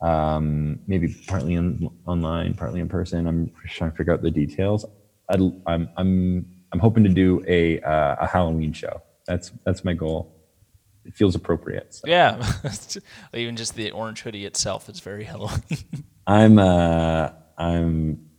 um, 0.02 0.80
maybe 0.88 1.16
partly 1.28 1.54
in, 1.54 1.90
online, 2.08 2.56
partly 2.56 2.80
in 2.80 2.90
person. 2.90 3.28
I'm 3.28 3.52
trying 3.68 3.92
to 3.92 3.98
figure 3.98 4.14
out 4.14 4.24
the 4.24 4.32
details. 4.32 4.84
I'd, 5.30 5.42
I'm 5.68 5.90
I'm 5.96 6.46
I'm 6.72 6.80
hoping 6.80 7.04
to 7.04 7.10
do 7.10 7.44
a 7.48 7.80
uh, 7.82 8.16
a 8.20 8.26
Halloween 8.26 8.74
show. 8.74 9.04
That's 9.28 9.52
that's 9.64 9.86
my 9.86 9.94
goal. 9.94 10.39
It 11.06 11.16
feels 11.16 11.34
appropriate. 11.36 11.94
so. 11.96 12.08
Yeah, 12.08 12.42
even 13.34 13.56
just 13.56 13.76
the 13.76 13.92
orange 13.92 14.22
hoodie 14.22 14.46
itself 14.46 14.90
is 14.90 15.00
very 15.00 15.24
Halloween. 15.24 15.60
I'm 16.28 16.60
uh 16.60 17.32
I'm 17.58 18.30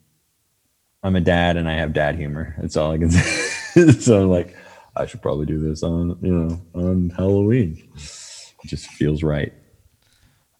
I'm 1.03 1.17
a 1.17 1.21
dad 1.21 1.57
and 1.57 1.69
I 1.69 1.75
have 1.75 1.93
dad 1.93 2.17
humor. 2.17 2.55
That's 2.61 2.77
all 2.77 2.93
I 2.93 2.99
can 2.99 3.11
say. 3.11 3.91
so 3.93 4.23
I'm 4.23 4.29
like, 4.31 4.55
I 4.95 5.07
should 5.07 5.23
probably 5.23 5.47
do 5.47 5.59
this 5.59 5.83
on 5.83 6.19
you 6.23 6.33
know 6.33 6.61
on 6.75 7.11
Halloween. 7.11 7.83
It 7.97 8.67
just 8.69 8.87
feels 8.89 9.23
right. 9.23 9.53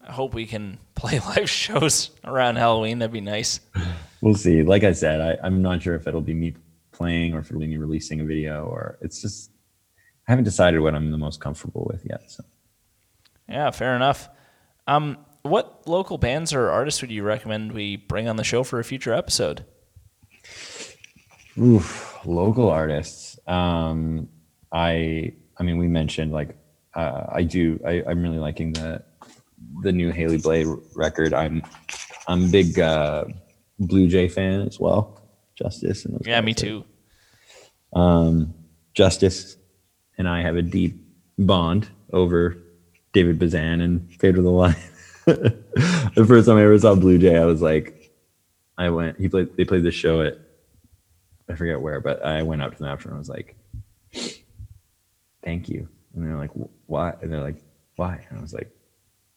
I 0.05 0.11
hope 0.11 0.33
we 0.33 0.47
can 0.47 0.79
play 0.95 1.19
live 1.19 1.49
shows 1.49 2.09
around 2.25 2.55
Halloween. 2.57 2.99
That'd 2.99 3.13
be 3.13 3.21
nice. 3.21 3.59
We'll 4.21 4.35
see. 4.35 4.63
Like 4.63 4.83
I 4.83 4.91
said, 4.93 5.21
I, 5.21 5.37
I'm 5.45 5.61
not 5.61 5.81
sure 5.83 5.95
if 5.95 6.07
it'll 6.07 6.21
be 6.21 6.33
me 6.33 6.55
playing 6.91 7.33
or 7.35 7.39
if 7.39 7.47
it'll 7.47 7.59
be 7.61 7.67
me 7.67 7.77
releasing 7.77 8.19
a 8.19 8.25
video 8.25 8.65
or 8.65 8.97
it's 9.01 9.21
just 9.21 9.51
I 10.31 10.33
haven't 10.33 10.45
decided 10.45 10.79
what 10.79 10.95
I'm 10.95 11.11
the 11.11 11.17
most 11.17 11.41
comfortable 11.41 11.85
with 11.91 12.05
yet. 12.09 12.31
So 12.31 12.45
Yeah, 13.49 13.69
fair 13.71 13.97
enough. 13.97 14.29
Um, 14.87 15.17
what 15.41 15.85
local 15.85 16.17
bands 16.17 16.53
or 16.53 16.69
artists 16.69 17.01
would 17.01 17.11
you 17.11 17.21
recommend 17.21 17.73
we 17.73 17.97
bring 17.97 18.29
on 18.29 18.37
the 18.37 18.43
show 18.45 18.63
for 18.63 18.79
a 18.79 18.83
future 18.85 19.11
episode? 19.13 19.65
Oof, 21.59 22.17
local 22.23 22.69
artists. 22.69 23.37
Um, 23.45 24.29
I 24.71 25.33
I 25.57 25.63
mean, 25.63 25.77
we 25.77 25.89
mentioned 25.89 26.31
like 26.31 26.55
uh, 26.95 27.25
I 27.29 27.43
do. 27.43 27.81
I, 27.85 28.01
I'm 28.07 28.23
really 28.23 28.39
liking 28.39 28.71
the 28.71 29.03
the 29.81 29.91
new 29.91 30.11
Haley 30.11 30.37
Blais 30.37 30.81
record. 30.95 31.33
I'm 31.33 31.61
I'm 32.29 32.45
a 32.45 32.47
big 32.47 32.79
uh, 32.79 33.25
Blue 33.79 34.07
Jay 34.07 34.29
fan 34.29 34.61
as 34.61 34.79
well. 34.79 35.21
Justice 35.55 36.05
and 36.05 36.13
those 36.13 36.25
Yeah, 36.25 36.39
me 36.39 36.53
too. 36.53 36.85
Um, 37.91 38.53
Justice 38.93 39.57
and 40.21 40.29
I 40.29 40.43
have 40.43 40.55
a 40.55 40.61
deep 40.61 41.03
bond 41.39 41.89
over 42.13 42.55
David 43.11 43.39
Bazan 43.39 43.81
and 43.81 44.07
Pedro 44.19 44.43
the 44.43 44.51
Lion. 44.51 44.75
the 45.25 46.25
first 46.27 46.47
time 46.47 46.57
I 46.57 46.63
ever 46.63 46.77
saw 46.77 46.93
Blue 46.93 47.17
Jay, 47.17 47.35
I 47.35 47.45
was 47.45 47.59
like, 47.59 48.11
I 48.77 48.91
went. 48.91 49.19
He 49.19 49.27
played. 49.27 49.57
They 49.57 49.65
played 49.65 49.81
this 49.81 49.95
show 49.95 50.21
at 50.21 50.37
I 51.49 51.55
forget 51.55 51.81
where, 51.81 51.99
but 51.99 52.23
I 52.23 52.43
went 52.43 52.61
up 52.61 52.73
to 52.73 52.77
them 52.77 52.91
after 52.91 53.09
and 53.09 53.15
I 53.15 53.19
was 53.19 53.29
like, 53.29 53.55
"Thank 55.43 55.69
you." 55.69 55.89
And 56.13 56.23
they're 56.23 56.37
like, 56.37 56.51
"Why?" 56.85 57.15
And 57.19 57.33
they're 57.33 57.41
like, 57.41 57.59
"Why?" 57.95 58.23
And 58.29 58.37
I 58.37 58.41
was 58.43 58.53
like, 58.53 58.69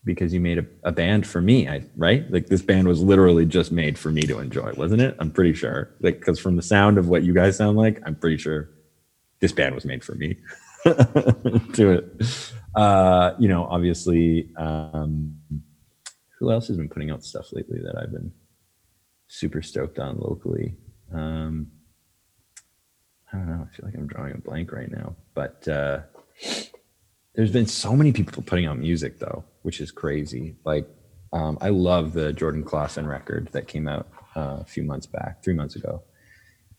"Because 0.05 0.35
you 0.35 0.41
made 0.41 0.59
a, 0.59 0.67
a 0.83 0.93
band 0.93 1.27
for 1.27 1.41
me, 1.41 1.67
I 1.67 1.83
right? 1.97 2.31
Like 2.31 2.49
this 2.49 2.61
band 2.61 2.89
was 2.89 3.01
literally 3.01 3.47
just 3.47 3.73
made 3.73 3.99
for 3.99 4.11
me 4.11 4.23
to 4.23 4.39
enjoy, 4.39 4.75
wasn't 4.75 5.01
it? 5.01 5.17
I'm 5.19 5.31
pretty 5.31 5.55
sure. 5.55 5.95
Like 6.01 6.19
because 6.19 6.39
from 6.39 6.57
the 6.57 6.63
sound 6.63 6.99
of 6.99 7.09
what 7.09 7.23
you 7.23 7.33
guys 7.33 7.57
sound 7.57 7.79
like, 7.79 8.03
I'm 8.05 8.17
pretty 8.17 8.37
sure 8.37 8.69
this 9.41 9.53
band 9.53 9.75
was 9.75 9.87
made 9.87 10.05
for 10.05 10.15
me 10.15 10.37
to 11.75 11.91
it. 11.91 12.27
Uh, 12.75 13.35
you 13.39 13.49
know, 13.49 13.65
obviously, 13.65 14.51
um, 14.57 15.37
who 16.39 16.51
else 16.51 16.69
has 16.69 16.77
been 16.77 16.89
putting 16.89 17.11
out 17.11 17.25
stuff 17.25 17.53
lately 17.53 17.79
that 17.83 17.97
I've 17.97 18.13
been 18.13 18.33
super 19.29 19.63
stoked 19.63 19.99
on 19.99 20.19
locally? 20.19 20.77
Um, 21.13 21.69
I 23.33 23.39
don't 23.39 23.49
know. 23.49 23.67
I 23.67 23.77
feel 23.77 23.87
like 23.87 23.95
I'm 23.95 24.07
drawing 24.07 24.35
a 24.35 24.39
blank 24.39 24.73
right 24.73 24.91
now, 24.91 25.17
but 25.35 25.67
uh, 25.67 26.01
there's 27.35 27.51
been 27.51 27.67
so 27.67 27.97
many 27.97 28.13
people 28.13 28.43
putting 28.43 28.67
out 28.67 28.79
music 28.79 29.19
though, 29.19 29.45
which 29.63 29.81
is 29.81 29.91
crazy. 29.91 30.57
Like, 30.65 30.89
um, 31.33 31.59
I 31.61 31.71
love 31.71 32.13
the 32.13 32.33
Jordan 32.33 32.63
Klassen 32.63 33.09
record 33.09 33.49
that 33.53 33.67
came 33.67 33.89
out 33.89 34.09
uh, 34.37 34.59
a 34.61 34.65
few 34.65 34.85
months 34.85 35.07
back, 35.07 35.43
three 35.43 35.55
months 35.55 35.77
ago. 35.77 36.03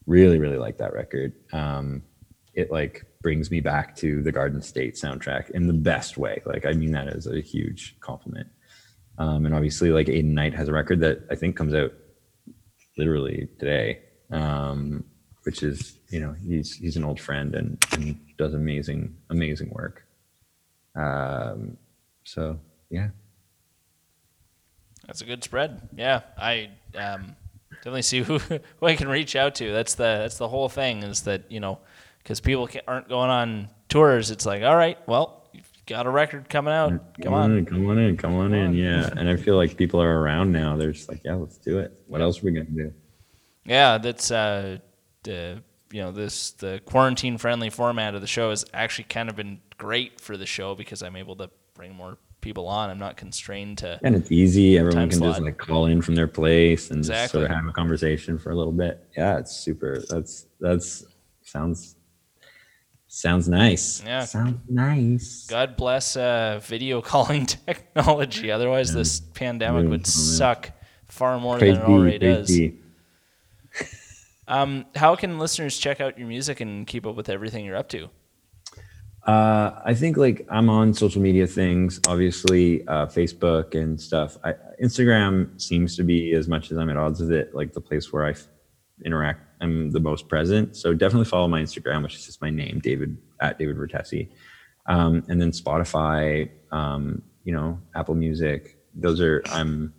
Really, 0.06 0.38
really 0.38 0.58
like 0.58 0.78
that 0.78 0.94
record. 0.94 1.34
Um, 1.52 2.04
it 2.56 2.72
like 2.72 3.06
brings 3.22 3.52
me 3.52 3.60
back 3.60 3.96
to 3.98 4.22
the 4.24 4.32
Garden 4.32 4.62
State 4.62 4.96
soundtrack 4.96 5.50
in 5.52 5.68
the 5.68 5.74
best 5.74 6.18
way. 6.18 6.42
Like, 6.46 6.66
I 6.66 6.72
mean 6.72 6.92
that 6.92 7.08
as 7.08 7.28
a 7.28 7.42
huge 7.42 7.98
compliment. 8.00 8.48
Um, 9.18 9.46
and 9.46 9.54
obviously, 9.54 9.92
like 9.92 10.10
Aidan 10.10 10.34
Knight 10.34 10.54
has 10.54 10.68
a 10.68 10.74
record 10.74 11.00
that 11.02 11.26
I 11.32 11.36
think 11.36 11.56
comes 11.56 11.74
out 11.74 11.94
literally 12.98 13.48
today, 13.60 14.00
um, 14.32 15.04
which 15.44 15.64
is 15.64 16.00
you 16.10 16.20
know 16.20 16.34
he's 16.34 16.74
he's 16.76 16.98
an 16.98 17.04
old 17.06 17.20
friend 17.20 17.56
and, 17.56 17.84
and 17.94 18.20
does 18.38 18.54
amazing 18.54 19.16
amazing 19.30 19.70
work. 19.70 20.06
Um, 20.96 21.78
so 22.24 22.60
yeah, 22.90 23.10
That's 25.08 25.22
a 25.22 25.26
good 25.26 25.44
spread. 25.44 25.90
Yeah, 25.98 26.22
I 26.38 26.70
um, 26.98 27.36
definitely 27.78 28.02
see 28.02 28.22
who, 28.22 28.38
who 28.40 28.60
I 28.86 28.96
can 28.96 29.08
reach 29.08 29.36
out 29.36 29.56
to. 29.56 29.72
That's 29.72 29.96
the 29.96 30.04
that's 30.04 30.38
the 30.38 30.50
whole 30.50 30.70
thing 30.70 31.04
is 31.04 31.22
that 31.22 31.50
you 31.50 31.60
know 31.62 31.80
because 32.26 32.40
people 32.40 32.68
aren't 32.88 33.08
going 33.08 33.30
on 33.30 33.70
tours. 33.88 34.32
It's 34.32 34.46
like 34.48 34.64
all 34.64 34.76
right, 34.76 34.98
well, 35.08 35.48
you've 35.54 35.70
got 35.86 36.08
a 36.08 36.10
record 36.10 36.50
coming 36.50 36.74
out. 36.74 37.22
Come 37.22 37.36
on. 37.36 37.58
in, 37.58 37.66
come 37.66 37.88
on 37.88 38.00
in, 38.00 38.18
come 38.18 38.36
on 38.36 38.54
in, 38.54 38.74
yeah. 38.74 39.10
And 39.16 39.30
I 39.30 39.36
feel 39.36 39.56
like 39.56 39.78
people 39.78 40.02
are 40.02 40.22
around 40.22 40.52
now. 40.52 40.76
They're 40.76 40.92
just 40.92 41.08
like, 41.08 41.22
yeah, 41.24 41.36
let's 41.36 41.60
do 41.60 41.78
it. 41.78 41.94
What 42.08 42.22
else 42.22 42.42
are 42.42 42.46
we 42.48 42.52
gonna 42.52 42.66
do? 42.66 42.92
Yeah, 43.66 44.00
that's 44.00 44.32
uh, 44.32 44.80
the 45.24 45.62
you 45.92 46.02
know 46.02 46.12
this 46.12 46.52
the 46.52 46.82
quarantine 46.86 47.38
friendly 47.38 47.70
format 47.70 48.16
of 48.16 48.22
the 48.22 48.28
show 48.28 48.50
has 48.50 48.66
actually 48.74 49.06
kind 49.06 49.30
of 49.30 49.36
been 49.36 49.62
great 49.78 50.20
for 50.20 50.36
the 50.36 50.48
show 50.48 50.74
because 50.74 51.04
I'm 51.04 51.16
able 51.16 51.36
to 51.36 51.52
bring 51.76 51.94
more 51.94 52.18
people 52.42 52.68
on. 52.68 52.90
I'm 52.90 53.00
not 53.00 53.18
constrained 53.18 53.80
to. 53.80 54.00
And 54.04 54.16
it's 54.16 54.32
easy. 54.32 54.80
Everyone 54.80 55.10
can 55.10 55.22
just 55.22 55.42
like 55.42 55.58
call 55.58 55.86
in 55.86 56.02
from 56.02 56.16
their 56.16 56.28
place 56.28 56.90
and 56.90 57.04
just 57.04 57.32
sort 57.32 57.44
of 57.44 57.52
have 57.52 57.68
a 57.68 57.72
conversation 57.72 58.40
for 58.40 58.50
a 58.50 58.56
little 58.56 58.74
bit. 58.74 59.08
Yeah, 59.16 59.38
it's 59.38 59.56
super. 59.56 60.02
That's 60.10 60.48
that's 60.60 61.06
sounds 61.44 61.96
Sounds 63.16 63.48
nice. 63.48 64.04
Yeah. 64.06 64.26
Sounds 64.26 64.60
nice. 64.68 65.48
God 65.48 65.78
bless 65.78 66.18
uh, 66.18 66.60
video 66.62 67.02
calling 67.02 67.46
technology. 67.66 68.52
Otherwise, 68.52 68.94
this 68.94 69.22
pandemic 69.22 69.88
would 69.88 70.02
Yeah, 70.02 70.12
suck 70.12 70.72
far 71.08 71.40
more 71.40 71.58
Crazy, 71.58 71.78
than 71.78 71.82
it 71.84 71.94
already 71.94 72.18
does. 72.18 72.60
Um, 74.50 74.86
how 74.96 75.16
can 75.16 75.40
listeners 75.40 75.78
check 75.78 76.02
out 76.02 76.20
your 76.20 76.28
music 76.28 76.60
and 76.60 76.86
keep 76.86 77.08
up 77.08 77.16
with 77.16 77.30
everything 77.30 77.64
you're 77.64 77.78
up 77.78 77.88
to? 77.90 78.10
Uh, 79.26 79.80
I 79.86 79.94
think 79.94 80.18
like 80.18 80.46
I'm 80.50 80.70
on 80.70 80.94
social 80.94 81.22
media 81.22 81.48
things, 81.48 82.02
obviously 82.10 82.86
uh, 82.90 83.06
Facebook 83.06 83.76
and 83.82 84.00
stuff. 84.00 84.38
I, 84.44 84.56
Instagram 84.84 85.60
seems 85.60 85.96
to 85.96 86.04
be 86.04 86.34
as 86.34 86.50
much 86.50 86.70
as 86.70 86.78
I'm 86.78 86.90
at 86.90 86.98
odds 86.98 87.22
with 87.22 87.32
it, 87.32 87.56
like 87.56 87.72
the 87.72 87.80
place 87.80 88.12
where 88.12 88.26
I 88.26 88.32
f- 88.32 88.50
interact. 89.06 89.55
I'm 89.66 89.92
the 89.92 90.00
most 90.00 90.30
present. 90.30 90.78
So 90.78 90.94
definitely 90.94 91.26
follow 91.26 91.48
my 91.48 91.62
Instagram, 91.62 92.04
which 92.04 92.16
is 92.16 92.26
just 92.26 92.42
my 92.42 92.52
name, 92.52 92.80
David 92.84 93.18
at 93.42 93.58
David 93.58 93.78
Vertesi, 93.78 94.30
um, 94.86 95.24
and 95.28 95.42
then 95.42 95.52
Spotify, 95.52 96.50
um, 96.72 97.24
you 97.44 97.52
know, 97.52 97.80
Apple 97.96 98.16
Music. 98.16 98.78
Those 98.94 99.20
are 99.22 99.42
I'm. 99.48 99.94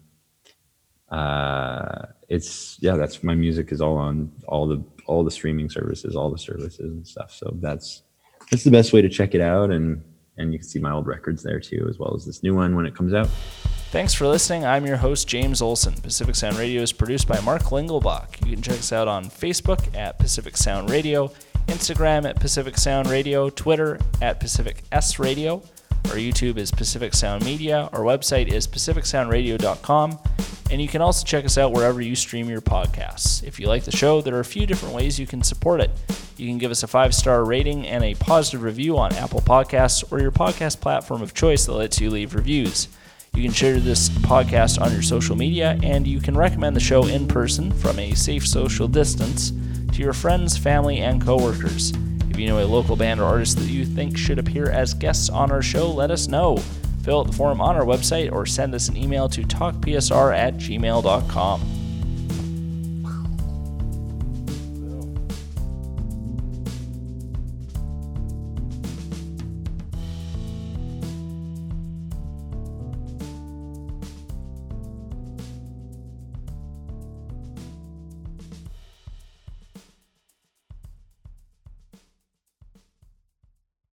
Uh, 1.10 2.06
it's 2.28 2.78
yeah, 2.80 2.96
that's 2.96 3.22
my 3.22 3.34
music 3.34 3.70
is 3.72 3.80
all 3.80 3.96
on 3.96 4.32
all 4.48 4.66
the 4.66 4.82
all 5.06 5.24
the 5.24 5.30
streaming 5.30 5.68
services, 5.68 6.16
all 6.16 6.30
the 6.30 6.38
services 6.38 6.92
and 6.92 7.06
stuff. 7.06 7.32
So 7.32 7.56
that's 7.60 8.02
that's 8.50 8.64
the 8.64 8.70
best 8.70 8.92
way 8.92 9.02
to 9.02 9.08
check 9.08 9.34
it 9.34 9.40
out 9.40 9.70
and 9.70 10.02
and 10.38 10.52
you 10.52 10.58
can 10.58 10.68
see 10.68 10.78
my 10.78 10.92
old 10.92 11.06
records 11.06 11.42
there 11.42 11.60
too 11.60 11.86
as 11.88 11.98
well 11.98 12.14
as 12.14 12.24
this 12.24 12.42
new 12.42 12.54
one 12.54 12.76
when 12.76 12.86
it 12.86 12.94
comes 12.94 13.14
out 13.14 13.28
Thanks 13.90 14.12
for 14.12 14.26
listening. 14.26 14.64
I'm 14.64 14.84
your 14.84 14.96
host, 14.96 15.28
James 15.28 15.62
Olson. 15.62 15.94
Pacific 15.94 16.34
Sound 16.34 16.58
Radio 16.58 16.82
is 16.82 16.92
produced 16.92 17.28
by 17.28 17.40
Mark 17.40 17.62
Lingelbach. 17.62 18.44
You 18.44 18.52
can 18.52 18.62
check 18.62 18.78
us 18.78 18.92
out 18.92 19.08
on 19.08 19.26
Facebook 19.26 19.96
at 19.96 20.18
Pacific 20.18 20.56
Sound 20.56 20.90
Radio, 20.90 21.28
Instagram 21.68 22.28
at 22.28 22.38
Pacific 22.38 22.76
Sound 22.76 23.08
Radio, 23.08 23.48
Twitter 23.48 23.98
at 24.20 24.38
Pacific 24.40 24.82
S 24.92 25.18
Radio. 25.18 25.62
Our 26.06 26.16
YouTube 26.16 26.58
is 26.58 26.70
Pacific 26.70 27.14
Sound 27.14 27.44
Media. 27.44 27.88
Our 27.92 28.00
website 28.00 28.48
is 28.48 28.66
pacificsoundradio.com. 28.66 30.18
And 30.70 30.82
you 30.82 30.88
can 30.88 31.00
also 31.00 31.24
check 31.24 31.44
us 31.44 31.56
out 31.56 31.72
wherever 31.72 32.00
you 32.02 32.16
stream 32.16 32.48
your 32.48 32.60
podcasts. 32.60 33.42
If 33.44 33.58
you 33.60 33.68
like 33.68 33.84
the 33.84 33.96
show, 33.96 34.20
there 34.20 34.34
are 34.34 34.40
a 34.40 34.44
few 34.44 34.66
different 34.66 34.94
ways 34.94 35.18
you 35.18 35.26
can 35.26 35.42
support 35.42 35.80
it. 35.80 35.90
You 36.36 36.48
can 36.48 36.58
give 36.58 36.72
us 36.72 36.82
a 36.82 36.88
five 36.88 37.14
star 37.14 37.44
rating 37.44 37.86
and 37.86 38.04
a 38.04 38.14
positive 38.16 38.62
review 38.62 38.98
on 38.98 39.14
Apple 39.14 39.40
Podcasts 39.40 40.12
or 40.12 40.20
your 40.20 40.32
podcast 40.32 40.80
platform 40.80 41.22
of 41.22 41.34
choice 41.34 41.66
that 41.66 41.72
lets 41.72 42.00
you 42.00 42.10
leave 42.10 42.34
reviews. 42.34 42.88
You 43.36 43.42
can 43.42 43.52
share 43.52 43.78
this 43.78 44.08
podcast 44.08 44.80
on 44.80 44.92
your 44.92 45.02
social 45.02 45.36
media, 45.36 45.78
and 45.82 46.06
you 46.06 46.20
can 46.20 46.34
recommend 46.34 46.74
the 46.74 46.80
show 46.80 47.04
in 47.04 47.28
person 47.28 47.70
from 47.70 47.98
a 47.98 48.14
safe 48.14 48.48
social 48.48 48.88
distance 48.88 49.52
to 49.92 50.00
your 50.00 50.14
friends, 50.14 50.56
family, 50.56 51.00
and 51.00 51.22
coworkers. 51.22 51.92
If 52.30 52.38
you 52.38 52.48
know 52.48 52.64
a 52.64 52.64
local 52.64 52.96
band 52.96 53.20
or 53.20 53.24
artist 53.24 53.58
that 53.58 53.68
you 53.68 53.84
think 53.84 54.16
should 54.16 54.38
appear 54.38 54.70
as 54.70 54.94
guests 54.94 55.28
on 55.28 55.52
our 55.52 55.60
show, 55.60 55.90
let 55.90 56.10
us 56.10 56.28
know. 56.28 56.56
Fill 57.02 57.20
out 57.20 57.26
the 57.26 57.34
form 57.34 57.60
on 57.60 57.76
our 57.76 57.84
website 57.84 58.32
or 58.32 58.46
send 58.46 58.74
us 58.74 58.88
an 58.88 58.96
email 58.96 59.28
to 59.28 59.42
talkpsr 59.42 60.34
at 60.34 60.56
gmail.com. 60.56 61.75